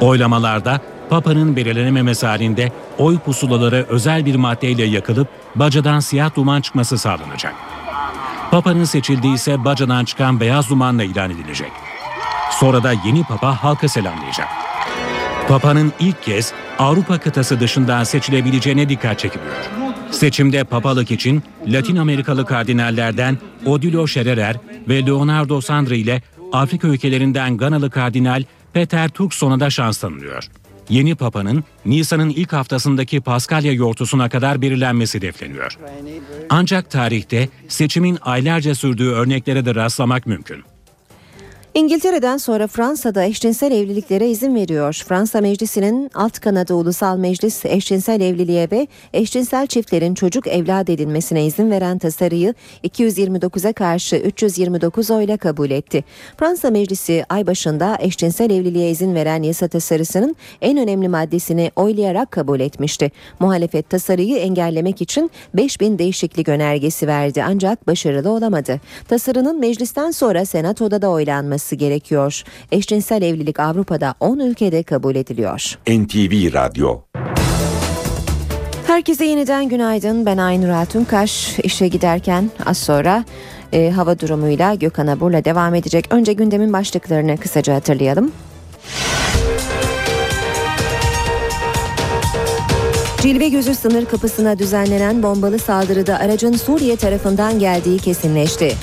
Oylamalarda 0.00 0.80
Papa'nın 1.12 1.56
belirlenememesi 1.56 2.26
halinde 2.26 2.72
oy 2.98 3.18
pusulaları 3.18 3.86
özel 3.88 4.26
bir 4.26 4.34
maddeyle 4.34 4.84
yakılıp 4.84 5.28
bacadan 5.54 6.00
siyah 6.00 6.34
duman 6.36 6.60
çıkması 6.60 6.98
sağlanacak. 6.98 7.54
Papa'nın 8.50 8.84
seçildiği 8.84 9.34
ise 9.34 9.64
bacadan 9.64 10.04
çıkan 10.04 10.40
beyaz 10.40 10.70
dumanla 10.70 11.04
ilan 11.04 11.30
edilecek. 11.30 11.70
Sonra 12.50 12.82
da 12.82 12.92
yeni 12.92 13.24
Papa 13.24 13.62
halka 13.62 13.88
selamlayacak. 13.88 14.48
Papa'nın 15.48 15.92
ilk 16.00 16.22
kez 16.22 16.52
Avrupa 16.78 17.18
kıtası 17.18 17.60
dışından 17.60 18.04
seçilebileceğine 18.04 18.88
dikkat 18.88 19.18
çekiliyor. 19.18 19.70
Seçimde 20.10 20.64
papalık 20.64 21.10
için 21.10 21.42
Latin 21.66 21.96
Amerikalı 21.96 22.46
kardinallerden 22.46 23.38
Odilo 23.66 24.06
Scherer 24.06 24.56
ve 24.88 25.06
Leonardo 25.06 25.60
Sandri 25.60 25.98
ile 25.98 26.22
Afrika 26.52 26.88
ülkelerinden 26.88 27.56
Ganalı 27.56 27.90
kardinal 27.90 28.44
Peter 28.72 29.08
Turkson'a 29.08 29.60
da 29.60 29.70
şans 29.70 29.98
tanınıyor. 29.98 30.48
Yeni 30.88 31.14
Papa'nın 31.14 31.64
Nisan'ın 31.86 32.30
ilk 32.30 32.52
haftasındaki 32.52 33.20
Paskalya 33.20 33.72
yortusuna 33.72 34.28
kadar 34.28 34.62
belirlenmesi 34.62 35.18
hedefleniyor. 35.18 35.78
Ancak 36.50 36.90
tarihte 36.90 37.48
seçimin 37.68 38.18
aylarca 38.22 38.74
sürdüğü 38.74 39.10
örneklere 39.10 39.64
de 39.64 39.74
rastlamak 39.74 40.26
mümkün. 40.26 40.64
İngiltere'den 41.74 42.36
sonra 42.36 42.66
Fransa'da 42.66 43.24
eşcinsel 43.24 43.72
evliliklere 43.72 44.30
izin 44.30 44.54
veriyor. 44.54 45.02
Fransa 45.08 45.40
Meclisi'nin 45.40 46.10
alt 46.14 46.38
kanadı 46.38 46.74
Ulusal 46.74 47.16
Meclis 47.16 47.64
eşcinsel 47.64 48.20
evliliğe 48.20 48.68
ve 48.70 48.86
eşcinsel 49.12 49.66
çiftlerin 49.66 50.14
çocuk 50.14 50.46
evlat 50.46 50.90
edinmesine 50.90 51.46
izin 51.46 51.70
veren 51.70 51.98
tasarıyı 51.98 52.54
229'a 52.84 53.72
karşı 53.72 54.16
329 54.16 55.10
oyla 55.10 55.36
kabul 55.36 55.70
etti. 55.70 56.04
Fransa 56.36 56.70
Meclisi 56.70 57.24
ay 57.28 57.46
başında 57.46 57.96
eşcinsel 58.00 58.50
evliliğe 58.50 58.90
izin 58.90 59.14
veren 59.14 59.42
yasa 59.42 59.68
tasarısının 59.68 60.36
en 60.60 60.78
önemli 60.78 61.08
maddesini 61.08 61.70
oylayarak 61.76 62.30
kabul 62.30 62.60
etmişti. 62.60 63.10
Muhalefet 63.40 63.90
tasarıyı 63.90 64.36
engellemek 64.36 65.02
için 65.02 65.30
5000 65.54 65.98
değişiklik 65.98 66.48
önergesi 66.48 67.06
verdi 67.06 67.44
ancak 67.46 67.86
başarılı 67.86 68.30
olamadı. 68.30 68.80
Tasarının 69.08 69.60
meclisten 69.60 70.10
sonra 70.10 70.44
senatoda 70.44 71.02
da 71.02 71.08
oylanması 71.08 71.61
gerekiyor. 71.70 72.42
Eşcinsel 72.72 73.22
evlilik 73.22 73.60
Avrupa'da 73.60 74.14
10 74.20 74.38
ülkede 74.38 74.82
kabul 74.82 75.14
ediliyor. 75.16 75.78
NTV 75.88 76.54
Radyo 76.54 77.00
Herkese 78.86 79.24
yeniden 79.24 79.68
günaydın. 79.68 80.26
Ben 80.26 80.38
Aynur 80.38 80.68
Altunkaş. 80.68 81.58
İşe 81.58 81.88
giderken 81.88 82.50
az 82.66 82.78
sonra 82.78 83.24
e, 83.72 83.90
hava 83.90 84.20
durumuyla 84.20 84.74
Gökhan 84.74 85.06
Abur'la 85.06 85.44
devam 85.44 85.74
edecek. 85.74 86.06
Önce 86.10 86.32
gündemin 86.32 86.72
başlıklarını 86.72 87.36
kısaca 87.36 87.74
hatırlayalım. 87.74 88.32
Cilve 93.22 93.48
Gözü 93.48 93.74
sınır 93.74 94.04
kapısına 94.04 94.58
düzenlenen 94.58 95.22
bombalı 95.22 95.58
saldırıda 95.58 96.18
aracın 96.18 96.52
Suriye 96.52 96.96
tarafından 96.96 97.58
geldiği 97.58 97.98
kesinleşti. 97.98 98.74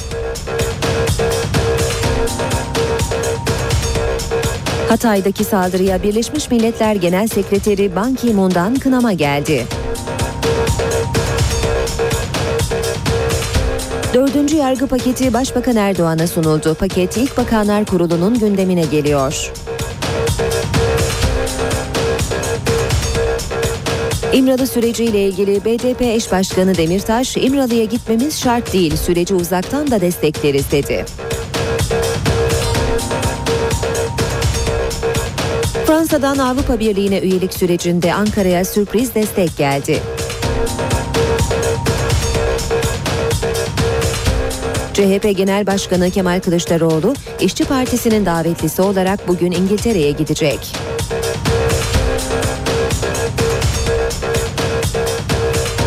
Hatay'daki 4.89 5.43
saldırıya 5.43 6.03
Birleşmiş 6.03 6.51
Milletler 6.51 6.95
Genel 6.95 7.27
Sekreteri 7.27 7.95
Ban 7.95 8.15
Ki-moon'dan 8.15 8.75
kınama 8.75 9.13
geldi. 9.13 9.65
Dördüncü 14.13 14.55
yargı 14.55 14.87
paketi 14.87 15.33
Başbakan 15.33 15.75
Erdoğan'a 15.75 16.27
sunuldu. 16.27 16.73
Paket 16.73 17.17
İlk 17.17 17.37
Bakanlar 17.37 17.85
Kurulu'nun 17.85 18.39
gündemine 18.39 18.83
geliyor. 18.91 19.51
İmralı 24.33 24.67
süreciyle 24.67 25.27
ilgili 25.27 25.65
BDP 25.65 26.01
eş 26.01 26.31
başkanı 26.31 26.77
Demirtaş, 26.77 27.37
İmralı'ya 27.37 27.83
gitmemiz 27.83 28.39
şart 28.39 28.73
değil, 28.73 28.97
süreci 28.97 29.35
uzaktan 29.35 29.91
da 29.91 30.01
destekleriz 30.01 30.71
dedi. 30.71 31.05
Fransa'dan 36.09 36.37
Avrupa 36.37 36.79
Birliği'ne 36.79 37.19
üyelik 37.19 37.53
sürecinde 37.53 38.13
Ankara'ya 38.13 38.65
sürpriz 38.65 39.15
destek 39.15 39.57
geldi. 39.57 39.99
CHP 44.93 45.37
Genel 45.37 45.67
Başkanı 45.67 46.11
Kemal 46.11 46.39
Kılıçdaroğlu, 46.39 47.13
İşçi 47.39 47.65
Partisi'nin 47.65 48.25
davetlisi 48.25 48.81
olarak 48.81 49.27
bugün 49.27 49.51
İngiltere'ye 49.51 50.11
gidecek. 50.11 50.59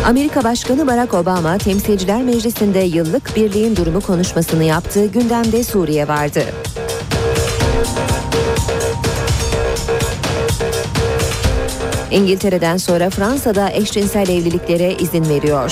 Amerika 0.05 0.43
Başkanı 0.43 0.87
Barack 0.87 1.13
Obama 1.13 1.57
Temsilciler 1.57 2.21
Meclisi'nde 2.21 2.79
yıllık 2.79 3.35
birliğin 3.35 3.75
durumu 3.75 4.01
konuşmasını 4.01 4.63
yaptığı 4.63 5.05
gündemde 5.05 5.63
Suriye 5.63 6.07
vardı. 6.07 6.43
İngiltere'den 12.13 12.77
sonra 12.77 13.09
Fransa'da 13.09 13.71
eşcinsel 13.71 14.29
evliliklere 14.29 14.93
izin 14.93 15.29
veriyor. 15.29 15.71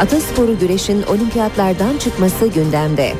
Atasporu 0.00 0.58
güreşin 0.58 1.02
olimpiyatlardan 1.02 1.98
çıkması 1.98 2.46
gündemde. 2.46 3.12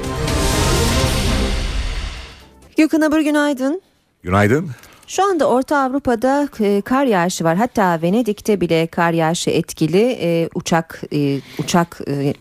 Gökhan 2.77 3.01
Abur 3.01 3.21
günaydın. 3.21 3.83
Günaydın. 4.23 4.71
Şu 5.13 5.25
anda 5.25 5.49
Orta 5.49 5.79
Avrupa'da 5.79 6.49
e, 6.61 6.81
kar 6.81 7.05
yağışı 7.05 7.45
var. 7.45 7.57
Hatta 7.57 8.03
Venedik'te 8.03 8.61
bile 8.61 8.87
kar 8.87 9.13
yağışı 9.13 9.51
etkili. 9.51 10.19
E, 10.21 10.49
uçak 10.55 11.03
e, 11.13 11.41
uçak 11.59 12.01
e, 12.09 12.35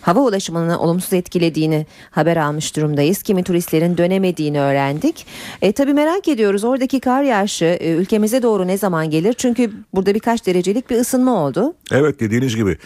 hava 0.00 0.20
ulaşımını 0.20 0.80
olumsuz 0.80 1.12
etkilediğini 1.12 1.86
haber 2.10 2.36
almış 2.36 2.76
durumdayız. 2.76 3.22
Kimi 3.22 3.44
turistlerin 3.44 3.98
dönemediğini 3.98 4.60
öğrendik. 4.60 5.26
E, 5.62 5.72
tabii 5.72 5.92
merak 5.92 6.28
ediyoruz 6.28 6.64
oradaki 6.64 7.00
kar 7.00 7.22
yağışı 7.22 7.64
e, 7.64 7.90
ülkemize 7.90 8.42
doğru 8.42 8.66
ne 8.66 8.78
zaman 8.78 9.10
gelir? 9.10 9.32
Çünkü 9.32 9.70
burada 9.94 10.14
birkaç 10.14 10.46
derecelik 10.46 10.90
bir 10.90 10.96
ısınma 10.96 11.44
oldu. 11.44 11.74
Evet 11.90 12.20
dediğiniz 12.20 12.56
gibi. 12.56 12.78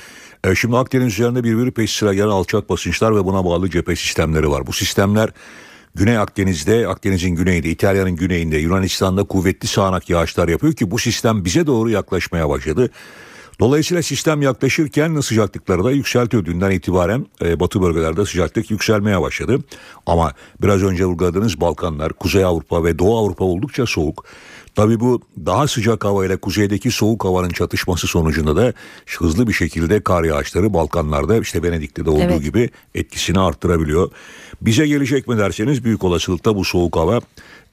E, 0.45 0.55
şimdi 0.55 0.77
Akdeniz 0.77 1.13
üzerinde 1.13 1.45
birbiri 1.45 1.71
peş 1.71 1.97
sıra 1.97 2.15
gelen 2.15 2.29
alçak 2.29 2.69
basınçlar 2.69 3.17
ve 3.17 3.25
buna 3.25 3.45
bağlı 3.45 3.71
cephe 3.71 3.97
sistemleri 3.97 4.51
var. 4.51 4.67
Bu 4.67 4.73
sistemler 4.73 5.31
Güney 5.95 6.19
Akdeniz'de, 6.19 6.89
Akdeniz'in 6.89 7.31
güneyinde, 7.31 7.69
İtalya'nın 7.69 8.17
güneyinde, 8.17 8.59
Yunanistan'da 8.59 9.25
kuvvetli 9.25 9.69
sağanak 9.69 10.11
yağışlar 10.11 10.49
yapıyor 10.49 10.73
ki 10.73 10.91
bu 10.91 10.99
sistem 10.99 11.45
bize 11.45 11.67
doğru 11.67 11.91
yaklaşmaya 11.91 12.49
başladı. 12.49 12.91
Dolayısıyla 13.61 14.03
sistem 14.03 14.43
yaklaşırken 14.43 15.21
sıcaklıkları 15.21 15.85
da 15.85 15.91
yükseltiyor. 15.91 16.45
Dünden 16.45 16.71
itibaren 16.71 17.27
e, 17.43 17.61
batı 17.61 17.83
bölgelerde 17.83 18.27
sıcaklık 18.27 18.71
yükselmeye 18.71 19.21
başladı. 19.21 19.59
Ama 20.07 20.33
biraz 20.63 20.83
önce 20.83 21.05
vurguladığınız 21.05 21.61
Balkanlar, 21.61 22.13
Kuzey 22.13 22.45
Avrupa 22.45 22.85
ve 22.85 22.99
Doğu 22.99 23.19
Avrupa 23.19 23.45
oldukça 23.45 23.87
soğuk. 23.87 24.25
Tabii 24.75 25.01
bu 25.01 25.21
daha 25.47 25.69
sıcak 25.69 26.05
hava 26.05 26.27
ile 26.27 26.37
kuzeydeki 26.37 26.91
soğuk 26.91 27.25
havanın 27.25 27.49
çatışması 27.49 28.07
sonucunda 28.07 28.57
da 28.57 28.73
hızlı 29.19 29.49
bir 29.49 29.53
şekilde 29.53 30.01
kar 30.01 30.25
yağışları 30.25 30.75
Balkanlarda 30.75 31.39
işte 31.39 31.63
Venedik'te 31.63 32.05
de 32.05 32.11
olduğu 32.11 32.23
evet. 32.23 32.43
gibi 32.43 32.71
etkisini 32.95 33.41
arttırabiliyor. 33.41 34.11
Bize 34.63 34.87
gelecek 34.87 35.29
mi 35.29 35.39
derseniz 35.39 35.85
büyük 35.85 36.05
olasılıkla 36.05 36.57
bu 36.57 36.65
soğuk 36.65 36.97
hava 36.97 37.21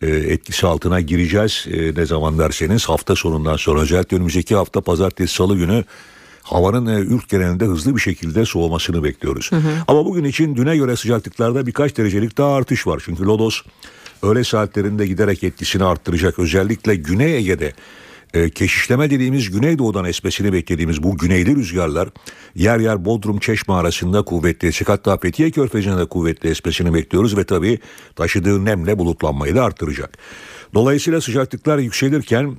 e, 0.02 0.08
etkisi 0.08 0.68
altına 0.68 1.02
gireceğiz. 1.02 1.66
E, 1.72 1.94
ne 1.96 2.06
zaman 2.06 2.40
derseniz 2.40 2.90
hafta 2.90 3.16
sonundan 3.16 3.58
sonra 3.58 3.82
özellikle 3.82 4.18
önümüzdeki 4.18 4.56
hafta 4.56 4.82
pazartesi 4.82 5.34
salı 5.34 5.58
günü 5.58 5.84
havanın 6.44 6.86
e, 6.86 7.00
ülk 7.00 7.30
genelinde 7.30 7.66
hızlı 7.66 7.96
bir 7.96 8.02
şekilde 8.02 8.46
soğumasını 8.46 9.04
bekliyoruz. 9.04 9.52
Hı 9.52 9.56
hı. 9.56 9.70
Ama 9.88 10.06
bugün 10.06 10.24
için 10.24 10.56
düne 10.56 10.78
göre 10.78 10.96
sıcaklıklarda 10.96 11.68
birkaç 11.68 11.98
derecelik 11.98 12.38
daha 12.38 12.54
artış 12.54 12.88
var. 12.88 13.02
Çünkü 13.06 13.24
Lodos 13.24 13.62
öğle 14.24 14.44
saatlerinde 14.44 15.08
giderek 15.08 15.44
etkisini 15.44 15.84
arttıracak. 15.84 16.40
Özellikle 16.40 16.96
Güney 16.96 17.38
Ege'de 17.38 17.74
e, 18.34 18.50
keşişleme 18.50 19.10
dediğimiz 19.10 19.52
Güneydoğu'dan 19.52 20.06
esmesini 20.06 20.54
beklediğimiz 20.54 21.04
bu 21.04 21.18
güneyli 21.18 21.56
rüzgarlar 21.56 22.10
yer 22.56 22.80
yer 22.80 23.06
Bodrum 23.06 23.40
Çeşme 23.40 23.74
arasında 23.74 24.22
kuvvetli 24.22 24.68
esik 24.68 24.90
hatta 24.90 25.18
Fethiye 25.18 25.52
Körfezi'nde 25.52 25.98
de 25.98 26.06
kuvvetli 26.06 26.50
esmesini 26.50 26.94
bekliyoruz 26.94 27.38
ve 27.38 27.44
tabii 27.44 27.80
taşıdığı 28.16 28.66
nemle 28.66 28.98
bulutlanmayı 28.98 29.56
da 29.56 29.64
arttıracak. 29.64 30.18
Dolayısıyla 30.74 31.22
sıcaklıklar 31.22 31.78
yükselirken 31.78 32.56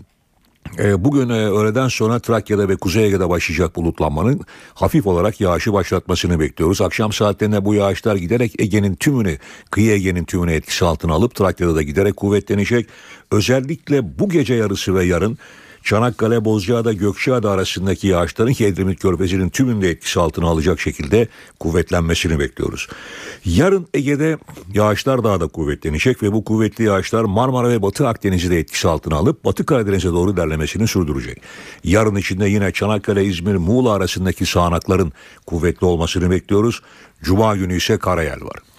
bugün 0.79 1.29
e, 1.29 1.47
öğleden 1.47 1.89
sonra 1.89 2.19
Trakya'da 2.19 2.69
ve 2.69 2.77
Kuzey 2.77 3.07
Ege'de 3.07 3.29
başlayacak 3.29 3.77
bulutlanmanın 3.77 4.41
hafif 4.75 5.07
olarak 5.07 5.41
yağışı 5.41 5.73
başlatmasını 5.73 6.41
bekliyoruz. 6.41 6.81
Akşam 6.81 7.13
saatlerinde 7.13 7.65
bu 7.65 7.75
yağışlar 7.75 8.17
giderek 8.17 8.61
Ege'nin 8.61 8.95
tümünü, 8.95 9.39
kıyı 9.71 9.93
Ege'nin 9.93 10.25
tümünü 10.25 10.53
etkisi 10.53 10.85
altına 10.85 11.13
alıp 11.13 11.35
Trakya'da 11.35 11.75
da 11.75 11.83
giderek 11.83 12.17
kuvvetlenecek. 12.17 12.87
Özellikle 13.31 14.19
bu 14.19 14.29
gece 14.29 14.55
yarısı 14.55 14.95
ve 14.95 15.05
yarın 15.05 15.39
Çanakkale, 15.83 16.45
Bozcaada, 16.45 16.93
Gökçeada 16.93 17.51
arasındaki 17.51 18.09
yağışların 18.09 18.53
Edremit 18.53 19.01
Körfezi'nin 19.01 19.49
tümünde 19.49 19.91
etkisi 19.91 20.21
altına 20.21 20.47
alacak 20.47 20.81
şekilde 20.81 21.29
kuvvetlenmesini 21.61 22.39
bekliyoruz. 22.39 22.89
Yarın 23.45 23.87
Ege'de 23.95 24.39
yağışlar 24.75 25.25
daha 25.25 25.41
da 25.41 25.47
kuvvetlenecek 25.47 26.23
ve 26.23 26.33
bu 26.33 26.45
kuvvetli 26.45 26.85
yağışlar 26.85 27.25
Marmara 27.25 27.69
ve 27.69 27.83
Batı 27.83 28.09
Akdeniz'i 28.09 28.51
de 28.51 28.59
etkisi 28.59 28.89
altına 28.89 29.17
alıp 29.17 29.45
Batı 29.45 29.67
Karadeniz'e 29.67 30.09
doğru 30.09 30.37
derlemesini 30.37 30.89
sürdürecek. 30.89 31.43
Yarın 31.85 32.17
içinde 32.17 32.49
yine 32.49 32.73
Çanakkale, 32.73 33.25
İzmir, 33.25 33.55
Muğla 33.55 33.93
arasındaki 33.93 34.47
sağanakların 34.47 35.13
kuvvetli 35.47 35.87
olmasını 35.87 36.31
bekliyoruz. 36.31 36.83
Cuma 37.23 37.57
günü 37.57 37.77
ise 37.77 37.99
Karayel 37.99 38.41
var. 38.43 38.70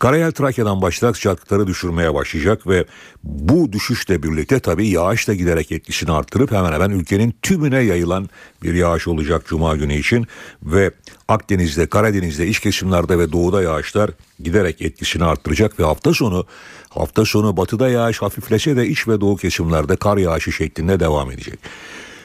Karayel 0.00 0.32
Trakya'dan 0.32 0.82
başlayarak 0.82 1.16
sıcaklıkları 1.16 1.66
düşürmeye 1.66 2.14
başlayacak 2.14 2.66
ve 2.66 2.84
bu 3.24 3.72
düşüşle 3.72 4.22
birlikte 4.22 4.60
tabii 4.60 4.88
yağış 4.88 5.28
da 5.28 5.34
giderek 5.34 5.72
etkisini 5.72 6.12
arttırıp 6.12 6.52
hemen 6.52 6.72
hemen 6.72 6.90
ülkenin 6.90 7.34
tümüne 7.42 7.78
yayılan 7.78 8.28
bir 8.62 8.74
yağış 8.74 9.08
olacak 9.08 9.42
Cuma 9.46 9.76
günü 9.76 9.94
için 9.94 10.26
ve 10.62 10.90
Akdeniz'de, 11.28 11.86
Karadeniz'de, 11.86 12.46
iç 12.46 12.60
kesimlerde 12.60 13.18
ve 13.18 13.32
doğuda 13.32 13.62
yağışlar 13.62 14.10
giderek 14.42 14.82
etkisini 14.82 15.24
arttıracak 15.24 15.80
ve 15.80 15.84
hafta 15.84 16.14
sonu 16.14 16.46
hafta 16.88 17.24
sonu 17.24 17.56
batıda 17.56 17.88
yağış 17.88 18.22
hafiflese 18.22 18.76
de 18.76 18.86
iç 18.86 19.08
ve 19.08 19.20
doğu 19.20 19.36
kesimlerde 19.36 19.96
kar 19.96 20.16
yağışı 20.16 20.52
şeklinde 20.52 21.00
devam 21.00 21.30
edecek. 21.30 21.58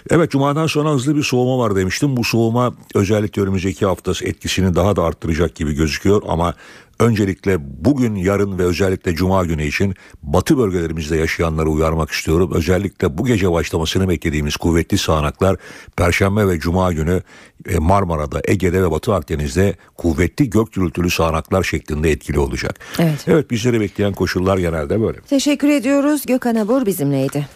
Evet 0.09 0.32
Cuma'dan 0.32 0.67
sonra 0.67 0.89
hızlı 0.89 1.15
bir 1.15 1.23
soğuma 1.23 1.63
var 1.63 1.76
demiştim. 1.76 2.17
Bu 2.17 2.23
soğuma 2.23 2.73
özellikle 2.95 3.41
önümüzdeki 3.41 3.86
haftası 3.86 4.26
etkisini 4.26 4.76
daha 4.76 4.95
da 4.95 5.03
arttıracak 5.03 5.55
gibi 5.55 5.73
gözüküyor 5.73 6.21
ama 6.28 6.53
öncelikle 7.00 7.58
bugün, 7.60 8.16
yarın 8.16 8.60
ve 8.60 8.64
özellikle 8.64 9.16
Cuma 9.16 9.46
günü 9.46 9.66
için 9.66 9.96
batı 10.24 10.58
bölgelerimizde 10.58 11.18
yaşayanları 11.18 11.70
uyarmak 11.70 12.12
istiyorum. 12.12 12.52
Özellikle 12.54 13.18
bu 13.18 13.26
gece 13.26 13.52
başlamasını 13.52 14.10
beklediğimiz 14.10 14.56
kuvvetli 14.56 14.98
sağanaklar 14.98 15.58
Perşembe 15.98 16.48
ve 16.48 16.60
Cuma 16.60 16.93
günü 16.93 17.22
e, 17.70 17.78
Marmara'da, 17.78 18.41
Ege'de 18.46 18.84
ve 18.84 18.91
Batı 18.91 19.14
Akdeniz'de 19.14 19.76
kuvvetli 19.98 20.50
gök 20.50 20.74
gürültülü 20.74 21.10
sağanaklar 21.10 21.64
şeklinde 21.64 22.12
etkili 22.12 22.39
olacak. 22.39 22.80
Evet. 23.00 23.26
Evet 23.28 23.52
bizleri 23.52 23.80
bekleyen 23.80 24.14
koşullar 24.14 24.58
genelde 24.58 25.02
böyle. 25.02 25.20
Teşekkür 25.20 25.70
ediyoruz. 25.70 26.26
Gökhan 26.26 26.56
Abur 26.56 26.86
bizimleydi. 26.86 27.48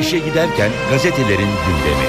İşe 0.00 0.18
giderken 0.18 0.70
gazetelerin 0.90 1.48
gündemi. 1.66 2.06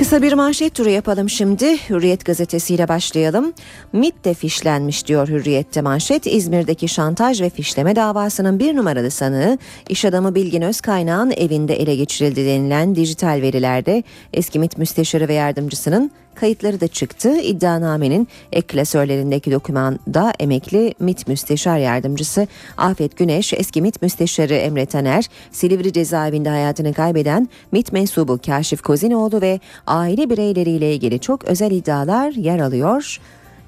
Kısa 0.00 0.22
bir 0.22 0.32
manşet 0.32 0.74
turu 0.74 0.88
yapalım 0.88 1.30
şimdi. 1.30 1.76
Hürriyet 1.90 2.24
gazetesiyle 2.24 2.88
başlayalım. 2.88 3.52
MIT 3.92 4.24
de 4.24 4.34
fişlenmiş 4.34 5.06
diyor 5.06 5.28
Hürriyet'te 5.28 5.80
manşet. 5.82 6.26
İzmir'deki 6.26 6.88
şantaj 6.88 7.40
ve 7.40 7.50
fişleme 7.50 7.96
davasının 7.96 8.58
bir 8.58 8.76
numaralı 8.76 9.10
sanığı 9.10 9.58
iş 9.88 10.04
adamı 10.04 10.34
Bilgin 10.34 10.62
Özkaynağ'ın 10.62 11.30
evinde 11.30 11.74
ele 11.74 11.96
geçirildi 11.96 12.46
denilen 12.46 12.94
dijital 12.94 13.42
verilerde 13.42 14.02
eski 14.32 14.58
MIT 14.58 14.78
müsteşarı 14.78 15.28
ve 15.28 15.34
yardımcısının 15.34 16.10
kayıtları 16.34 16.80
da 16.80 16.88
çıktı. 16.88 17.40
İddianamenin 17.40 18.28
ek 18.52 18.66
klasörlerindeki 18.66 19.50
dokümanda 19.50 20.32
emekli 20.40 20.94
MIT 21.00 21.28
Müsteşar 21.28 21.78
Yardımcısı 21.78 22.46
Afet 22.76 23.16
Güneş, 23.16 23.52
eski 23.52 23.82
MIT 23.82 24.02
Müsteşarı 24.02 24.54
Emre 24.54 24.86
Taner, 24.86 25.24
Silivri 25.50 25.92
cezaevinde 25.92 26.48
hayatını 26.48 26.94
kaybeden 26.94 27.48
MIT 27.72 27.92
mensubu 27.92 28.38
Kaşif 28.46 28.82
Kozinoğlu 28.82 29.40
ve 29.40 29.60
aile 29.86 30.30
bireyleriyle 30.30 30.94
ilgili 30.94 31.20
çok 31.20 31.44
özel 31.44 31.70
iddialar 31.70 32.32
yer 32.32 32.58
alıyor. 32.58 33.20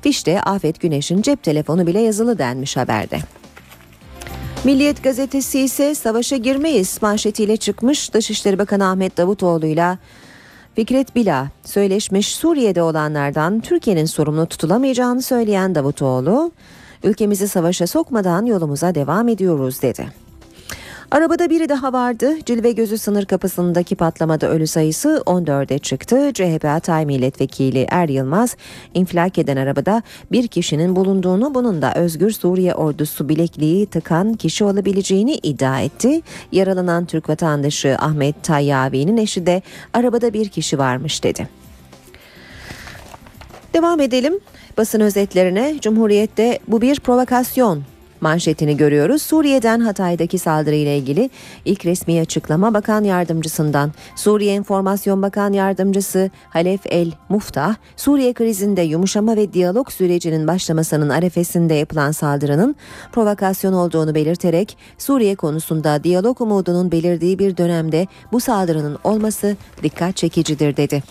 Fişte 0.02 0.42
Afet 0.42 0.80
Güneş'in 0.80 1.22
cep 1.22 1.42
telefonu 1.42 1.86
bile 1.86 2.00
yazılı 2.00 2.38
denmiş 2.38 2.76
haberde. 2.76 3.18
Milliyet 4.64 5.02
gazetesi 5.02 5.60
ise 5.60 5.94
savaşa 5.94 6.36
girmeyiz 6.36 6.98
manşetiyle 7.02 7.56
çıkmış 7.56 8.14
Dışişleri 8.14 8.58
Bakanı 8.58 8.88
Ahmet 8.88 9.16
Davutoğlu'yla 9.16 9.98
Fikret 10.74 11.14
Bila 11.14 11.48
söyleşmiş 11.64 12.34
Suriye'de 12.34 12.82
olanlardan 12.82 13.60
Türkiye'nin 13.60 14.04
sorumlu 14.04 14.46
tutulamayacağını 14.46 15.22
söyleyen 15.22 15.74
Davutoğlu, 15.74 16.52
ülkemizi 17.04 17.48
savaşa 17.48 17.86
sokmadan 17.86 18.46
yolumuza 18.46 18.94
devam 18.94 19.28
ediyoruz 19.28 19.82
dedi. 19.82 20.21
Arabada 21.12 21.50
biri 21.50 21.68
daha 21.68 21.92
vardı. 21.92 22.34
Cilve 22.46 22.72
Gözü 22.72 22.98
sınır 22.98 23.24
kapısındaki 23.24 23.96
patlamada 23.96 24.48
ölü 24.48 24.66
sayısı 24.66 25.22
14'e 25.26 25.78
çıktı. 25.78 26.30
CHP 26.34 26.64
Hatay 26.64 27.06
Milletvekili 27.06 27.86
Er 27.90 28.08
Yılmaz 28.08 28.56
infilak 28.94 29.38
eden 29.38 29.56
arabada 29.56 30.02
bir 30.32 30.48
kişinin 30.48 30.96
bulunduğunu 30.96 31.54
bunun 31.54 31.82
da 31.82 31.94
Özgür 31.94 32.30
Suriye 32.30 32.74
Ordusu 32.74 33.28
bilekliği 33.28 33.86
tıkan 33.86 34.34
kişi 34.34 34.64
olabileceğini 34.64 35.34
iddia 35.34 35.80
etti. 35.80 36.22
Yaralanan 36.52 37.04
Türk 37.04 37.28
vatandaşı 37.28 37.96
Ahmet 37.98 38.42
Tayyavi'nin 38.42 39.16
eşi 39.16 39.46
de 39.46 39.62
arabada 39.92 40.32
bir 40.32 40.48
kişi 40.48 40.78
varmış 40.78 41.24
dedi. 41.24 41.48
Devam 43.74 44.00
edelim 44.00 44.40
basın 44.78 45.00
özetlerine. 45.00 45.74
Cumhuriyet'te 45.80 46.58
bu 46.68 46.80
bir 46.80 47.00
provokasyon 47.00 47.82
manşetini 48.22 48.76
görüyoruz. 48.76 49.22
Suriye'den 49.22 49.80
Hatay'daki 49.80 50.38
saldırıyla 50.38 50.92
ilgili 50.92 51.30
ilk 51.64 51.86
resmi 51.86 52.20
açıklama 52.20 52.74
bakan 52.74 53.04
yardımcısından. 53.04 53.92
Suriye 54.16 54.54
Enformasyon 54.54 55.22
Bakan 55.22 55.52
Yardımcısı 55.52 56.30
Halef 56.50 56.80
El 56.86 57.12
Muftah, 57.28 57.74
Suriye 57.96 58.32
krizinde 58.32 58.82
yumuşama 58.82 59.36
ve 59.36 59.52
diyalog 59.52 59.90
sürecinin 59.90 60.46
başlamasının 60.46 61.08
arefesinde 61.08 61.74
yapılan 61.74 62.12
saldırının 62.12 62.76
provokasyon 63.12 63.72
olduğunu 63.72 64.14
belirterek 64.14 64.76
Suriye 64.98 65.34
konusunda 65.34 66.04
diyalog 66.04 66.40
umudunun 66.40 66.92
belirdiği 66.92 67.38
bir 67.38 67.56
dönemde 67.56 68.06
bu 68.32 68.40
saldırının 68.40 68.98
olması 69.04 69.56
dikkat 69.82 70.16
çekicidir 70.16 70.76
dedi. 70.76 71.02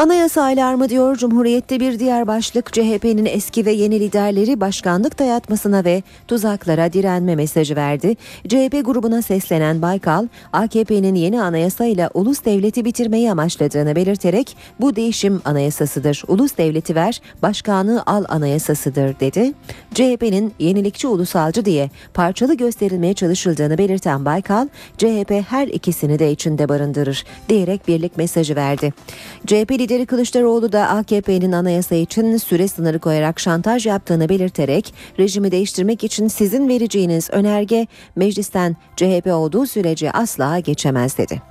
Anayasa 0.00 0.42
alarmı 0.42 0.88
diyor 0.88 1.16
Cumhuriyet'te 1.16 1.80
bir 1.80 1.98
diğer 1.98 2.26
başlık 2.26 2.72
CHP'nin 2.72 3.24
eski 3.24 3.66
ve 3.66 3.72
yeni 3.72 4.00
liderleri 4.00 4.60
başkanlık 4.60 5.18
dayatmasına 5.18 5.84
ve 5.84 6.02
tuzaklara 6.28 6.92
direnme 6.92 7.36
mesajı 7.36 7.76
verdi. 7.76 8.16
CHP 8.48 8.84
grubuna 8.84 9.22
seslenen 9.22 9.82
Baykal, 9.82 10.28
AKP'nin 10.52 11.14
yeni 11.14 11.42
anayasayla 11.42 12.10
ulus 12.14 12.44
devleti 12.44 12.84
bitirmeyi 12.84 13.30
amaçladığını 13.30 13.96
belirterek 13.96 14.56
bu 14.80 14.96
değişim 14.96 15.42
anayasasıdır. 15.44 16.22
Ulus 16.28 16.56
devleti 16.56 16.94
ver, 16.94 17.20
başkanlığı 17.42 18.02
al 18.06 18.24
anayasasıdır 18.28 19.20
dedi. 19.20 19.52
CHP'nin 19.94 20.52
yenilikçi 20.58 21.06
ulusalcı 21.06 21.64
diye 21.64 21.90
parçalı 22.14 22.54
gösterilmeye 22.54 23.14
çalışıldığını 23.14 23.78
belirten 23.78 24.24
Baykal, 24.24 24.68
CHP 24.98 25.32
her 25.48 25.68
ikisini 25.68 26.18
de 26.18 26.30
içinde 26.32 26.68
barındırır 26.68 27.24
diyerek 27.48 27.88
birlik 27.88 28.16
mesajı 28.16 28.56
verdi. 28.56 28.92
CHP 29.46 29.89
lideri 29.90 30.06
Kılıçdaroğlu 30.06 30.72
da 30.72 30.88
AKP'nin 30.88 31.52
anayasa 31.52 31.94
için 31.94 32.36
süre 32.36 32.68
sınırı 32.68 32.98
koyarak 32.98 33.40
şantaj 33.40 33.86
yaptığını 33.86 34.28
belirterek 34.28 34.94
rejimi 35.18 35.50
değiştirmek 35.50 36.04
için 36.04 36.28
sizin 36.28 36.68
vereceğiniz 36.68 37.30
önerge 37.30 37.86
meclisten 38.16 38.76
CHP 38.96 39.26
olduğu 39.26 39.66
sürece 39.66 40.10
asla 40.10 40.58
geçemez 40.58 41.18
dedi. 41.18 41.42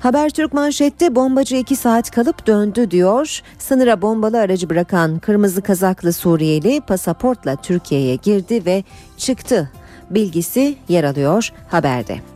Habertürk 0.00 0.52
manşette 0.52 1.14
bombacı 1.14 1.56
2 1.56 1.76
saat 1.76 2.10
kalıp 2.10 2.46
döndü 2.46 2.90
diyor. 2.90 3.40
Sınıra 3.58 4.02
bombalı 4.02 4.40
aracı 4.40 4.70
bırakan 4.70 5.18
kırmızı 5.18 5.62
kazaklı 5.62 6.12
Suriyeli 6.12 6.80
pasaportla 6.80 7.56
Türkiye'ye 7.56 8.16
girdi 8.16 8.66
ve 8.66 8.84
çıktı. 9.16 9.70
Bilgisi 10.10 10.76
yer 10.88 11.04
alıyor 11.04 11.52
haberde. 11.68 12.33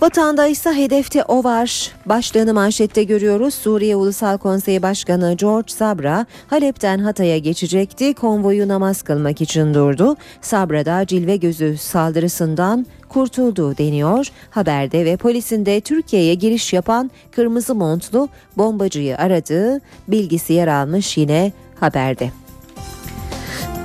Vatanda 0.00 0.44
hedefte 0.74 1.24
o 1.24 1.44
var. 1.44 1.92
Başlığını 2.06 2.54
manşette 2.54 3.04
görüyoruz. 3.04 3.54
Suriye 3.54 3.96
Ulusal 3.96 4.38
Konseyi 4.38 4.82
Başkanı 4.82 5.34
George 5.38 5.72
Sabra 5.72 6.26
Halep'ten 6.50 6.98
Hatay'a 6.98 7.38
geçecekti. 7.38 8.14
Konvoyu 8.14 8.68
namaz 8.68 9.02
kılmak 9.02 9.40
için 9.40 9.74
durdu. 9.74 10.16
Sabra 10.40 10.84
da 10.86 11.06
cilve 11.06 11.36
gözü 11.36 11.76
saldırısından 11.76 12.86
kurtuldu 13.08 13.78
deniyor 13.78 14.26
haberde 14.50 15.04
ve 15.04 15.16
polisin 15.16 15.66
de 15.66 15.80
Türkiye'ye 15.80 16.34
giriş 16.34 16.72
yapan 16.72 17.10
kırmızı 17.30 17.74
montlu 17.74 18.28
bombacıyı 18.56 19.18
aradığı 19.18 19.80
bilgisi 20.08 20.52
yer 20.52 20.68
almış 20.68 21.16
yine 21.16 21.52
haberde. 21.80 22.43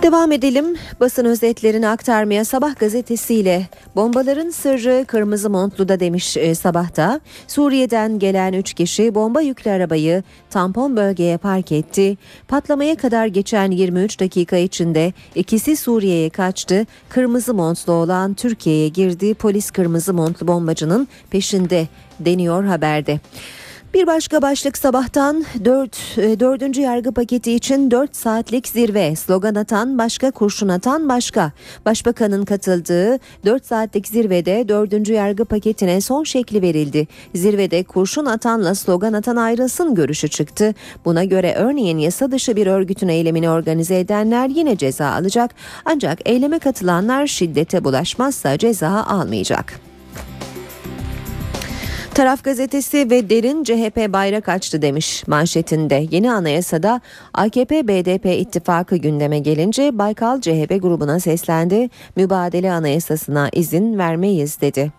Devam 0.01 0.31
edelim 0.31 0.77
basın 0.99 1.25
özetlerini 1.25 1.87
aktarmaya 1.87 2.45
Sabah 2.45 2.79
gazetesiyle 2.79 3.67
bombaların 3.95 4.49
sırrı 4.49 5.05
kırmızı 5.07 5.49
montluda 5.49 5.99
demiş 5.99 6.37
e, 6.37 6.55
sabahta. 6.55 7.19
Suriye'den 7.47 8.19
gelen 8.19 8.53
3 8.53 8.73
kişi 8.73 9.15
bomba 9.15 9.41
yüklü 9.41 9.71
arabayı 9.71 10.23
tampon 10.49 10.97
bölgeye 10.97 11.37
park 11.37 11.71
etti. 11.71 12.17
Patlamaya 12.47 12.95
kadar 12.95 13.25
geçen 13.27 13.71
23 13.71 14.19
dakika 14.19 14.57
içinde 14.57 15.13
ikisi 15.35 15.77
Suriye'ye 15.77 16.29
kaçtı. 16.29 16.85
Kırmızı 17.09 17.53
montlu 17.53 17.93
olan 17.93 18.33
Türkiye'ye 18.33 18.87
girdi. 18.87 19.33
Polis 19.33 19.71
kırmızı 19.71 20.13
montlu 20.13 20.47
bombacının 20.47 21.07
peşinde 21.29 21.87
deniyor 22.19 22.63
haberde. 22.63 23.19
Bir 23.93 24.07
başka 24.07 24.41
başlık 24.41 24.77
sabahtan 24.77 25.45
4. 25.65 26.17
4. 26.39 26.77
yargı 26.77 27.11
paketi 27.11 27.53
için 27.53 27.91
4 27.91 28.15
saatlik 28.15 28.67
zirve 28.67 29.15
slogan 29.15 29.55
atan 29.55 29.97
başka 29.97 30.31
kurşun 30.31 30.67
atan 30.67 31.09
başka. 31.09 31.51
Başbakanın 31.85 32.45
katıldığı 32.45 33.19
4 33.45 33.65
saatlik 33.65 34.07
zirvede 34.07 34.67
4. 34.67 35.09
yargı 35.09 35.45
paketine 35.45 36.01
son 36.01 36.23
şekli 36.23 36.61
verildi. 36.61 37.07
Zirvede 37.35 37.83
kurşun 37.83 38.25
atanla 38.25 38.75
slogan 38.75 39.13
atan 39.13 39.35
ayrılsın 39.35 39.95
görüşü 39.95 40.27
çıktı. 40.27 40.75
Buna 41.05 41.23
göre 41.23 41.53
örneğin 41.57 41.97
yasa 41.97 42.31
dışı 42.31 42.55
bir 42.55 42.67
örgütün 42.67 43.07
eylemini 43.07 43.49
organize 43.49 43.99
edenler 43.99 44.49
yine 44.49 44.77
ceza 44.77 45.11
alacak. 45.11 45.51
Ancak 45.85 46.19
eyleme 46.29 46.59
katılanlar 46.59 47.27
şiddete 47.27 47.83
bulaşmazsa 47.83 48.57
ceza 48.57 48.89
almayacak. 48.89 49.89
Taraf 52.13 52.43
gazetesi 52.43 53.09
ve 53.09 53.29
derin 53.29 53.63
CHP 53.63 54.13
bayrak 54.13 54.49
açtı 54.49 54.81
demiş 54.81 55.27
manşetinde. 55.27 56.07
Yeni 56.11 56.31
anayasada 56.31 57.01
AKP-BDP 57.33 58.39
ittifakı 58.39 58.95
gündeme 58.95 59.39
gelince 59.39 59.97
Baykal 59.97 60.41
CHP 60.41 60.81
grubuna 60.81 61.19
seslendi. 61.19 61.89
Mübadele 62.15 62.71
anayasasına 62.71 63.49
izin 63.53 63.97
vermeyiz 63.97 64.61
dedi. 64.61 64.91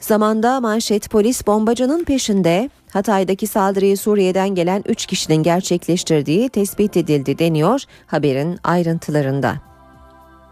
Zamanda 0.00 0.60
manşet 0.60 1.10
polis 1.10 1.46
bombacının 1.46 2.04
peşinde 2.04 2.70
Hatay'daki 2.92 3.46
saldırıyı 3.46 3.96
Suriye'den 3.98 4.48
gelen 4.48 4.82
3 4.86 5.06
kişinin 5.06 5.42
gerçekleştirdiği 5.42 6.48
tespit 6.48 6.96
edildi 6.96 7.38
deniyor 7.38 7.82
haberin 8.06 8.58
ayrıntılarında. 8.64 9.69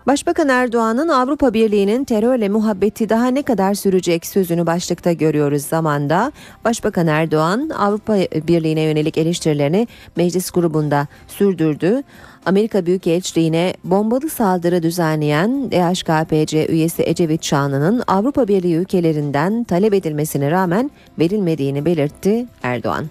Başbakan 0.09 0.49
Erdoğan'ın 0.49 1.09
Avrupa 1.09 1.55
Birliği'nin 1.55 2.05
terörle 2.05 2.49
muhabbeti 2.49 3.09
daha 3.09 3.27
ne 3.27 3.43
kadar 3.43 3.75
sürecek 3.75 4.27
sözünü 4.27 4.67
başlıkta 4.67 5.13
görüyoruz 5.13 5.63
zamanda. 5.63 6.33
Başbakan 6.65 7.07
Erdoğan 7.07 7.69
Avrupa 7.69 8.17
Birliği'ne 8.49 8.81
yönelik 8.81 9.19
eleştirilerini 9.19 9.87
meclis 10.17 10.51
grubunda 10.51 11.07
sürdürdü. 11.27 12.03
Amerika 12.49 12.87
Büyükelçiliğine 12.87 13.75
bombalı 13.85 14.31
saldırı 14.31 14.83
düzenleyen 14.83 15.71
DHKPC 15.71 16.67
üyesi 16.67 17.03
Ecevit 17.03 17.45
Şanlı'nın 17.45 18.03
Avrupa 18.07 18.49
Birliği 18.49 18.75
ülkelerinden 18.75 19.65
talep 19.65 19.95
edilmesine 19.95 20.51
rağmen 20.51 20.91
verilmediğini 21.19 21.85
belirtti 21.85 22.47
Erdoğan. 22.63 23.07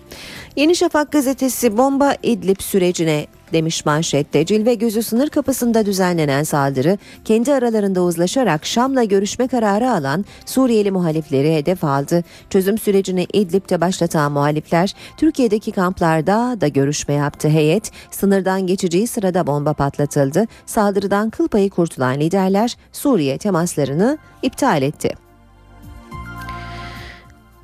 Yeni 0.55 0.75
Şafak 0.75 1.11
gazetesi 1.11 1.77
bomba 1.77 2.15
İdlib 2.23 2.61
sürecine 2.61 3.27
demiş 3.53 3.85
manşette. 3.85 4.45
Cilve 4.45 4.73
gözü 4.73 5.03
sınır 5.03 5.29
kapısında 5.29 5.85
düzenlenen 5.85 6.43
saldırı 6.43 6.97
kendi 7.25 7.53
aralarında 7.53 8.01
uzlaşarak 8.01 8.65
Şam'la 8.65 9.03
görüşme 9.03 9.47
kararı 9.47 9.91
alan 9.91 10.25
Suriyeli 10.45 10.91
muhalifleri 10.91 11.55
hedef 11.55 11.83
aldı. 11.83 12.23
Çözüm 12.49 12.77
sürecini 12.77 13.27
İdlib'de 13.33 13.81
başlatan 13.81 14.31
muhalifler 14.31 14.93
Türkiye'deki 15.17 15.71
kamplarda 15.71 16.61
da 16.61 16.67
görüşme 16.67 17.13
yaptı. 17.13 17.49
Heyet 17.49 17.91
sınırdan 18.11 18.67
geçeceği 18.67 19.07
sırada 19.27 19.47
bomba 19.47 19.73
patlatıldı. 19.73 20.45
Saldırıdan 20.65 21.29
kıl 21.29 21.47
payı 21.47 21.69
kurtulan 21.69 22.19
liderler 22.19 22.77
Suriye 22.91 23.37
temaslarını 23.37 24.17
iptal 24.41 24.81
etti. 24.81 25.26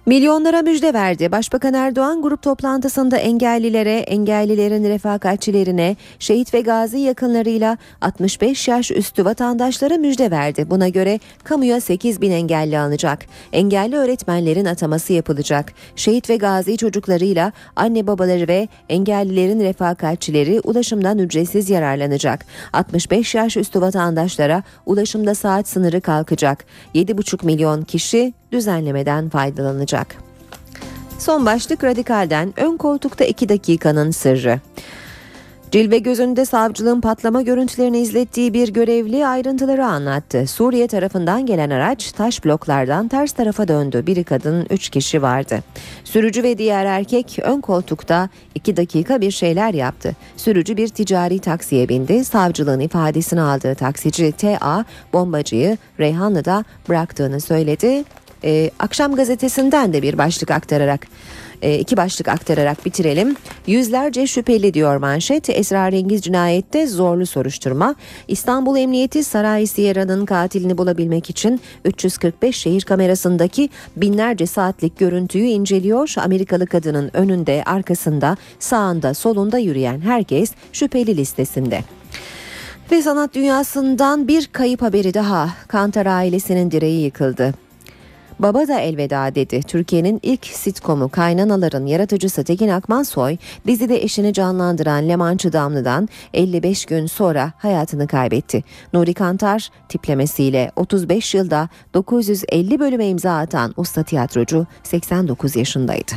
Milyonlara 0.05 0.61
müjde 0.61 0.93
verdi. 0.93 1.31
Başbakan 1.31 1.73
Erdoğan 1.73 2.21
grup 2.21 2.41
toplantısında 2.41 3.17
engellilere, 3.17 3.97
engellilerin 3.97 4.83
refakatçilerine, 4.83 5.95
şehit 6.19 6.53
ve 6.53 6.61
gazi 6.61 6.97
yakınlarıyla 6.97 7.77
65 8.01 8.67
yaş 8.67 8.91
üstü 8.91 9.25
vatandaşlara 9.25 9.97
müjde 9.97 10.31
verdi. 10.31 10.69
Buna 10.69 10.87
göre 10.87 11.19
kamuya 11.43 11.81
8 11.81 12.21
bin 12.21 12.31
engelli 12.31 12.79
alınacak. 12.79 13.25
Engelli 13.53 13.95
öğretmenlerin 13.95 14.65
ataması 14.65 15.13
yapılacak. 15.13 15.73
Şehit 15.95 16.29
ve 16.29 16.37
gazi 16.37 16.77
çocuklarıyla 16.77 17.51
anne 17.75 18.07
babaları 18.07 18.47
ve 18.47 18.67
engellilerin 18.89 19.59
refakatçileri 19.59 20.59
ulaşımdan 20.63 21.17
ücretsiz 21.17 21.69
yararlanacak. 21.69 22.45
65 22.73 23.35
yaş 23.35 23.57
üstü 23.57 23.81
vatandaşlara 23.81 24.63
ulaşımda 24.85 25.35
saat 25.35 25.67
sınırı 25.67 26.01
kalkacak. 26.01 26.65
7,5 26.95 27.45
milyon 27.45 27.81
kişi 27.81 28.33
düzenlemeden 28.53 29.29
faydalanacak. 29.29 30.15
Son 31.19 31.45
başlık 31.45 31.83
radikalden 31.83 32.53
ön 32.57 32.77
koltukta 32.77 33.25
2 33.25 33.49
dakikanın 33.49 34.11
sırrı. 34.11 34.59
Cilve 35.73 35.97
gözünde 35.97 36.45
savcılığın 36.45 37.01
patlama 37.01 37.41
görüntülerini 37.41 37.99
izlettiği 37.99 38.53
bir 38.53 38.73
görevli 38.73 39.27
ayrıntıları 39.27 39.85
anlattı. 39.85 40.47
Suriye 40.47 40.87
tarafından 40.87 41.45
gelen 41.45 41.69
araç 41.69 42.11
taş 42.11 42.45
bloklardan 42.45 43.07
ters 43.07 43.31
tarafa 43.31 43.67
döndü. 43.67 44.03
Biri 44.07 44.23
kadın, 44.23 44.67
üç 44.69 44.89
kişi 44.89 45.21
vardı. 45.21 45.59
Sürücü 46.03 46.43
ve 46.43 46.57
diğer 46.57 46.85
erkek 46.85 47.39
ön 47.43 47.61
koltukta 47.61 48.29
iki 48.55 48.77
dakika 48.77 49.21
bir 49.21 49.31
şeyler 49.31 49.73
yaptı. 49.73 50.15
Sürücü 50.37 50.77
bir 50.77 50.87
ticari 50.87 51.39
taksiye 51.39 51.89
bindi. 51.89 52.25
Savcılığın 52.25 52.79
ifadesini 52.79 53.41
aldığı 53.41 53.75
taksici 53.75 54.31
T.A. 54.31 54.85
bombacıyı 55.13 55.77
Reyhanlı'da 55.99 56.65
bıraktığını 56.89 57.41
söyledi. 57.41 58.03
Ee, 58.43 58.71
akşam 58.79 59.15
gazetesinden 59.15 59.93
de 59.93 60.01
bir 60.01 60.17
başlık 60.17 60.51
aktararak 60.51 61.07
e, 61.63 61.79
iki 61.79 61.97
başlık 61.97 62.27
aktararak 62.27 62.85
bitirelim. 62.85 63.35
Yüzlerce 63.67 64.27
şüpheli 64.27 64.73
diyor 64.73 64.97
manşet. 64.97 65.49
Esrarengiz 65.49 66.21
cinayette 66.21 66.87
zorlu 66.87 67.25
soruşturma. 67.25 67.95
İstanbul 68.27 68.77
Emniyeti 68.77 69.23
Saray 69.23 69.67
Sierra'nın 69.67 70.25
katilini 70.25 70.77
bulabilmek 70.77 71.29
için 71.29 71.61
345 71.85 72.57
şehir 72.57 72.81
kamerasındaki 72.81 73.69
binlerce 73.97 74.45
saatlik 74.45 74.99
görüntüyü 74.99 75.45
inceliyor. 75.45 76.13
Amerikalı 76.17 76.67
kadının 76.67 77.11
önünde, 77.13 77.63
arkasında, 77.65 78.37
sağında, 78.59 79.13
solunda 79.13 79.57
yürüyen 79.57 80.01
herkes 80.01 80.51
şüpheli 80.73 81.17
listesinde. 81.17 81.81
Ve 82.91 83.01
sanat 83.01 83.33
dünyasından 83.35 84.27
bir 84.27 84.47
kayıp 84.47 84.81
haberi 84.81 85.13
daha. 85.13 85.49
Kantar 85.67 86.05
ailesinin 86.05 86.71
direği 86.71 87.01
yıkıldı. 87.03 87.62
Baba 88.43 88.67
da 88.67 88.79
elveda 88.79 89.35
dedi. 89.35 89.61
Türkiye'nin 89.61 90.19
ilk 90.23 90.45
sitcomu 90.45 91.09
Kaynanaların 91.09 91.85
yaratıcısı 91.85 92.43
Tekin 92.43 92.67
Akmansoy 92.67 93.37
dizide 93.67 94.03
eşini 94.03 94.33
canlandıran 94.33 95.09
Lemançı 95.09 95.53
Damlı'dan 95.53 96.09
55 96.33 96.85
gün 96.85 97.05
sonra 97.05 97.53
hayatını 97.57 98.07
kaybetti. 98.07 98.63
Nuri 98.93 99.13
Kantar 99.13 99.69
tiplemesiyle 99.89 100.71
35 100.75 101.35
yılda 101.35 101.69
950 101.93 102.79
bölüme 102.79 103.07
imza 103.07 103.37
atan 103.37 103.73
usta 103.77 104.03
tiyatrocu 104.03 104.67
89 104.83 105.55
yaşındaydı. 105.55 106.11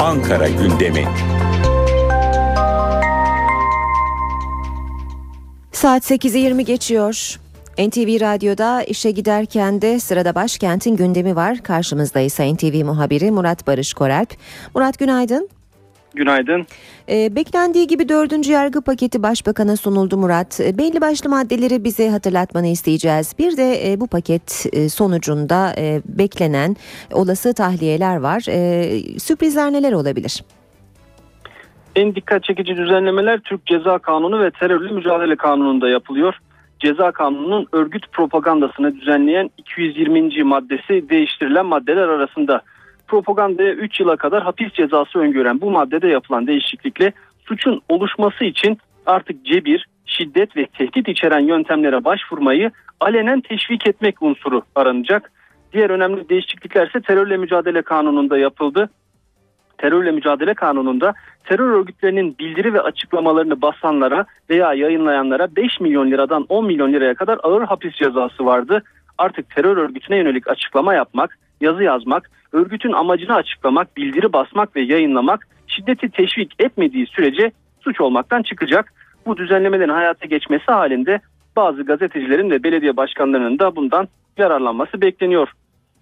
Ankara 0.00 0.48
gündemi. 0.48 1.08
Saat 5.72 6.10
8'i 6.10 6.38
20 6.38 6.64
geçiyor. 6.64 7.40
NTV 7.78 8.20
Radyo'da 8.20 8.82
işe 8.82 9.10
giderken 9.10 9.82
de 9.82 10.00
sırada 10.00 10.34
başkentin 10.34 10.96
gündemi 10.96 11.36
var. 11.36 11.58
Karşımızdayız 11.62 12.40
NTV 12.40 12.84
muhabiri 12.84 13.30
Murat 13.30 13.66
Barış 13.66 13.94
Koralp. 13.94 14.28
Murat 14.74 14.98
günaydın. 14.98 15.48
Günaydın. 16.14 16.66
E, 17.08 17.36
beklendiği 17.36 17.86
gibi 17.86 18.08
dördüncü 18.08 18.52
yargı 18.52 18.80
paketi 18.80 19.22
başbakana 19.22 19.76
sunuldu 19.76 20.16
Murat. 20.16 20.60
E, 20.60 20.78
belli 20.78 21.00
başlı 21.00 21.30
maddeleri 21.30 21.84
bize 21.84 22.10
hatırlatmanı 22.10 22.66
isteyeceğiz. 22.66 23.34
Bir 23.38 23.56
de 23.56 23.92
e, 23.92 24.00
bu 24.00 24.06
paket 24.06 24.66
e, 24.72 24.88
sonucunda 24.88 25.74
e, 25.78 26.00
beklenen 26.04 26.76
olası 27.12 27.54
tahliyeler 27.54 28.16
var. 28.16 28.44
E, 28.48 29.18
sürprizler 29.18 29.72
neler 29.72 29.92
olabilir? 29.92 30.44
En 31.96 32.14
dikkat 32.14 32.44
çekici 32.44 32.76
düzenlemeler 32.76 33.40
Türk 33.40 33.66
Ceza 33.66 33.98
Kanunu 33.98 34.40
ve 34.40 34.50
Terörle 34.50 34.92
Mücadele 34.92 35.36
Kanunu'nda 35.36 35.88
yapılıyor. 35.88 36.34
Ceza 36.80 37.12
Kanunu'nun 37.12 37.66
örgüt 37.72 38.12
propagandasını 38.12 39.00
düzenleyen 39.00 39.50
220. 39.58 40.44
maddesi 40.44 41.08
değiştirilen 41.08 41.66
maddeler 41.66 42.08
arasında. 42.08 42.62
Propagandaya 43.06 43.72
3 43.72 44.00
yıla 44.00 44.16
kadar 44.16 44.42
hapis 44.42 44.72
cezası 44.72 45.18
öngören 45.18 45.60
bu 45.60 45.70
maddede 45.70 46.08
yapılan 46.08 46.46
değişiklikle 46.46 47.12
suçun 47.44 47.82
oluşması 47.88 48.44
için 48.44 48.78
artık 49.06 49.44
cebir, 49.44 49.86
şiddet 50.06 50.56
ve 50.56 50.66
tehdit 50.66 51.08
içeren 51.08 51.40
yöntemlere 51.40 52.04
başvurmayı 52.04 52.70
alenen 53.00 53.40
teşvik 53.40 53.88
etmek 53.88 54.22
unsuru 54.22 54.62
aranacak. 54.74 55.32
Diğer 55.72 55.90
önemli 55.90 56.28
değişiklikler 56.28 56.88
ise 56.88 57.00
terörle 57.00 57.36
mücadele 57.36 57.82
kanununda 57.82 58.38
yapıldı. 58.38 58.90
Terörle 59.78 60.10
mücadele 60.10 60.54
kanununda 60.54 61.14
terör 61.44 61.70
örgütlerinin 61.70 62.38
bildiri 62.38 62.74
ve 62.74 62.80
açıklamalarını 62.80 63.62
basanlara 63.62 64.26
veya 64.50 64.74
yayınlayanlara 64.74 65.56
5 65.56 65.80
milyon 65.80 66.10
liradan 66.10 66.46
10 66.48 66.66
milyon 66.66 66.92
liraya 66.92 67.14
kadar 67.14 67.38
ağır 67.42 67.62
hapis 67.62 67.94
cezası 67.94 68.46
vardı. 68.46 68.82
Artık 69.18 69.50
terör 69.50 69.76
örgütüne 69.76 70.16
yönelik 70.16 70.48
açıklama 70.48 70.94
yapmak, 70.94 71.38
yazı 71.60 71.82
yazmak, 71.82 72.30
örgütün 72.52 72.92
amacını 72.92 73.34
açıklamak, 73.34 73.96
bildiri 73.96 74.32
basmak 74.32 74.76
ve 74.76 74.80
yayınlamak 74.80 75.48
şiddeti 75.66 76.08
teşvik 76.08 76.54
etmediği 76.58 77.06
sürece 77.06 77.52
suç 77.80 78.00
olmaktan 78.00 78.42
çıkacak. 78.42 78.92
Bu 79.26 79.36
düzenlemelerin 79.36 79.88
hayata 79.88 80.26
geçmesi 80.26 80.64
halinde 80.66 81.20
bazı 81.56 81.82
gazetecilerin 81.82 82.50
ve 82.50 82.62
belediye 82.62 82.96
başkanlarının 82.96 83.58
da 83.58 83.76
bundan 83.76 84.08
yararlanması 84.38 85.00
bekleniyor. 85.00 85.52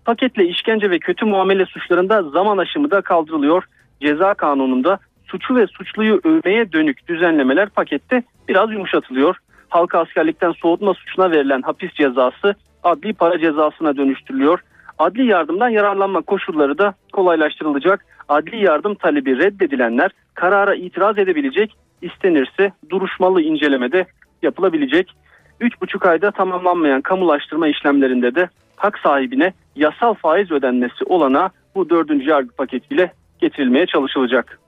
Paketle 0.05 0.49
işkence 0.49 0.91
ve 0.91 0.99
kötü 0.99 1.25
muamele 1.25 1.67
suçlarında 1.67 2.23
zaman 2.23 2.59
aşımı 2.59 2.91
da 2.91 3.01
kaldırılıyor. 3.01 3.65
Ceza 4.01 4.35
kanununda 4.35 4.99
suçu 5.27 5.57
ve 5.57 5.67
suçluyu 5.67 6.21
övmeye 6.25 6.73
dönük 6.73 7.09
düzenlemeler 7.09 7.69
pakette 7.69 8.23
biraz 8.49 8.73
yumuşatılıyor. 8.73 9.37
Halka 9.69 10.01
askerlikten 10.01 10.53
soğutma 10.53 10.95
suçuna 10.95 11.31
verilen 11.31 11.63
hapis 11.63 11.93
cezası 11.95 12.55
adli 12.83 13.13
para 13.13 13.39
cezasına 13.39 13.97
dönüştürülüyor. 13.97 14.61
Adli 14.99 15.27
yardımdan 15.27 15.69
yararlanma 15.69 16.23
koşulları 16.23 16.79
da 16.79 16.95
kolaylaştırılacak. 17.13 18.05
Adli 18.29 18.65
yardım 18.65 18.95
talebi 18.95 19.39
reddedilenler 19.39 20.11
karara 20.35 20.75
itiraz 20.75 21.19
edebilecek, 21.19 21.77
istenirse 22.03 22.73
duruşmalı 22.91 23.43
incelemede 23.43 24.07
yapılabilecek. 24.43 25.15
3,5 25.61 26.09
ayda 26.09 26.31
tamamlanmayan 26.31 27.01
kamulaştırma 27.01 27.69
işlemlerinde 27.69 28.35
de 28.35 28.49
hak 28.77 28.99
sahibine 28.99 29.53
yasal 29.77 30.15
faiz 30.15 30.51
ödenmesi 30.51 31.05
olana 31.07 31.51
bu 31.75 31.91
dördüncü 31.91 32.31
yargı 32.31 32.51
paketiyle 32.51 33.13
getirilmeye 33.39 33.87
çalışılacak. 33.87 34.59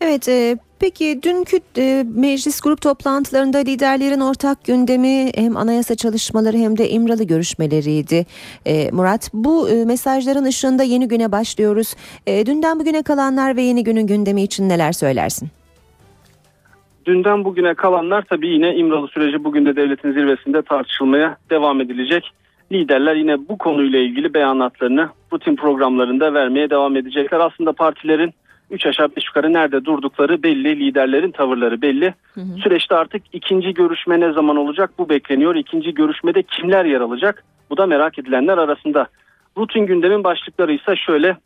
Evet, 0.00 0.28
e, 0.28 0.56
Peki 0.84 1.20
dünkü 1.22 1.56
e, 1.78 2.04
meclis 2.14 2.60
grup 2.60 2.80
toplantılarında 2.80 3.58
liderlerin 3.58 4.20
ortak 4.20 4.64
gündemi 4.64 5.30
hem 5.34 5.56
anayasa 5.56 5.94
çalışmaları 5.94 6.56
hem 6.56 6.78
de 6.78 6.88
İmralı 6.88 7.24
görüşmeleriydi. 7.24 8.26
E, 8.66 8.90
Murat 8.90 9.30
bu 9.34 9.70
e, 9.70 9.84
mesajların 9.84 10.44
ışığında 10.44 10.82
yeni 10.82 11.08
güne 11.08 11.32
başlıyoruz. 11.32 11.94
E, 12.26 12.46
dünden 12.46 12.80
bugüne 12.80 13.02
kalanlar 13.02 13.56
ve 13.56 13.62
yeni 13.62 13.84
günün 13.84 14.06
gündemi 14.06 14.42
için 14.42 14.68
neler 14.68 14.92
söylersin? 14.92 15.48
Dünden 17.06 17.44
bugüne 17.44 17.74
kalanlar 17.74 18.22
tabii 18.22 18.48
yine 18.48 18.74
İmralı 18.76 19.08
süreci 19.08 19.44
bugün 19.44 19.66
de 19.66 19.76
devletin 19.76 20.12
zirvesinde 20.12 20.62
tartışılmaya 20.62 21.36
devam 21.50 21.80
edilecek. 21.80 22.30
Liderler 22.72 23.14
yine 23.14 23.48
bu 23.48 23.58
konuyla 23.58 23.98
ilgili 23.98 24.34
beyanatlarını 24.34 25.08
rutin 25.32 25.56
programlarında 25.56 26.34
vermeye 26.34 26.70
devam 26.70 26.96
edecekler. 26.96 27.40
Aslında 27.40 27.72
partilerin 27.72 28.34
3 28.70 28.86
aşağı 28.86 29.08
5 29.16 29.26
yukarı 29.26 29.52
nerede 29.52 29.84
durdukları 29.84 30.42
belli, 30.42 30.80
liderlerin 30.80 31.30
tavırları 31.30 31.82
belli. 31.82 32.14
Hı 32.34 32.40
hı. 32.40 32.58
Süreçte 32.62 32.94
artık 32.94 33.22
ikinci 33.32 33.74
görüşme 33.74 34.20
ne 34.20 34.32
zaman 34.32 34.56
olacak 34.56 34.90
bu 34.98 35.08
bekleniyor. 35.08 35.54
İkinci 35.54 35.94
görüşmede 35.94 36.42
kimler 36.42 36.84
yer 36.84 37.00
alacak? 37.00 37.44
Bu 37.70 37.76
da 37.76 37.86
merak 37.86 38.18
edilenler 38.18 38.58
arasında. 38.58 39.06
Rutin 39.56 39.86
gündemin 39.86 40.24
başlıkları 40.24 40.72
ise 40.72 40.96
şöyle. 40.96 41.36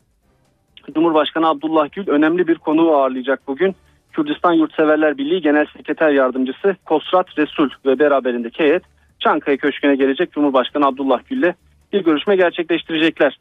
Cumhurbaşkanı 0.95 1.47
Abdullah 1.47 1.91
Gül 1.91 2.07
önemli 2.07 2.47
bir 2.47 2.55
konuğu 2.55 2.91
ağırlayacak 2.91 3.47
bugün. 3.47 3.75
Kürdistan 4.13 4.53
Yurtseverler 4.53 5.17
Birliği 5.17 5.41
Genel 5.41 5.65
Sekreter 5.65 6.09
Yardımcısı 6.09 6.75
Kosrat 6.85 7.37
Resul 7.37 7.69
ve 7.85 7.99
beraberindeki 7.99 8.63
heyet 8.63 8.83
Çankaya 9.19 9.57
Köşkü'ne 9.57 9.95
gelecek 9.95 10.31
Cumhurbaşkanı 10.31 10.85
Abdullah 10.85 11.19
Gül'le 11.29 11.53
bir 11.93 12.03
görüşme 12.03 12.35
gerçekleştirecekler. 12.35 13.39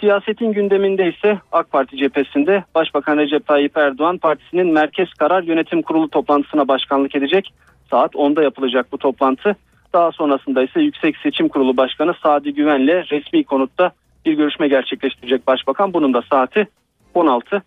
Siyasetin 0.00 0.52
gündeminde 0.52 1.08
ise 1.08 1.38
AK 1.52 1.70
Parti 1.70 1.96
cephesinde 1.96 2.64
Başbakan 2.74 3.18
Recep 3.18 3.46
Tayyip 3.46 3.76
Erdoğan 3.76 4.18
partisinin 4.18 4.72
Merkez 4.72 5.08
Karar 5.18 5.42
Yönetim 5.42 5.82
Kurulu 5.82 6.08
toplantısına 6.08 6.68
başkanlık 6.68 7.14
edecek. 7.14 7.52
Saat 7.90 8.14
10'da 8.14 8.42
yapılacak 8.42 8.92
bu 8.92 8.98
toplantı. 8.98 9.56
Daha 9.92 10.12
sonrasında 10.12 10.62
ise 10.62 10.80
Yüksek 10.80 11.16
Seçim 11.16 11.48
Kurulu 11.48 11.76
Başkanı 11.76 12.14
Sadi 12.22 12.54
Güven'le 12.54 13.04
resmi 13.10 13.44
konutta 13.44 13.92
bir 14.26 14.32
görüşme 14.32 14.68
gerçekleştirecek 14.68 15.46
Başbakan. 15.46 15.92
Bunun 15.92 16.14
da 16.14 16.22
saati 16.30 16.68
16. 17.14 17.62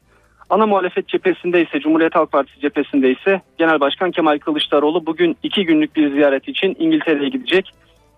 Ana 0.51 0.65
muhalefet 0.65 1.07
cephesinde 1.07 1.61
ise 1.61 1.79
Cumhuriyet 1.79 2.15
Halk 2.15 2.31
Partisi 2.31 2.59
cephesinde 2.59 3.11
ise 3.11 3.41
Genel 3.57 3.79
Başkan 3.79 4.11
Kemal 4.11 4.39
Kılıçdaroğlu 4.39 5.05
bugün 5.05 5.37
iki 5.43 5.65
günlük 5.65 5.95
bir 5.95 6.11
ziyaret 6.11 6.47
için 6.47 6.75
İngiltere'ye 6.79 7.29
gidecek. 7.29 7.71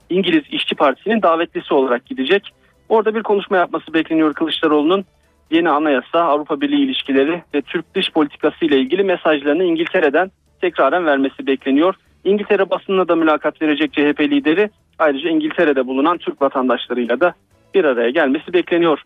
İngiliz 0.09 0.43
İşçi 0.51 0.75
Partisi'nin 0.75 1.21
davetlisi 1.21 1.73
olarak 1.73 2.05
gidecek. 2.05 2.53
Orada 2.89 3.15
bir 3.15 3.23
konuşma 3.23 3.57
yapması 3.57 3.93
bekleniyor 3.93 4.33
Kılıçdaroğlu'nun. 4.33 5.05
Yeni 5.51 5.69
anayasa, 5.69 6.19
Avrupa 6.19 6.61
Birliği 6.61 6.85
ilişkileri 6.85 7.43
ve 7.55 7.61
Türk 7.61 7.95
dış 7.95 8.11
politikası 8.11 8.65
ile 8.65 8.77
ilgili 8.77 9.03
mesajlarını 9.03 9.63
İngiltere'den 9.63 10.31
tekraren 10.61 11.05
vermesi 11.05 11.47
bekleniyor. 11.47 11.95
İngiltere 12.23 12.69
basınına 12.69 13.07
da 13.07 13.15
mülakat 13.15 13.61
verecek 13.61 13.93
CHP 13.93 14.19
lideri. 14.19 14.69
Ayrıca 14.99 15.29
İngiltere'de 15.29 15.87
bulunan 15.87 16.17
Türk 16.17 16.41
vatandaşlarıyla 16.41 17.19
da 17.19 17.33
bir 17.73 17.85
araya 17.85 18.09
gelmesi 18.09 18.53
bekleniyor. 18.53 19.03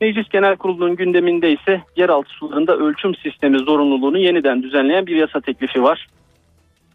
Meclis 0.00 0.28
Genel 0.28 0.56
Kurulu'nun 0.56 0.96
gündeminde 0.96 1.52
ise 1.52 1.82
yeraltı 1.96 2.28
sularında 2.28 2.76
ölçüm 2.76 3.14
sistemi 3.14 3.58
zorunluluğunu 3.58 4.18
yeniden 4.18 4.62
düzenleyen 4.62 5.06
bir 5.06 5.16
yasa 5.16 5.40
teklifi 5.40 5.82
var. 5.82 6.06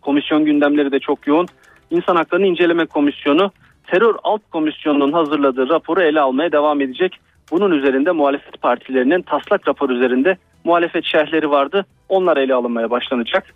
Komisyon 0.01 0.45
gündemleri 0.45 0.91
de 0.91 0.99
çok 0.99 1.27
yoğun. 1.27 1.47
İnsan 1.91 2.15
Haklarını 2.15 2.47
İnceleme 2.47 2.85
Komisyonu 2.85 3.51
terör 3.87 4.15
alt 4.23 4.41
komisyonunun 4.51 5.11
hazırladığı 5.11 5.69
raporu 5.69 6.01
ele 6.01 6.19
almaya 6.19 6.51
devam 6.51 6.81
edecek. 6.81 7.17
Bunun 7.51 7.71
üzerinde 7.71 8.11
muhalefet 8.11 8.61
partilerinin 8.61 9.21
taslak 9.21 9.67
rapor 9.67 9.89
üzerinde 9.89 10.37
muhalefet 10.63 11.05
şerhleri 11.05 11.51
vardı. 11.51 11.85
Onlar 12.09 12.37
ele 12.37 12.53
alınmaya 12.53 12.89
başlanacak. 12.89 13.53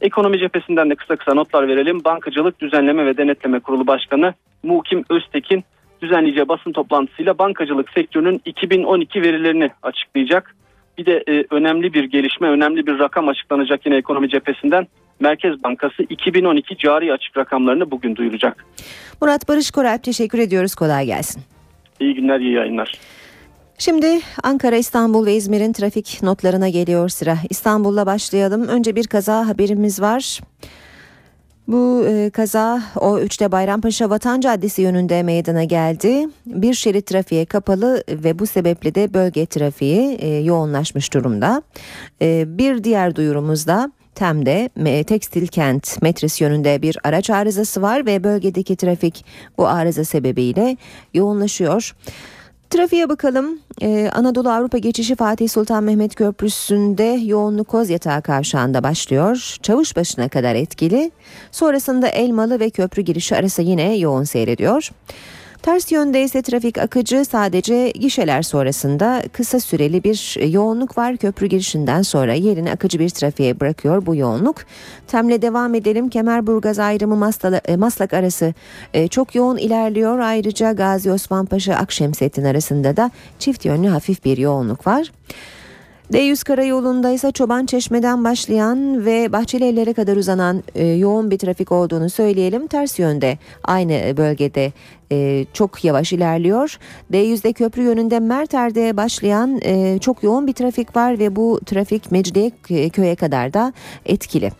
Ekonomi 0.00 0.38
cephesinden 0.38 0.90
de 0.90 0.94
kısa 0.94 1.16
kısa 1.16 1.34
notlar 1.34 1.68
verelim. 1.68 2.04
Bankacılık 2.04 2.60
Düzenleme 2.60 3.06
ve 3.06 3.16
Denetleme 3.16 3.60
Kurulu 3.60 3.86
Başkanı 3.86 4.34
Mukim 4.62 5.04
Öztekin 5.10 5.64
düzenleyeceği 6.02 6.48
basın 6.48 6.72
toplantısıyla 6.72 7.38
bankacılık 7.38 7.90
sektörünün 7.90 8.40
2012 8.44 9.22
verilerini 9.22 9.70
açıklayacak. 9.82 10.54
Bir 10.98 11.06
de 11.06 11.24
e, 11.28 11.44
önemli 11.50 11.94
bir 11.94 12.04
gelişme, 12.04 12.48
önemli 12.48 12.86
bir 12.86 12.98
rakam 12.98 13.28
açıklanacak 13.28 13.86
yine 13.86 13.96
ekonomi 13.96 14.28
cephesinden. 14.28 14.86
Merkez 15.20 15.62
Bankası 15.62 16.02
2012 16.02 16.76
cari 16.76 17.12
açık 17.12 17.36
rakamlarını 17.36 17.90
bugün 17.90 18.16
duyuracak. 18.16 18.64
Murat 19.22 19.48
Barış 19.48 19.70
Koralp 19.70 20.02
teşekkür 20.02 20.38
ediyoruz. 20.38 20.74
Kolay 20.74 21.06
gelsin. 21.06 21.42
İyi 22.00 22.14
günler, 22.14 22.40
iyi 22.40 22.52
yayınlar. 22.52 22.92
Şimdi 23.78 24.20
Ankara, 24.42 24.76
İstanbul 24.76 25.26
ve 25.26 25.34
İzmir'in 25.34 25.72
trafik 25.72 26.22
notlarına 26.22 26.68
geliyor 26.68 27.08
sıra. 27.08 27.36
İstanbul'la 27.50 28.06
başlayalım. 28.06 28.68
Önce 28.68 28.96
bir 28.96 29.06
kaza 29.06 29.48
haberimiz 29.48 30.02
var. 30.02 30.40
Bu 31.68 32.04
e, 32.08 32.30
kaza 32.30 32.82
o 32.96 33.18
3'te 33.18 33.52
Bayrampaşa 33.52 34.10
Vatan 34.10 34.40
Caddesi 34.40 34.82
yönünde 34.82 35.22
meydana 35.22 35.64
geldi. 35.64 36.28
Bir 36.46 36.74
şerit 36.74 37.06
trafiğe 37.06 37.44
kapalı 37.44 38.04
ve 38.08 38.38
bu 38.38 38.46
sebeple 38.46 38.94
de 38.94 39.14
bölge 39.14 39.46
trafiği 39.46 40.14
e, 40.14 40.28
yoğunlaşmış 40.28 41.14
durumda. 41.14 41.62
E, 42.22 42.58
bir 42.58 42.84
diğer 42.84 43.16
duyurumuzda 43.16 43.92
Tem'de 44.14 44.70
Tekstil 45.04 45.46
Kent 45.46 46.02
metris 46.02 46.40
yönünde 46.40 46.82
bir 46.82 46.98
araç 47.04 47.30
arızası 47.30 47.82
var 47.82 48.06
ve 48.06 48.24
bölgedeki 48.24 48.76
trafik 48.76 49.24
bu 49.58 49.68
arıza 49.68 50.04
sebebiyle 50.04 50.76
yoğunlaşıyor. 51.14 51.94
Trafiğe 52.70 53.08
bakalım. 53.08 53.58
Ee, 53.82 54.10
Anadolu 54.14 54.50
Avrupa 54.50 54.78
geçişi 54.78 55.16
Fatih 55.16 55.48
Sultan 55.48 55.84
Mehmet 55.84 56.14
Köprüsü'nde 56.14 57.20
yoğunluk 57.24 57.68
Kozyatağı 57.68 58.22
kavşağında 58.22 58.82
başlıyor. 58.82 59.56
Çavuşbaşı'na 59.62 60.28
kadar 60.28 60.54
etkili. 60.54 61.10
Sonrasında 61.50 62.08
Elmalı 62.08 62.60
ve 62.60 62.70
köprü 62.70 63.02
girişi 63.02 63.36
arası 63.36 63.62
yine 63.62 63.96
yoğun 63.96 64.24
seyrediyor. 64.24 64.90
Ters 65.62 65.92
yönde 65.92 66.22
ise 66.22 66.42
trafik 66.42 66.78
akıcı 66.78 67.24
sadece 67.24 67.90
gişeler 67.90 68.42
sonrasında 68.42 69.22
kısa 69.32 69.60
süreli 69.60 70.04
bir 70.04 70.46
yoğunluk 70.52 70.98
var. 70.98 71.16
Köprü 71.16 71.46
girişinden 71.46 72.02
sonra 72.02 72.34
yerini 72.34 72.72
akıcı 72.72 72.98
bir 72.98 73.08
trafiğe 73.08 73.60
bırakıyor 73.60 74.06
bu 74.06 74.16
yoğunluk. 74.16 74.56
Temle 75.06 75.42
devam 75.42 75.74
edelim. 75.74 76.08
Kemerburgaz 76.08 76.78
ayrımı 76.78 77.30
e, 77.68 77.76
Maslak 77.76 78.14
arası 78.14 78.54
e, 78.94 79.08
çok 79.08 79.34
yoğun 79.34 79.56
ilerliyor. 79.56 80.18
Ayrıca 80.18 80.72
Gazi 80.72 81.12
Osman 81.12 81.46
Paşa 81.46 81.74
Akşemsettin 81.74 82.44
arasında 82.44 82.96
da 82.96 83.10
çift 83.38 83.64
yönlü 83.64 83.88
hafif 83.88 84.24
bir 84.24 84.38
yoğunluk 84.38 84.86
var. 84.86 85.12
D100 86.12 86.44
karayolunda 86.44 87.10
ise 87.10 87.32
Çoban 87.32 87.66
Çeşme'den 87.66 88.24
başlayan 88.24 89.06
ve 89.06 89.32
Bahçelievlere 89.32 89.92
kadar 89.92 90.16
uzanan 90.16 90.62
e, 90.74 90.86
yoğun 90.86 91.30
bir 91.30 91.38
trafik 91.38 91.72
olduğunu 91.72 92.10
söyleyelim. 92.10 92.66
Ters 92.66 92.98
yönde 92.98 93.38
aynı 93.64 94.16
bölgede 94.16 94.72
e, 95.12 95.46
çok 95.52 95.84
yavaş 95.84 96.12
ilerliyor. 96.12 96.78
D100'de 97.12 97.52
köprü 97.52 97.82
yönünde 97.82 98.20
Merter'de 98.20 98.96
başlayan 98.96 99.60
e, 99.62 99.98
çok 99.98 100.22
yoğun 100.22 100.46
bir 100.46 100.52
trafik 100.52 100.96
var 100.96 101.18
ve 101.18 101.36
bu 101.36 101.60
trafik 101.66 102.12
Mecidiyeköy'e 102.12 103.16
kadar 103.16 103.52
da 103.52 103.72
etkili. 104.06 104.50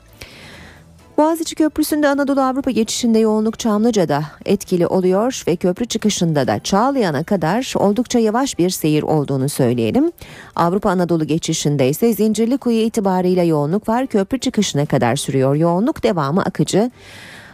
Boğaziçi 1.18 1.54
Köprüsü'nde 1.54 2.08
Anadolu 2.08 2.40
Avrupa 2.40 2.70
geçişinde 2.70 3.18
yoğunluk 3.18 3.58
Çamlıca'da 3.58 4.22
etkili 4.44 4.86
oluyor 4.86 5.42
ve 5.46 5.56
köprü 5.56 5.86
çıkışında 5.86 6.46
da 6.46 6.58
Çağlayan'a 6.58 7.24
kadar 7.24 7.72
oldukça 7.76 8.18
yavaş 8.18 8.58
bir 8.58 8.70
seyir 8.70 9.02
olduğunu 9.02 9.48
söyleyelim. 9.48 10.12
Avrupa 10.56 10.90
Anadolu 10.90 11.24
geçişinde 11.24 11.88
ise 11.88 12.12
Zincirlikuyu 12.12 12.78
itibarıyla 12.78 13.42
yoğunluk 13.42 13.88
var. 13.88 14.06
Köprü 14.06 14.38
çıkışına 14.38 14.86
kadar 14.86 15.16
sürüyor. 15.16 15.54
Yoğunluk 15.54 16.02
devamı 16.02 16.42
akıcı. 16.42 16.90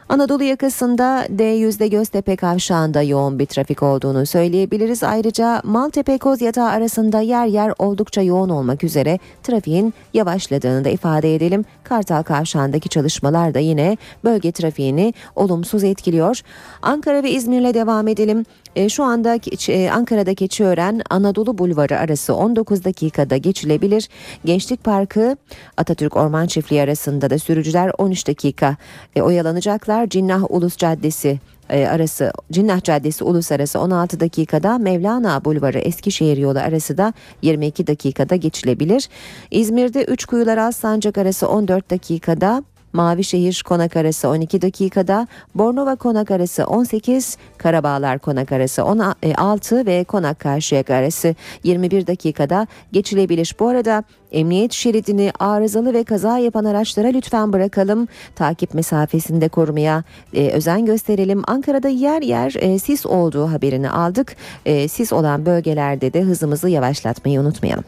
Anadolu 0.08 0.42
yakasında 0.42 1.26
D100'de 1.26 1.88
Göztepe 1.88 2.36
kavşağında 2.36 3.02
yoğun 3.02 3.38
bir 3.38 3.46
trafik 3.46 3.82
olduğunu 3.82 4.26
söyleyebiliriz. 4.26 5.02
Ayrıca 5.02 5.60
Maltepe 5.64 6.18
Kozyatağı 6.18 6.68
arasında 6.68 7.20
yer 7.20 7.46
yer 7.46 7.72
oldukça 7.78 8.22
yoğun 8.22 8.48
olmak 8.48 8.84
üzere 8.84 9.18
trafiğin 9.42 9.94
yavaşladığını 10.14 10.84
da 10.84 10.88
ifade 10.88 11.34
edelim. 11.34 11.64
Kartal 11.84 12.22
kavşağındaki 12.22 12.88
çalışmalar 12.88 13.54
da 13.54 13.58
yine 13.58 13.96
bölge 14.24 14.52
trafiğini 14.52 15.14
olumsuz 15.36 15.84
etkiliyor. 15.84 16.40
Ankara 16.82 17.22
ve 17.22 17.30
İzmir'le 17.30 17.74
devam 17.74 18.08
edelim. 18.08 18.44
E, 18.76 18.88
şu 18.88 19.04
anda 19.04 19.38
e, 19.68 19.90
Ankara'da 19.90 20.34
Keçiören 20.34 21.02
Anadolu 21.10 21.58
Bulvarı 21.58 21.98
arası 21.98 22.34
19 22.34 22.84
dakikada 22.84 23.36
geçilebilir. 23.36 24.08
Gençlik 24.44 24.84
Parkı 24.84 25.36
Atatürk 25.76 26.16
Orman 26.16 26.46
Çiftliği 26.46 26.82
arasında 26.82 27.30
da 27.30 27.38
sürücüler 27.38 27.92
13 27.98 28.26
dakika 28.28 28.76
e, 29.16 29.22
oyalanacaklar. 29.22 30.08
Cinnah 30.08 30.50
Ulus 30.50 30.76
Caddesi 30.76 31.38
arası 31.68 32.32
Cinnah 32.52 32.82
Caddesi 32.82 33.24
Ulus 33.24 33.52
arası 33.52 33.80
16 33.80 34.20
dakikada 34.20 34.78
Mevlana 34.78 35.44
Bulvarı 35.44 35.78
Eskişehir 35.78 36.36
yolu 36.36 36.58
arası 36.58 36.98
da 36.98 37.12
22 37.42 37.86
dakikada 37.86 38.36
geçilebilir. 38.36 39.08
İzmir'de 39.50 40.04
3 40.04 40.24
Kuyular 40.24 40.58
Alsancak 40.58 41.18
arası 41.18 41.48
14 41.48 41.90
dakikada 41.90 42.62
Mavişehir 42.94 43.62
Konak 43.64 43.96
arası 43.96 44.28
12 44.28 44.62
dakikada, 44.62 45.26
Bornova 45.54 45.96
Konak 45.96 46.30
arası 46.30 46.64
18, 46.64 47.36
Karabağlar 47.58 48.18
Konak 48.18 48.52
arası 48.52 48.84
16 48.84 49.86
ve 49.86 50.04
Konak 50.04 50.40
Karşıyaka 50.40 50.94
arası 50.94 51.34
21 51.64 52.06
dakikada 52.06 52.66
geçilebilir. 52.92 53.54
Bu 53.60 53.68
arada 53.68 54.04
emniyet 54.32 54.72
şeridini 54.72 55.32
arızalı 55.38 55.94
ve 55.94 56.04
kaza 56.04 56.38
yapan 56.38 56.64
araçlara 56.64 57.08
lütfen 57.08 57.52
bırakalım. 57.52 58.08
Takip 58.36 58.74
mesafesinde 58.74 59.48
korumaya 59.48 60.04
e, 60.34 60.50
özen 60.50 60.86
gösterelim. 60.86 61.42
Ankara'da 61.46 61.88
yer 61.88 62.22
yer 62.22 62.54
e, 62.58 62.78
sis 62.78 63.06
olduğu 63.06 63.46
haberini 63.46 63.90
aldık. 63.90 64.36
E, 64.66 64.88
sis 64.88 65.12
olan 65.12 65.46
bölgelerde 65.46 66.12
de 66.12 66.22
hızımızı 66.22 66.68
yavaşlatmayı 66.68 67.40
unutmayalım. 67.40 67.84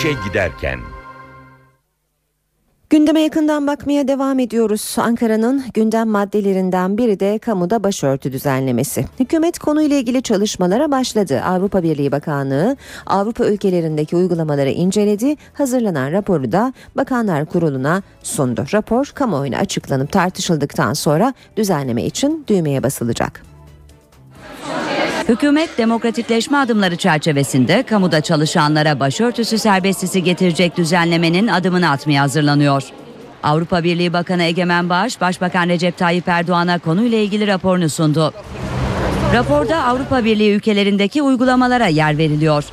İşe 0.00 0.12
giderken 0.28 0.80
Gündeme 2.90 3.20
yakından 3.20 3.66
bakmaya 3.66 4.08
devam 4.08 4.38
ediyoruz. 4.38 4.96
Ankara'nın 4.98 5.64
gündem 5.74 6.08
maddelerinden 6.08 6.98
biri 6.98 7.20
de 7.20 7.38
kamuda 7.38 7.84
başörtü 7.84 8.32
düzenlemesi. 8.32 9.04
Hükümet 9.20 9.58
konuyla 9.58 9.96
ilgili 9.96 10.22
çalışmalara 10.22 10.90
başladı. 10.90 11.42
Avrupa 11.44 11.82
Birliği 11.82 12.12
Bakanlığı 12.12 12.76
Avrupa 13.06 13.46
ülkelerindeki 13.46 14.16
uygulamaları 14.16 14.70
inceledi. 14.70 15.36
Hazırlanan 15.52 16.12
raporu 16.12 16.52
da 16.52 16.72
Bakanlar 16.96 17.46
Kurulu'na 17.46 18.02
sundu. 18.22 18.64
Rapor 18.72 19.06
kamuoyuna 19.14 19.56
açıklanıp 19.56 20.12
tartışıldıktan 20.12 20.92
sonra 20.92 21.34
düzenleme 21.56 22.04
için 22.04 22.44
düğmeye 22.48 22.82
basılacak. 22.82 23.42
Hükümet 25.30 25.78
demokratikleşme 25.78 26.58
adımları 26.58 26.96
çerçevesinde 26.96 27.82
kamuda 27.82 28.20
çalışanlara 28.20 29.00
başörtüsü 29.00 29.58
serbestisi 29.58 30.22
getirecek 30.22 30.76
düzenlemenin 30.76 31.46
adımını 31.46 31.90
atmaya 31.90 32.22
hazırlanıyor. 32.22 32.82
Avrupa 33.42 33.84
Birliği 33.84 34.12
Bakanı 34.12 34.42
Egemen 34.42 34.88
Bağış, 34.88 35.20
Başbakan 35.20 35.68
Recep 35.68 35.98
Tayyip 35.98 36.28
Erdoğan'a 36.28 36.78
konuyla 36.78 37.18
ilgili 37.18 37.46
raporunu 37.46 37.88
sundu. 37.88 38.32
Raporda 39.34 39.84
Avrupa 39.84 40.24
Birliği 40.24 40.54
ülkelerindeki 40.54 41.22
uygulamalara 41.22 41.86
yer 41.86 42.18
veriliyor 42.18 42.64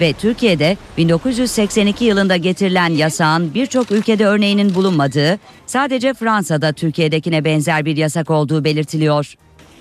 ve 0.00 0.12
Türkiye'de 0.12 0.76
1982 0.96 2.04
yılında 2.04 2.36
getirilen 2.36 2.90
yasağın 2.90 3.54
birçok 3.54 3.90
ülkede 3.90 4.26
örneğinin 4.26 4.74
bulunmadığı, 4.74 5.38
sadece 5.66 6.14
Fransa'da 6.14 6.72
Türkiye'dekine 6.72 7.44
benzer 7.44 7.84
bir 7.84 7.96
yasak 7.96 8.30
olduğu 8.30 8.64
belirtiliyor. 8.64 9.36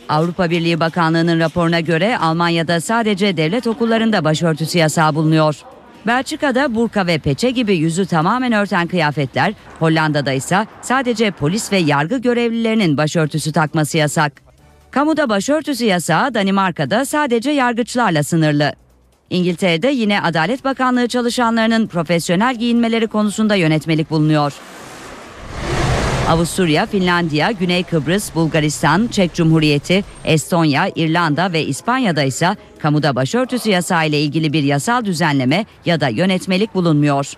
Avrupa 0.10 0.50
Birliği 0.50 0.80
Bakanlığı'nın 0.80 1.40
raporuna 1.40 1.80
göre 1.80 2.18
Almanya'da 2.18 2.82
sadece 2.82 3.38
devlet 3.38 3.68
okullarında 3.68 4.24
başörtüsü 4.24 4.78
yasağı 4.78 5.16
bulunuyor. 5.16 5.56
Belçika'da 6.08 6.76
burka 6.76 7.08
ve 7.08 7.18
peçe 7.18 7.50
gibi 7.50 7.76
yüzü 7.76 8.06
tamamen 8.06 8.52
örten 8.52 8.88
kıyafetler, 8.88 9.54
Hollanda'da 9.80 10.32
ise 10.32 10.68
sadece 10.82 11.32
polis 11.32 11.72
ve 11.72 11.78
yargı 11.78 12.18
görevlilerinin 12.18 12.98
başörtüsü 12.98 13.52
takması 13.52 13.98
yasak. 13.98 14.34
Kamuda 14.92 15.30
başörtüsü 15.30 15.86
yasağı 15.86 16.34
Danimarka'da 16.34 17.06
sadece 17.06 17.52
yargıçlarla 17.52 18.24
sınırlı. 18.24 18.74
İngiltere'de 19.30 19.88
yine 19.88 20.22
Adalet 20.22 20.64
Bakanlığı 20.64 21.08
çalışanlarının 21.08 21.88
profesyonel 21.88 22.56
giyinmeleri 22.56 23.08
konusunda 23.08 23.56
yönetmelik 23.56 24.10
bulunuyor. 24.10 24.54
Avusturya, 26.30 26.86
Finlandiya, 26.86 27.52
Güney 27.52 27.84
Kıbrıs, 27.84 28.36
Bulgaristan, 28.36 29.08
Çek 29.08 29.34
Cumhuriyeti, 29.34 30.04
Estonya, 30.24 30.92
İrlanda 30.96 31.54
ve 31.54 31.64
İspanya'da 31.66 32.24
ise 32.24 32.56
kamuda 32.80 33.16
başörtüsü 33.16 33.70
yasağı 33.70 34.08
ile 34.08 34.22
ilgili 34.22 34.54
bir 34.54 34.64
yasal 34.64 35.06
düzenleme 35.06 35.66
ya 35.86 36.02
da 36.02 36.08
yönetmelik 36.08 36.76
bulunmuyor. 36.76 37.34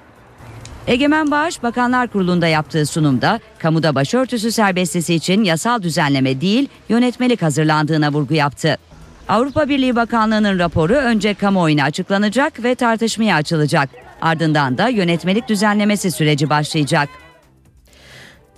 Egemen 0.88 1.32
Bağış 1.32 1.64
Bakanlar 1.64 2.08
Kurulu'nda 2.08 2.48
yaptığı 2.48 2.86
sunumda 2.86 3.40
kamuda 3.60 3.96
başörtüsü 3.96 4.52
serbestisi 4.52 5.16
için 5.16 5.44
yasal 5.44 5.82
düzenleme 5.82 6.42
değil 6.42 6.70
yönetmelik 6.90 7.42
hazırlandığına 7.42 8.12
vurgu 8.12 8.34
yaptı. 8.34 8.78
Avrupa 9.30 9.70
Birliği 9.70 9.96
Bakanlığı'nın 9.96 10.60
raporu 10.60 10.94
önce 10.94 11.34
kamuoyuna 11.34 11.84
açıklanacak 11.84 12.64
ve 12.64 12.76
tartışmaya 12.76 13.36
açılacak. 13.36 13.90
Ardından 14.22 14.78
da 14.78 14.88
yönetmelik 14.88 15.48
düzenlemesi 15.48 16.12
süreci 16.12 16.50
başlayacak. 16.50 17.10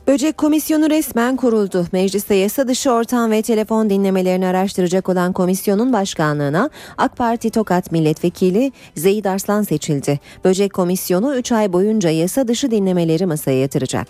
Böcek 0.10 0.38
Komisyonu 0.38 0.90
resmen 0.90 1.36
kuruldu. 1.36 1.88
Mecliste 1.92 2.36
yasa 2.36 2.68
dışı 2.68 2.92
ortam 2.92 3.32
ve 3.32 3.42
telefon 3.42 3.90
dinlemelerini 3.90 4.48
araştıracak 4.48 5.10
olan 5.10 5.34
komisyonun 5.34 5.94
başkanlığına 5.94 6.70
AK 6.98 7.18
Parti 7.18 7.50
Tokat 7.50 7.92
Milletvekili 7.92 8.72
Zeyid 8.96 9.26
Arslan 9.26 9.64
seçildi. 9.64 10.20
Böcek 10.44 10.74
Komisyonu 10.74 11.36
3 11.36 11.52
ay 11.52 11.74
boyunca 11.74 12.10
yasa 12.10 12.48
dışı 12.48 12.72
dinlemeleri 12.72 13.26
masaya 13.26 13.60
yatıracak. 13.60 14.08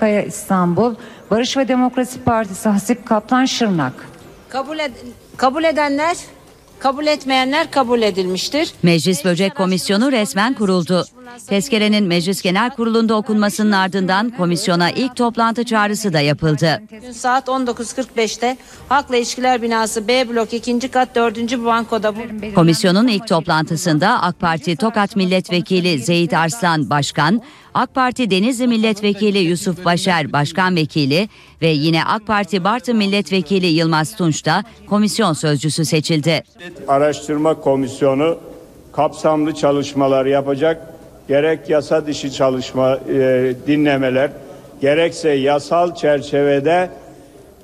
Kaya 0.00 0.22
İstanbul, 0.22 0.94
Barış 1.30 1.56
ve 1.56 1.68
Demokrasi 1.68 2.20
Partisi 2.20 2.68
Hasip 2.68 3.06
Kaplan 3.06 3.44
Şırnak. 3.44 3.94
Kabul, 4.48 4.78
ed- 4.78 4.90
kabul 5.36 5.64
edenler, 5.64 6.16
kabul 6.78 7.06
etmeyenler 7.06 7.70
kabul 7.70 8.02
edilmiştir. 8.02 8.74
Meclis 8.82 9.24
Böcek 9.24 9.56
Komisyonu 9.56 10.12
resmen 10.12 10.54
kuruldu. 10.54 11.04
Tezkerenin 11.46 12.04
Meclis 12.04 12.42
Genel 12.42 12.70
Kurulu'nda 12.70 13.14
okunmasının 13.14 13.72
ardından 13.72 14.30
komisyona 14.30 14.90
ilk 14.90 15.16
toplantı 15.16 15.64
çağrısı 15.64 16.12
da 16.12 16.20
yapıldı. 16.20 16.82
Dün 17.02 17.12
saat 17.12 17.48
19.45'te 17.48 18.56
Halkla 18.88 19.16
İlişkiler 19.16 19.62
Binası 19.62 20.08
B 20.08 20.28
blok 20.28 20.52
2. 20.52 20.88
kat 20.88 21.14
4. 21.14 21.64
bankoda 21.64 22.16
bu. 22.16 22.20
Komisyonun 22.54 23.08
ilk 23.08 23.28
toplantısında 23.28 24.22
AK 24.22 24.40
Parti 24.40 24.76
Tokat 24.76 25.16
Milletvekili 25.16 25.98
Zeyit 25.98 26.34
Arslan 26.34 26.90
Başkan, 26.90 27.42
AK 27.74 27.94
Parti 27.94 28.30
Denizli 28.30 28.66
Milletvekili 28.66 29.38
Yusuf 29.38 29.84
Başer 29.84 30.32
Başkan 30.32 30.76
Vekili 30.76 31.28
ve 31.62 31.68
yine 31.68 32.04
AK 32.04 32.26
Parti 32.26 32.64
Bartın 32.64 32.96
Milletvekili 32.96 33.66
Yılmaz 33.66 34.16
Tunç 34.16 34.44
da 34.44 34.64
komisyon 34.86 35.32
sözcüsü 35.32 35.84
seçildi. 35.84 36.42
Araştırma 36.88 37.54
Komisyonu 37.54 38.38
kapsamlı 38.92 39.54
çalışmalar 39.54 40.26
yapacak. 40.26 40.91
Gerek 41.28 41.70
yasa 41.70 42.06
dışı 42.06 42.30
çalışma 42.30 42.98
e, 43.08 43.54
dinlemeler 43.66 44.30
gerekse 44.80 45.30
yasal 45.30 45.94
çerçevede 45.94 46.90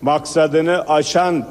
maksadını 0.02 0.88
aşan 0.88 1.46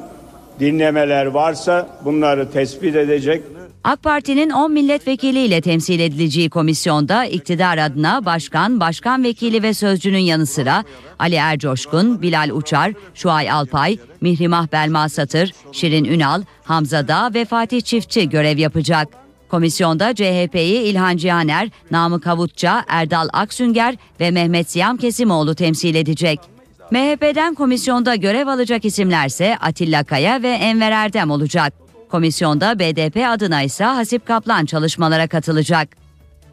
dinlemeler 0.60 1.26
varsa 1.26 1.88
bunları 2.04 2.50
tespit 2.50 2.96
edecek. 2.96 3.42
AK 3.84 4.02
Parti'nin 4.02 4.50
10 4.50 4.72
milletvekiliyle 4.72 5.60
temsil 5.60 6.00
edileceği 6.00 6.50
komisyonda 6.50 7.24
iktidar 7.24 7.78
adına 7.78 8.24
başkan, 8.24 8.80
başkan 8.80 9.24
vekili 9.24 9.62
ve 9.62 9.74
sözcünün 9.74 10.18
yanı 10.18 10.46
sıra 10.46 10.84
Ali 11.18 11.34
Ercoşkun, 11.34 12.22
Bilal 12.22 12.50
Uçar, 12.52 12.92
Şuay 13.14 13.50
Alpay, 13.50 13.98
Mihrimah 14.20 14.66
Belma 14.72 15.08
Satır, 15.08 15.52
Şirin 15.72 16.04
Ünal, 16.04 16.42
Hamza 16.64 17.08
Dağ 17.08 17.30
ve 17.34 17.44
Fatih 17.44 17.80
Çiftçi 17.80 18.28
görev 18.28 18.58
yapacak. 18.58 19.27
Komisyonda 19.50 20.14
CHP'yi 20.14 20.82
İlhan 20.82 21.16
Cihaner, 21.16 21.68
Namık 21.90 22.26
Havutça, 22.26 22.84
Erdal 22.88 23.28
Aksünger 23.32 23.96
ve 24.20 24.30
Mehmet 24.30 24.70
Siyam 24.70 24.96
Kesimoğlu 24.96 25.54
temsil 25.54 25.94
edecek. 25.94 26.40
MHP'den 26.90 27.54
komisyonda 27.54 28.14
görev 28.14 28.46
alacak 28.46 28.84
isimlerse 28.84 29.56
Atilla 29.60 30.04
Kaya 30.04 30.42
ve 30.42 30.50
Enver 30.50 30.92
Erdem 30.92 31.30
olacak. 31.30 31.72
Komisyonda 32.10 32.78
BDP 32.78 33.16
adına 33.28 33.62
ise 33.62 33.84
Hasip 33.84 34.26
Kaplan 34.26 34.64
çalışmalara 34.64 35.26
katılacak. 35.26 35.88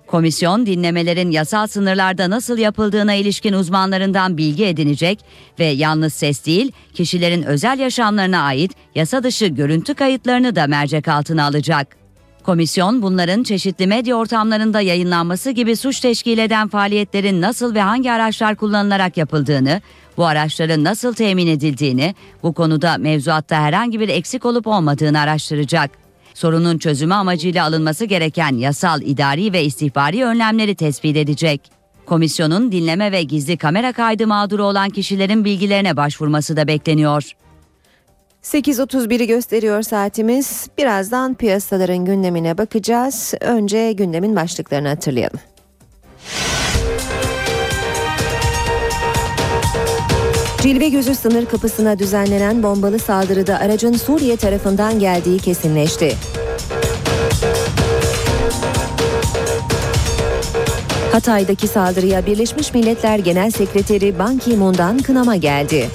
Komisyon 0.07 0.65
dinlemelerin 0.65 1.31
yasal 1.31 1.67
sınırlarda 1.67 2.29
nasıl 2.29 2.57
yapıldığına 2.57 3.13
ilişkin 3.13 3.53
uzmanlarından 3.53 4.37
bilgi 4.37 4.65
edinecek 4.65 5.19
ve 5.59 5.65
yalnız 5.65 6.13
ses 6.13 6.45
değil, 6.45 6.71
kişilerin 6.93 7.43
özel 7.43 7.79
yaşamlarına 7.79 8.41
ait 8.41 8.71
yasa 8.95 9.23
dışı 9.23 9.45
görüntü 9.45 9.93
kayıtlarını 9.93 10.55
da 10.55 10.67
mercek 10.67 11.07
altına 11.07 11.45
alacak. 11.45 12.04
Komisyon 12.45 13.01
bunların 13.01 13.43
çeşitli 13.43 13.87
medya 13.87 14.15
ortamlarında 14.15 14.81
yayınlanması 14.81 15.51
gibi 15.51 15.75
suç 15.75 15.99
teşkil 15.99 16.37
eden 16.37 16.67
faaliyetlerin 16.67 17.41
nasıl 17.41 17.75
ve 17.75 17.81
hangi 17.81 18.11
araçlar 18.11 18.55
kullanılarak 18.55 19.17
yapıldığını, 19.17 19.81
bu 20.17 20.25
araçların 20.25 20.83
nasıl 20.83 21.13
temin 21.13 21.47
edildiğini, 21.47 22.15
bu 22.43 22.53
konuda 22.53 22.97
mevzuatta 22.97 23.61
herhangi 23.61 23.99
bir 23.99 24.09
eksik 24.09 24.45
olup 24.45 24.67
olmadığını 24.67 25.19
araştıracak. 25.19 25.91
Sorunun 26.33 26.77
çözümü 26.77 27.13
amacıyla 27.13 27.65
alınması 27.65 28.05
gereken 28.05 28.55
yasal, 28.55 29.01
idari 29.01 29.53
ve 29.53 29.63
istihbari 29.63 30.25
önlemleri 30.25 30.75
tespit 30.75 31.17
edecek. 31.17 31.61
Komisyonun 32.05 32.71
dinleme 32.71 33.11
ve 33.11 33.23
gizli 33.23 33.57
kamera 33.57 33.93
kaydı 33.93 34.27
mağduru 34.27 34.63
olan 34.63 34.89
kişilerin 34.89 35.45
bilgilerine 35.45 35.97
başvurması 35.97 36.57
da 36.57 36.67
bekleniyor. 36.67 37.31
8.31'i 38.45 39.27
gösteriyor 39.27 39.81
saatimiz. 39.81 40.67
Birazdan 40.77 41.33
piyasaların 41.33 42.05
gündemine 42.05 42.57
bakacağız. 42.57 43.33
Önce 43.41 43.91
gündemin 43.91 44.35
başlıklarını 44.35 44.87
hatırlayalım. 44.87 45.39
Cilve 50.61 50.89
gözü 50.89 51.15
sınır 51.15 51.45
kapısına 51.45 51.99
düzenlenen 51.99 52.63
bombalı 52.63 52.99
saldırıda 52.99 53.59
aracın 53.59 53.93
Suriye 53.93 54.37
tarafından 54.37 54.99
geldiği 54.99 55.39
kesinleşti. 55.39 56.15
Hatay'daki 61.11 61.67
saldırıya 61.67 62.25
Birleşmiş 62.25 62.73
Milletler 62.73 63.19
Genel 63.19 63.51
Sekreteri 63.51 64.19
Ban 64.19 64.37
Ki-moon'dan 64.37 64.99
kınama 64.99 65.35
geldi. 65.35 65.89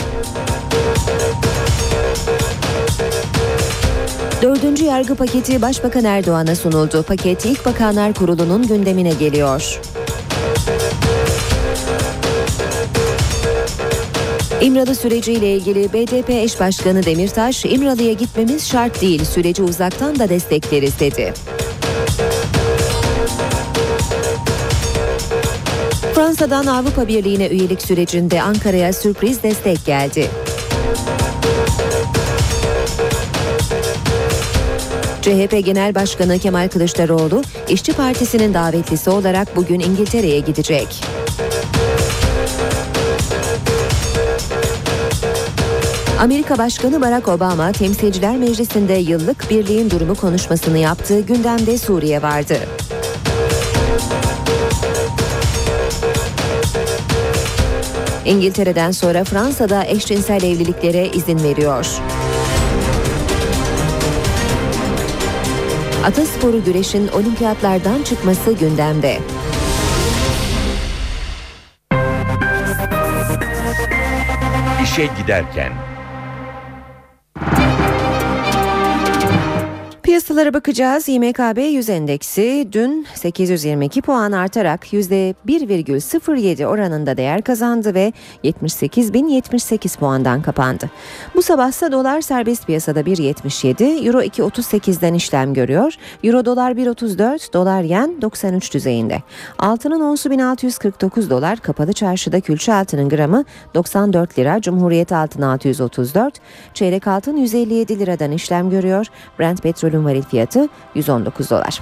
Dördüncü 4.43 4.85
yargı 4.85 5.15
paketi 5.15 5.63
Başbakan 5.63 6.05
Erdoğan'a 6.05 6.57
sunuldu. 6.57 7.03
Paket 7.03 7.45
İlk 7.45 7.67
Bakanlar 7.67 8.15
Kurulu'nun 8.15 8.67
gündemine 8.67 9.11
geliyor. 9.11 9.81
İmralı 14.61 14.95
süreciyle 14.95 15.55
ilgili 15.57 15.93
BDP 15.93 16.31
eş 16.31 16.61
başkanı 16.61 17.03
Demirtaş, 17.03 17.65
İmralı'ya 17.65 18.13
gitmemiz 18.13 18.69
şart 18.69 19.01
değil, 19.01 19.25
süreci 19.25 19.63
uzaktan 19.63 20.19
da 20.19 20.29
destekleriz 20.29 21.01
dedi. 21.01 21.35
Fransa'dan 26.15 26.67
Avrupa 26.67 27.09
Birliği'ne 27.09 27.49
üyelik 27.49 27.83
sürecinde 27.83 28.43
Ankara'ya 28.43 28.93
sürpriz 28.93 29.43
destek 29.43 29.87
geldi. 29.87 30.31
CHP 35.23 35.65
Genel 35.65 35.95
Başkanı 35.95 36.39
Kemal 36.39 36.69
Kılıçdaroğlu, 36.69 37.43
İşçi 37.69 37.93
Partisi'nin 37.93 38.55
davetlisi 38.55 39.11
olarak 39.11 39.57
bugün 39.57 39.81
İngiltere'ye 39.81 40.41
gidecek. 40.41 41.05
Amerika 46.21 46.59
Başkanı 46.59 47.01
Barack 47.01 47.29
Obama 47.29 47.73
Temsilciler 47.73 48.37
Meclisi'nde 48.37 48.93
yıllık 48.93 49.51
birliğin 49.51 49.91
durumu 49.91 50.15
konuşmasını 50.15 50.79
yaptığı 50.79 51.21
gündemde 51.21 51.79
Suriye 51.79 52.23
vardı. 52.23 52.57
İngiltere'den 58.25 58.91
sonra 58.91 59.25
Fransa'da 59.25 59.85
eşcinsel 59.85 60.43
evliliklere 60.43 61.09
izin 61.09 61.43
veriyor. 61.43 61.87
Atasporu 66.05 66.65
güreşin 66.65 67.09
olimpiyatlardan 67.09 68.03
çıkması 68.03 68.53
gündemde. 68.53 69.19
İşe 74.85 75.09
giderken. 75.23 75.73
Piyasalara 80.11 80.55
bakacağız. 80.55 81.09
İMKB 81.09 81.59
100 81.59 81.89
endeksi 81.89 82.69
dün 82.73 83.07
822 83.15 84.03
puan 84.03 84.33
artarak 84.33 84.93
%1,07 84.93 86.67
oranında 86.67 87.17
değer 87.17 87.43
kazandı 87.43 87.95
ve 87.95 88.13
78.078 88.45 89.99
puandan 89.99 90.43
kapandı. 90.43 90.91
Bu 91.35 91.43
sabahsa 91.43 91.93
dolar 91.93 92.21
serbest 92.21 92.67
piyasada 92.67 93.01
1.77, 93.01 94.07
euro 94.07 94.23
2.38'den 94.23 95.15
işlem 95.15 95.55
görüyor. 95.55 95.95
Euro 96.25 96.45
dolar 96.45 96.73
1.34, 96.73 97.53
dolar 97.53 97.83
yen 97.83 98.23
93 98.23 98.75
düzeyinde. 98.75 99.23
Altının 99.59 100.01
onsu 100.01 100.31
1649 100.31 101.31
dolar, 101.31 101.59
kapalı 101.59 101.93
çarşıda 101.93 102.41
külçe 102.41 102.75
altının 102.75 103.09
gramı 103.09 103.45
94 103.75 104.39
lira, 104.39 104.61
Cumhuriyet 104.61 105.13
altın 105.13 105.43
634, 105.43 106.35
çeyrek 106.75 107.07
altın 107.07 107.37
157 107.37 107.99
liradan 107.99 108.33
işlem 108.33 108.71
görüyor. 108.71 109.07
Brent 109.39 109.63
petrolün 109.63 110.00
varil 110.05 110.23
fiyatı 110.23 110.69
119 110.95 111.51
dolar. 111.51 111.81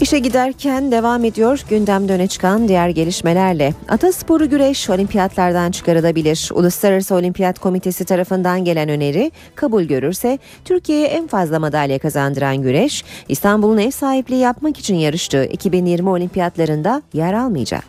İşe 0.00 0.18
giderken 0.18 0.92
devam 0.92 1.24
ediyor 1.24 1.64
gündemde 1.70 2.12
öne 2.12 2.26
çıkan 2.26 2.68
diğer 2.68 2.88
gelişmelerle. 2.88 3.74
Atasporu 3.88 4.50
güreş 4.50 4.90
olimpiyatlardan 4.90 5.70
çıkarılabilir. 5.70 6.50
Uluslararası 6.54 7.14
Olimpiyat 7.14 7.58
Komitesi 7.58 8.04
tarafından 8.04 8.64
gelen 8.64 8.88
öneri 8.88 9.32
kabul 9.54 9.82
görürse 9.82 10.38
Türkiye'ye 10.64 11.06
en 11.06 11.26
fazla 11.26 11.58
madalya 11.58 11.98
kazandıran 11.98 12.56
güreş 12.56 13.04
İstanbul'un 13.28 13.78
ev 13.78 13.90
sahipliği 13.90 14.40
yapmak 14.40 14.78
için 14.78 14.94
yarıştığı 14.94 15.44
2020 15.44 16.08
olimpiyatlarında 16.08 17.02
yer 17.12 17.32
almayacak. 17.32 17.84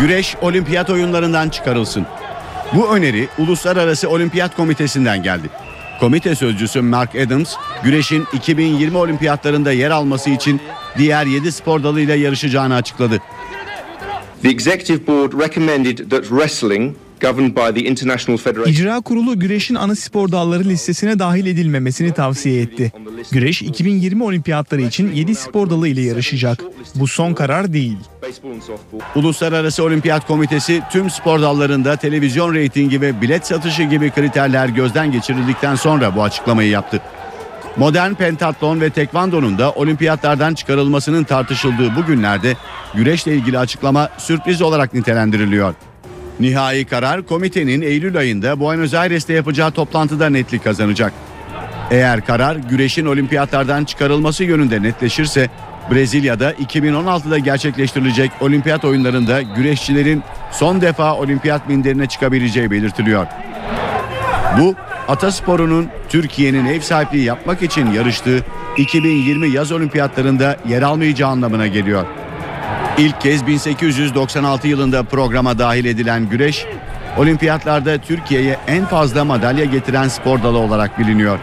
Güreş 0.00 0.36
olimpiyat 0.42 0.90
oyunlarından 0.90 1.48
çıkarılsın. 1.48 2.06
Bu 2.74 2.96
öneri 2.96 3.28
Uluslararası 3.38 4.08
Olimpiyat 4.10 4.56
Komitesi'nden 4.56 5.22
geldi. 5.22 5.50
Komite 6.00 6.34
sözcüsü 6.34 6.80
Mark 6.80 7.14
Adams, 7.14 7.54
güreşin 7.84 8.26
2020 8.32 8.96
olimpiyatlarında 8.96 9.72
yer 9.72 9.90
alması 9.90 10.30
için 10.30 10.60
diğer 10.98 11.26
7 11.26 11.52
spor 11.52 11.82
dalıyla 11.82 12.14
yarışacağını 12.14 12.74
açıkladı. 12.74 13.18
The 14.42 14.48
executive 14.48 15.06
board 15.06 15.32
recommended 15.40 16.10
that 16.10 16.24
wrestling 16.24 16.96
governed 17.20 17.56
by 17.56 17.80
the 17.80 17.88
International 17.88 18.36
Federation 18.36 18.72
İcra 18.72 19.00
Kurulu 19.00 19.38
güreşin 19.38 19.74
ana 19.74 19.94
spor 19.94 20.32
dalları 20.32 20.64
listesine 20.64 21.18
dahil 21.18 21.46
edilmemesini 21.46 22.12
tavsiye 22.12 22.62
etti. 22.62 22.92
Güreş 23.32 23.62
2020 23.62 24.24
olimpiyatları 24.24 24.82
için 24.82 25.12
7 25.12 25.34
spor 25.34 25.70
dalı 25.70 25.88
ile 25.88 26.00
yarışacak. 26.00 26.60
Bu 26.94 27.06
son 27.06 27.34
karar 27.34 27.72
değil. 27.72 27.96
Uluslararası 29.14 29.84
Olimpiyat 29.84 30.26
Komitesi 30.26 30.82
tüm 30.92 31.10
spor 31.10 31.40
dallarında 31.40 31.96
televizyon 31.96 32.54
reytingi 32.54 33.00
ve 33.00 33.20
bilet 33.20 33.46
satışı 33.46 33.82
gibi 33.82 34.10
kriterler 34.10 34.68
gözden 34.68 35.12
geçirildikten 35.12 35.74
sonra 35.74 36.16
bu 36.16 36.22
açıklamayı 36.22 36.70
yaptı. 36.70 37.00
Modern 37.76 38.14
pentatlon 38.14 38.80
ve 38.80 38.90
tekvandonun 38.90 39.58
da 39.58 39.72
olimpiyatlardan 39.72 40.54
çıkarılmasının 40.54 41.24
tartışıldığı 41.24 41.96
bu 41.96 42.06
günlerde 42.06 42.56
güreşle 42.94 43.34
ilgili 43.34 43.58
açıklama 43.58 44.08
sürpriz 44.18 44.62
olarak 44.62 44.94
nitelendiriliyor. 44.94 45.74
Nihai 46.40 46.84
karar 46.84 47.22
komitenin 47.22 47.82
Eylül 47.82 48.16
ayında 48.16 48.60
Buenos 48.60 48.94
Aires'te 48.94 49.32
yapacağı 49.32 49.70
toplantıda 49.70 50.30
netlik 50.30 50.64
kazanacak. 50.64 51.12
Eğer 51.90 52.26
karar 52.26 52.56
güreşin 52.56 53.06
olimpiyatlardan 53.06 53.84
çıkarılması 53.84 54.44
yönünde 54.44 54.82
netleşirse 54.82 55.50
Brezilya'da 55.90 56.52
2016'da 56.52 57.38
gerçekleştirilecek 57.38 58.30
olimpiyat 58.40 58.84
oyunlarında 58.84 59.42
güreşçilerin 59.42 60.22
son 60.52 60.80
defa 60.80 61.14
olimpiyat 61.14 61.68
minderine 61.68 62.06
çıkabileceği 62.06 62.70
belirtiliyor. 62.70 63.26
Bu 64.60 64.74
atasporunun 65.08 65.88
Türkiye'nin 66.08 66.66
ev 66.66 66.80
sahipliği 66.80 67.24
yapmak 67.24 67.62
için 67.62 67.92
yarıştığı 67.92 68.44
2020 68.76 69.48
yaz 69.48 69.72
olimpiyatlarında 69.72 70.56
yer 70.68 70.82
almayacağı 70.82 71.30
anlamına 71.30 71.66
geliyor. 71.66 72.06
İlk 72.98 73.20
kez 73.20 73.46
1896 73.46 74.68
yılında 74.68 75.02
programa 75.02 75.58
dahil 75.58 75.84
edilen 75.84 76.28
güreş, 76.28 76.66
olimpiyatlarda 77.18 77.98
Türkiye'ye 77.98 78.56
en 78.66 78.84
fazla 78.86 79.24
madalya 79.24 79.64
getiren 79.64 80.08
spor 80.08 80.42
dalı 80.42 80.58
olarak 80.58 80.98
biliniyor. 80.98 81.38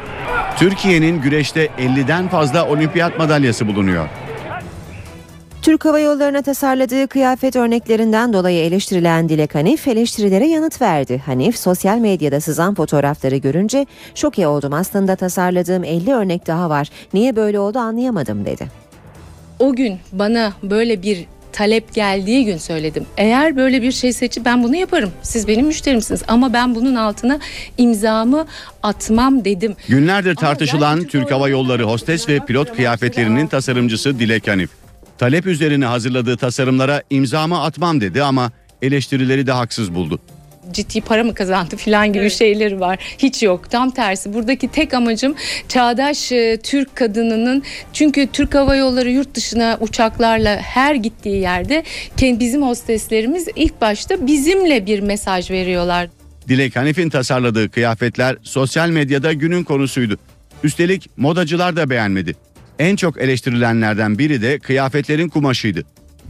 Türkiye'nin 0.57 1.21
güreşte 1.21 1.65
50'den 1.65 2.27
fazla 2.27 2.69
olimpiyat 2.69 3.19
madalyası 3.19 3.67
bulunuyor. 3.67 4.09
Türk 5.61 5.85
Hava 5.85 5.99
Yolları'na 5.99 6.41
tasarladığı 6.41 7.07
kıyafet 7.07 7.55
örneklerinden 7.55 8.33
dolayı 8.33 8.63
eleştirilen 8.63 9.29
Dilek 9.29 9.55
Hanif 9.55 9.87
eleştirilere 9.87 10.47
yanıt 10.47 10.81
verdi. 10.81 11.21
Hanif 11.25 11.57
sosyal 11.57 11.97
medyada 11.97 12.41
sızan 12.41 12.75
fotoğrafları 12.75 13.37
görünce 13.37 13.85
şoke 14.15 14.47
oldum 14.47 14.73
aslında 14.73 15.15
tasarladığım 15.15 15.83
50 15.83 16.13
örnek 16.13 16.47
daha 16.47 16.69
var. 16.69 16.89
Niye 17.13 17.35
böyle 17.35 17.59
oldu 17.59 17.79
anlayamadım 17.79 18.45
dedi. 18.45 18.67
O 19.59 19.75
gün 19.75 19.99
bana 20.11 20.53
böyle 20.63 21.01
bir 21.01 21.25
talep 21.53 21.93
geldiği 21.93 22.45
gün 22.45 22.57
söyledim. 22.57 23.05
Eğer 23.17 23.55
böyle 23.55 23.81
bir 23.81 23.91
şey 23.91 24.13
seçip 24.13 24.45
ben 24.45 24.63
bunu 24.63 24.75
yaparım. 24.75 25.11
Siz 25.21 25.47
benim 25.47 25.65
müşterimsiniz 25.65 26.23
ama 26.27 26.53
ben 26.53 26.75
bunun 26.75 26.95
altına 26.95 27.39
imzamı 27.77 28.45
atmam 28.83 29.45
dedim. 29.45 29.75
Günlerdir 29.87 30.35
tartışılan 30.35 31.03
Türk 31.03 31.31
Hava 31.31 31.49
Yolları 31.49 31.83
hostes 31.83 32.29
ve 32.29 32.39
pilot 32.45 32.75
kıyafetlerinin 32.75 33.47
tasarımcısı 33.47 34.19
Dilek 34.19 34.47
Hanif. 34.47 34.69
Talep 35.17 35.45
üzerine 35.45 35.85
hazırladığı 35.85 36.37
tasarımlara 36.37 37.03
imzamı 37.09 37.61
atmam 37.61 38.01
dedi 38.01 38.23
ama 38.23 38.51
eleştirileri 38.81 39.47
de 39.47 39.51
haksız 39.51 39.95
buldu. 39.95 40.19
Ciddi 40.71 41.01
para 41.01 41.23
mı 41.23 41.33
kazandı 41.33 41.75
filan 41.75 42.13
gibi 42.13 42.29
şeyleri 42.29 42.79
var. 42.79 42.99
Hiç 43.17 43.43
yok. 43.43 43.71
Tam 43.71 43.91
tersi. 43.91 44.33
Buradaki 44.33 44.67
tek 44.67 44.93
amacım 44.93 45.35
çağdaş 45.67 46.31
e, 46.31 46.59
Türk 46.63 46.95
kadınının 46.95 47.63
çünkü 47.93 48.27
Türk 48.27 48.55
Hava 48.55 48.75
Yolları 48.75 49.11
yurt 49.11 49.35
dışına 49.35 49.77
uçaklarla 49.79 50.57
her 50.57 50.95
gittiği 50.95 51.41
yerde 51.41 51.83
kendi 52.17 52.39
bizim 52.39 52.63
hosteslerimiz 52.63 53.47
ilk 53.55 53.81
başta 53.81 54.27
bizimle 54.27 54.85
bir 54.85 54.99
mesaj 54.99 55.51
veriyorlar. 55.51 56.09
Dilek 56.47 56.75
Hanif'in 56.75 57.09
tasarladığı 57.09 57.69
kıyafetler 57.69 58.37
sosyal 58.43 58.89
medyada 58.89 59.33
günün 59.33 59.63
konusuydu. 59.63 60.17
Üstelik 60.63 61.09
modacılar 61.17 61.75
da 61.75 61.89
beğenmedi. 61.89 62.35
En 62.79 62.95
çok 62.95 63.21
eleştirilenlerden 63.21 64.17
biri 64.17 64.41
de 64.41 64.59
kıyafetlerin 64.59 65.29
kumaşıydı. 65.29 65.83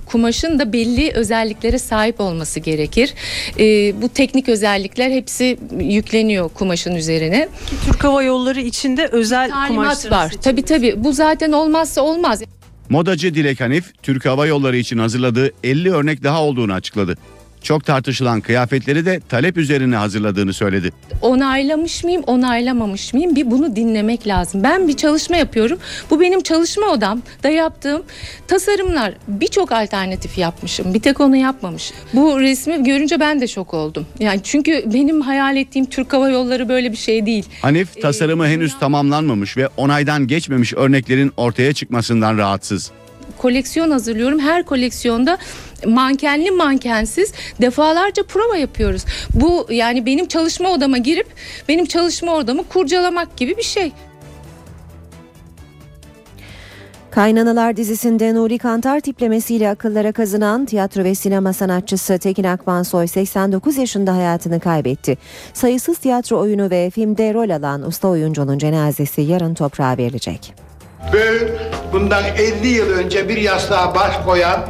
Kumaşın 0.06 0.60
da 0.60 0.74
belli 0.74 1.12
özelliklere 1.12 1.80
sahip 1.80 2.20
olması 2.20 2.60
gerekir. 2.60 3.14
E, 3.60 3.64
bu 4.02 4.10
teknik 4.10 4.50
özellikler 4.50 5.10
hepsi 5.10 5.58
yükleniyor 5.80 6.50
kumaşın 6.50 6.96
üzerine. 6.96 7.50
Türk 7.86 8.04
Hava 8.04 8.24
Yolları 8.24 8.62
içinde 8.62 9.08
özel 9.08 9.52
kumaşların 9.68 10.18
var. 10.18 10.34
Tabii 10.42 10.62
tabii. 10.64 11.04
Bu 11.04 11.14
zaten 11.14 11.52
olmazsa 11.52 12.02
olmaz. 12.02 12.42
Modacı 12.90 13.36
Dilek 13.36 13.62
Hanif, 13.62 13.86
Türk 14.04 14.26
Hava 14.26 14.48
Yolları 14.48 14.78
için 14.78 14.98
hazırladığı 14.98 15.52
50 15.64 15.94
örnek 15.94 16.24
daha 16.24 16.44
olduğunu 16.44 16.74
açıkladı. 16.74 17.18
Çok 17.64 17.86
tartışılan 17.86 18.42
kıyafetleri 18.42 19.06
de 19.06 19.20
talep 19.30 19.58
üzerine 19.58 19.96
hazırladığını 19.96 20.54
söyledi. 20.54 20.92
onaylamış 21.22 22.04
mıyım, 22.04 22.24
onaylamamış 22.28 23.14
mıyım? 23.14 23.36
Bir 23.36 23.52
bunu 23.52 23.76
dinlemek 23.76 24.28
lazım. 24.28 24.64
Ben 24.64 24.88
bir 24.88 24.94
çalışma 24.94 25.38
yapıyorum. 25.38 25.80
Bu 26.10 26.22
benim 26.22 26.44
çalışma 26.44 26.86
odam 26.88 27.22
da 27.44 27.50
yaptığım 27.50 28.04
tasarımlar. 28.48 29.14
Birçok 29.28 29.72
alternatif 29.72 30.38
yapmışım. 30.38 30.94
Bir 30.94 31.00
tek 31.00 31.20
onu 31.20 31.36
yapmamış. 31.36 31.92
Bu 32.14 32.40
resmi 32.40 32.84
görünce 32.84 33.20
ben 33.20 33.42
de 33.42 33.48
şok 33.48 33.74
oldum. 33.74 34.06
Yani 34.20 34.40
çünkü 34.44 34.84
benim 34.94 35.22
hayal 35.22 35.58
ettiğim 35.58 35.86
Türk 35.86 36.14
Hava 36.14 36.30
Yolları 36.30 36.70
böyle 36.70 36.92
bir 36.92 36.98
şey 36.98 37.26
değil. 37.26 37.46
Hanif 37.62 38.02
tasarımı 38.02 38.48
henüz 38.48 38.80
tamamlanmamış 38.80 39.58
ve 39.58 39.68
onaydan 39.78 40.28
geçmemiş 40.28 40.74
örneklerin 40.74 41.32
ortaya 41.38 41.74
çıkmasından 41.74 42.38
rahatsız. 42.38 42.92
Koleksiyon 43.38 43.92
hazırlıyorum. 43.92 44.40
Her 44.40 44.64
koleksiyonda 44.64 45.38
mankenli 45.86 46.52
mankensiz 46.52 47.34
defalarca 47.62 48.24
prova 48.24 48.58
yapıyoruz. 48.58 49.06
Bu 49.34 49.68
yani 49.70 50.06
benim 50.06 50.28
çalışma 50.28 50.70
odama 50.70 50.98
girip 50.98 51.28
benim 51.70 51.86
çalışma 51.86 52.36
odamı 52.36 52.64
kurcalamak 52.64 53.38
gibi 53.38 53.58
bir 53.58 53.64
şey. 53.64 53.92
Kaynanalar 57.14 57.78
dizisinde 57.78 58.34
Nuri 58.34 58.58
Kantar 58.58 59.00
tiplemesiyle 59.00 59.70
akıllara 59.70 60.12
kazınan 60.12 60.66
tiyatro 60.66 61.04
ve 61.04 61.16
sinema 61.16 61.54
sanatçısı 61.54 62.18
Tekin 62.18 62.44
Akmansoy 62.44 63.08
89 63.08 63.78
yaşında 63.78 64.16
hayatını 64.16 64.60
kaybetti. 64.60 65.18
Sayısız 65.54 65.98
tiyatro 65.98 66.40
oyunu 66.40 66.70
ve 66.70 66.90
filmde 66.90 67.34
rol 67.34 67.50
alan 67.50 67.88
usta 67.88 68.08
oyuncunun 68.08 68.58
cenazesi 68.58 69.22
yarın 69.22 69.54
toprağa 69.54 69.98
verilecek. 69.98 70.54
Ben 71.14 71.50
bundan 71.94 72.24
50 72.38 72.68
yıl 72.68 72.90
önce 72.90 73.30
bir 73.30 73.38
yastığa 73.38 73.96
baş 73.96 74.18
koyan 74.26 74.70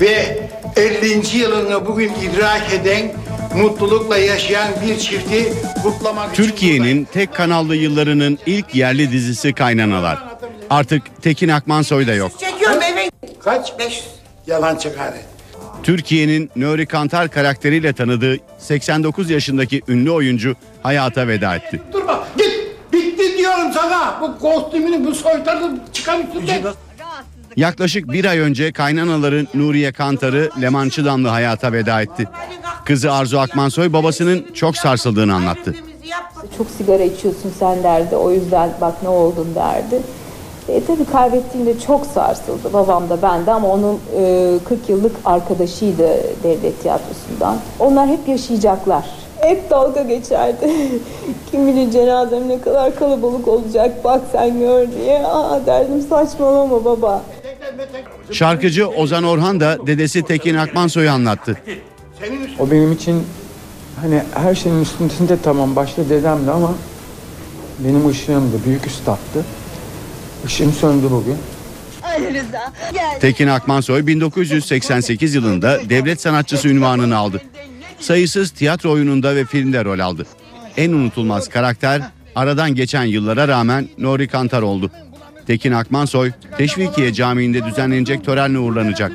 ve 0.00 0.48
50. 0.76 1.38
yılını 1.38 1.86
bugün 1.86 2.12
idrak 2.14 2.72
eden, 2.72 3.12
mutlulukla 3.56 4.18
yaşayan 4.18 4.68
bir 4.86 4.98
çifti 4.98 5.52
kutlamak 5.82 6.34
için 6.34 6.42
Türkiye'nin 6.44 7.04
tek 7.04 7.34
kanallı 7.34 7.76
yıllarının 7.76 8.38
ilk 8.46 8.74
yerli 8.74 9.12
dizisi 9.12 9.52
Kaynanalar. 9.52 10.18
Artık 10.70 11.02
Tekin 11.22 11.48
Akmansoy 11.48 12.06
da 12.06 12.14
yok. 12.14 12.32
Çekiyorum 12.40 12.82
eve. 12.82 13.10
Kaç? 13.44 13.78
500. 13.78 14.04
Yalan 14.46 14.76
çıkar. 14.76 15.12
Türkiye'nin 15.82 16.50
Nuri 16.56 16.86
Kantar 16.86 17.28
karakteriyle 17.28 17.92
tanıdığı 17.92 18.36
89 18.58 19.30
yaşındaki 19.30 19.82
ünlü 19.88 20.10
oyuncu 20.10 20.56
hayata 20.82 21.28
veda 21.28 21.56
etti. 21.56 21.80
Bitti 21.88 22.01
diyorum 23.62 23.80
sana. 23.82 24.20
Bu 24.20 24.38
kostümünü, 24.38 25.06
bu 25.06 25.14
soytarını 25.14 25.78
çıkar 25.92 26.18
üstünden. 26.18 26.62
Yaklaşık 27.56 28.12
bir 28.12 28.24
ay 28.24 28.38
önce 28.38 28.72
kaynanaların 28.72 29.48
Nuriye 29.54 29.92
Kantar'ı 29.92 30.50
Leman 30.62 30.88
Çıdamlı 30.88 31.28
hayata 31.28 31.72
veda 31.72 32.02
etti. 32.02 32.28
Kızı 32.84 33.12
Arzu 33.12 33.38
Akmansoy 33.38 33.92
babasının 33.92 34.46
çok 34.54 34.76
sarsıldığını 34.76 35.34
anlattı. 35.34 35.74
Çok 36.58 36.66
sigara 36.78 37.02
içiyorsun 37.02 37.52
sen 37.58 37.82
derdi. 37.82 38.16
O 38.16 38.30
yüzden 38.30 38.70
bak 38.80 39.02
ne 39.02 39.08
oldun 39.08 39.48
derdi. 39.54 40.02
E, 40.68 40.84
tabii 40.84 41.04
kaybettiğimde 41.04 41.80
çok 41.80 42.06
sarsıldı. 42.06 42.72
Babam 42.72 43.08
da 43.10 43.22
ben 43.22 43.46
de 43.46 43.50
ama 43.50 43.68
onun 43.68 44.00
e, 44.16 44.58
40 44.64 44.88
yıllık 44.88 45.16
arkadaşıydı 45.24 46.08
devlet 46.42 46.82
tiyatrosundan. 46.82 47.58
Onlar 47.78 48.08
hep 48.08 48.28
yaşayacaklar. 48.28 49.04
Hep 49.42 49.70
dalga 49.70 50.02
geçerdi. 50.02 50.70
Kim 51.50 51.66
bilir 51.66 51.90
cenazem 51.90 52.48
ne 52.48 52.60
kadar 52.60 52.96
kalabalık 52.96 53.48
olacak 53.48 54.04
bak 54.04 54.20
sen 54.32 54.58
gör 54.58 54.92
diye. 54.92 55.26
Aa 55.26 55.66
derdim 55.66 56.00
saçmalama 56.08 56.84
baba. 56.84 57.22
Şarkıcı 58.32 58.88
Ozan 58.88 59.24
Orhan 59.24 59.60
da 59.60 59.86
dedesi 59.86 60.22
Tekin 60.22 60.54
Akmansoy'u 60.54 61.10
anlattı. 61.10 61.58
O 62.58 62.70
benim 62.70 62.92
için 62.92 63.22
hani 64.00 64.22
her 64.34 64.54
şeyin 64.54 64.80
üstünde 64.82 65.36
tamam 65.42 65.76
başta 65.76 66.08
dedemdi 66.08 66.50
ama 66.50 66.74
benim 67.78 68.08
ışığımdı, 68.08 68.64
büyük 68.66 68.86
üstattı. 68.86 69.44
Işığım 70.46 70.72
söndü 70.72 71.06
bugün. 71.10 71.36
Tekin 73.20 73.48
Akmansoy 73.48 74.06
1988 74.06 75.34
yılında 75.34 75.78
devlet 75.88 76.20
sanatçısı 76.20 76.68
ünvanını 76.68 77.16
aldı. 77.16 77.42
Sayısız 78.02 78.50
tiyatro 78.50 78.90
oyununda 78.90 79.36
ve 79.36 79.44
filmde 79.44 79.84
rol 79.84 79.98
aldı. 79.98 80.26
En 80.76 80.92
unutulmaz 80.92 81.48
karakter 81.48 82.02
aradan 82.34 82.74
geçen 82.74 83.04
yıllara 83.04 83.48
rağmen 83.48 83.88
Nuri 83.98 84.28
Kantar 84.28 84.62
oldu. 84.62 84.90
Tekin 85.46 85.72
Akmansoy, 85.72 86.32
Teşvikiye 86.58 87.12
Camii'nde 87.12 87.64
düzenlenecek 87.64 88.24
törenle 88.24 88.58
uğurlanacak. 88.58 89.12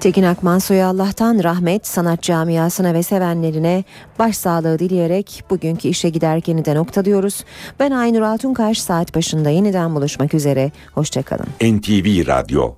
Tekin 0.00 0.22
Akmansoy'a 0.22 0.88
Allah'tan 0.88 1.44
rahmet, 1.44 1.86
sanat 1.86 2.22
camiasına 2.22 2.94
ve 2.94 3.02
sevenlerine 3.02 3.84
başsağlığı 4.18 4.78
dileyerek 4.78 5.44
bugünkü 5.50 5.88
işe 5.88 6.08
giderkeni 6.08 6.64
de 6.64 6.74
nokta 6.74 7.04
diyoruz. 7.04 7.44
Ben 7.80 7.90
Aynur 7.90 8.22
Altunkaş 8.22 8.78
saat 8.78 9.14
başında 9.14 9.50
yeniden 9.50 9.94
buluşmak 9.94 10.34
üzere. 10.34 10.70
Hoşçakalın. 10.94 11.46
NTV 11.60 12.26
Radyo 12.26 12.76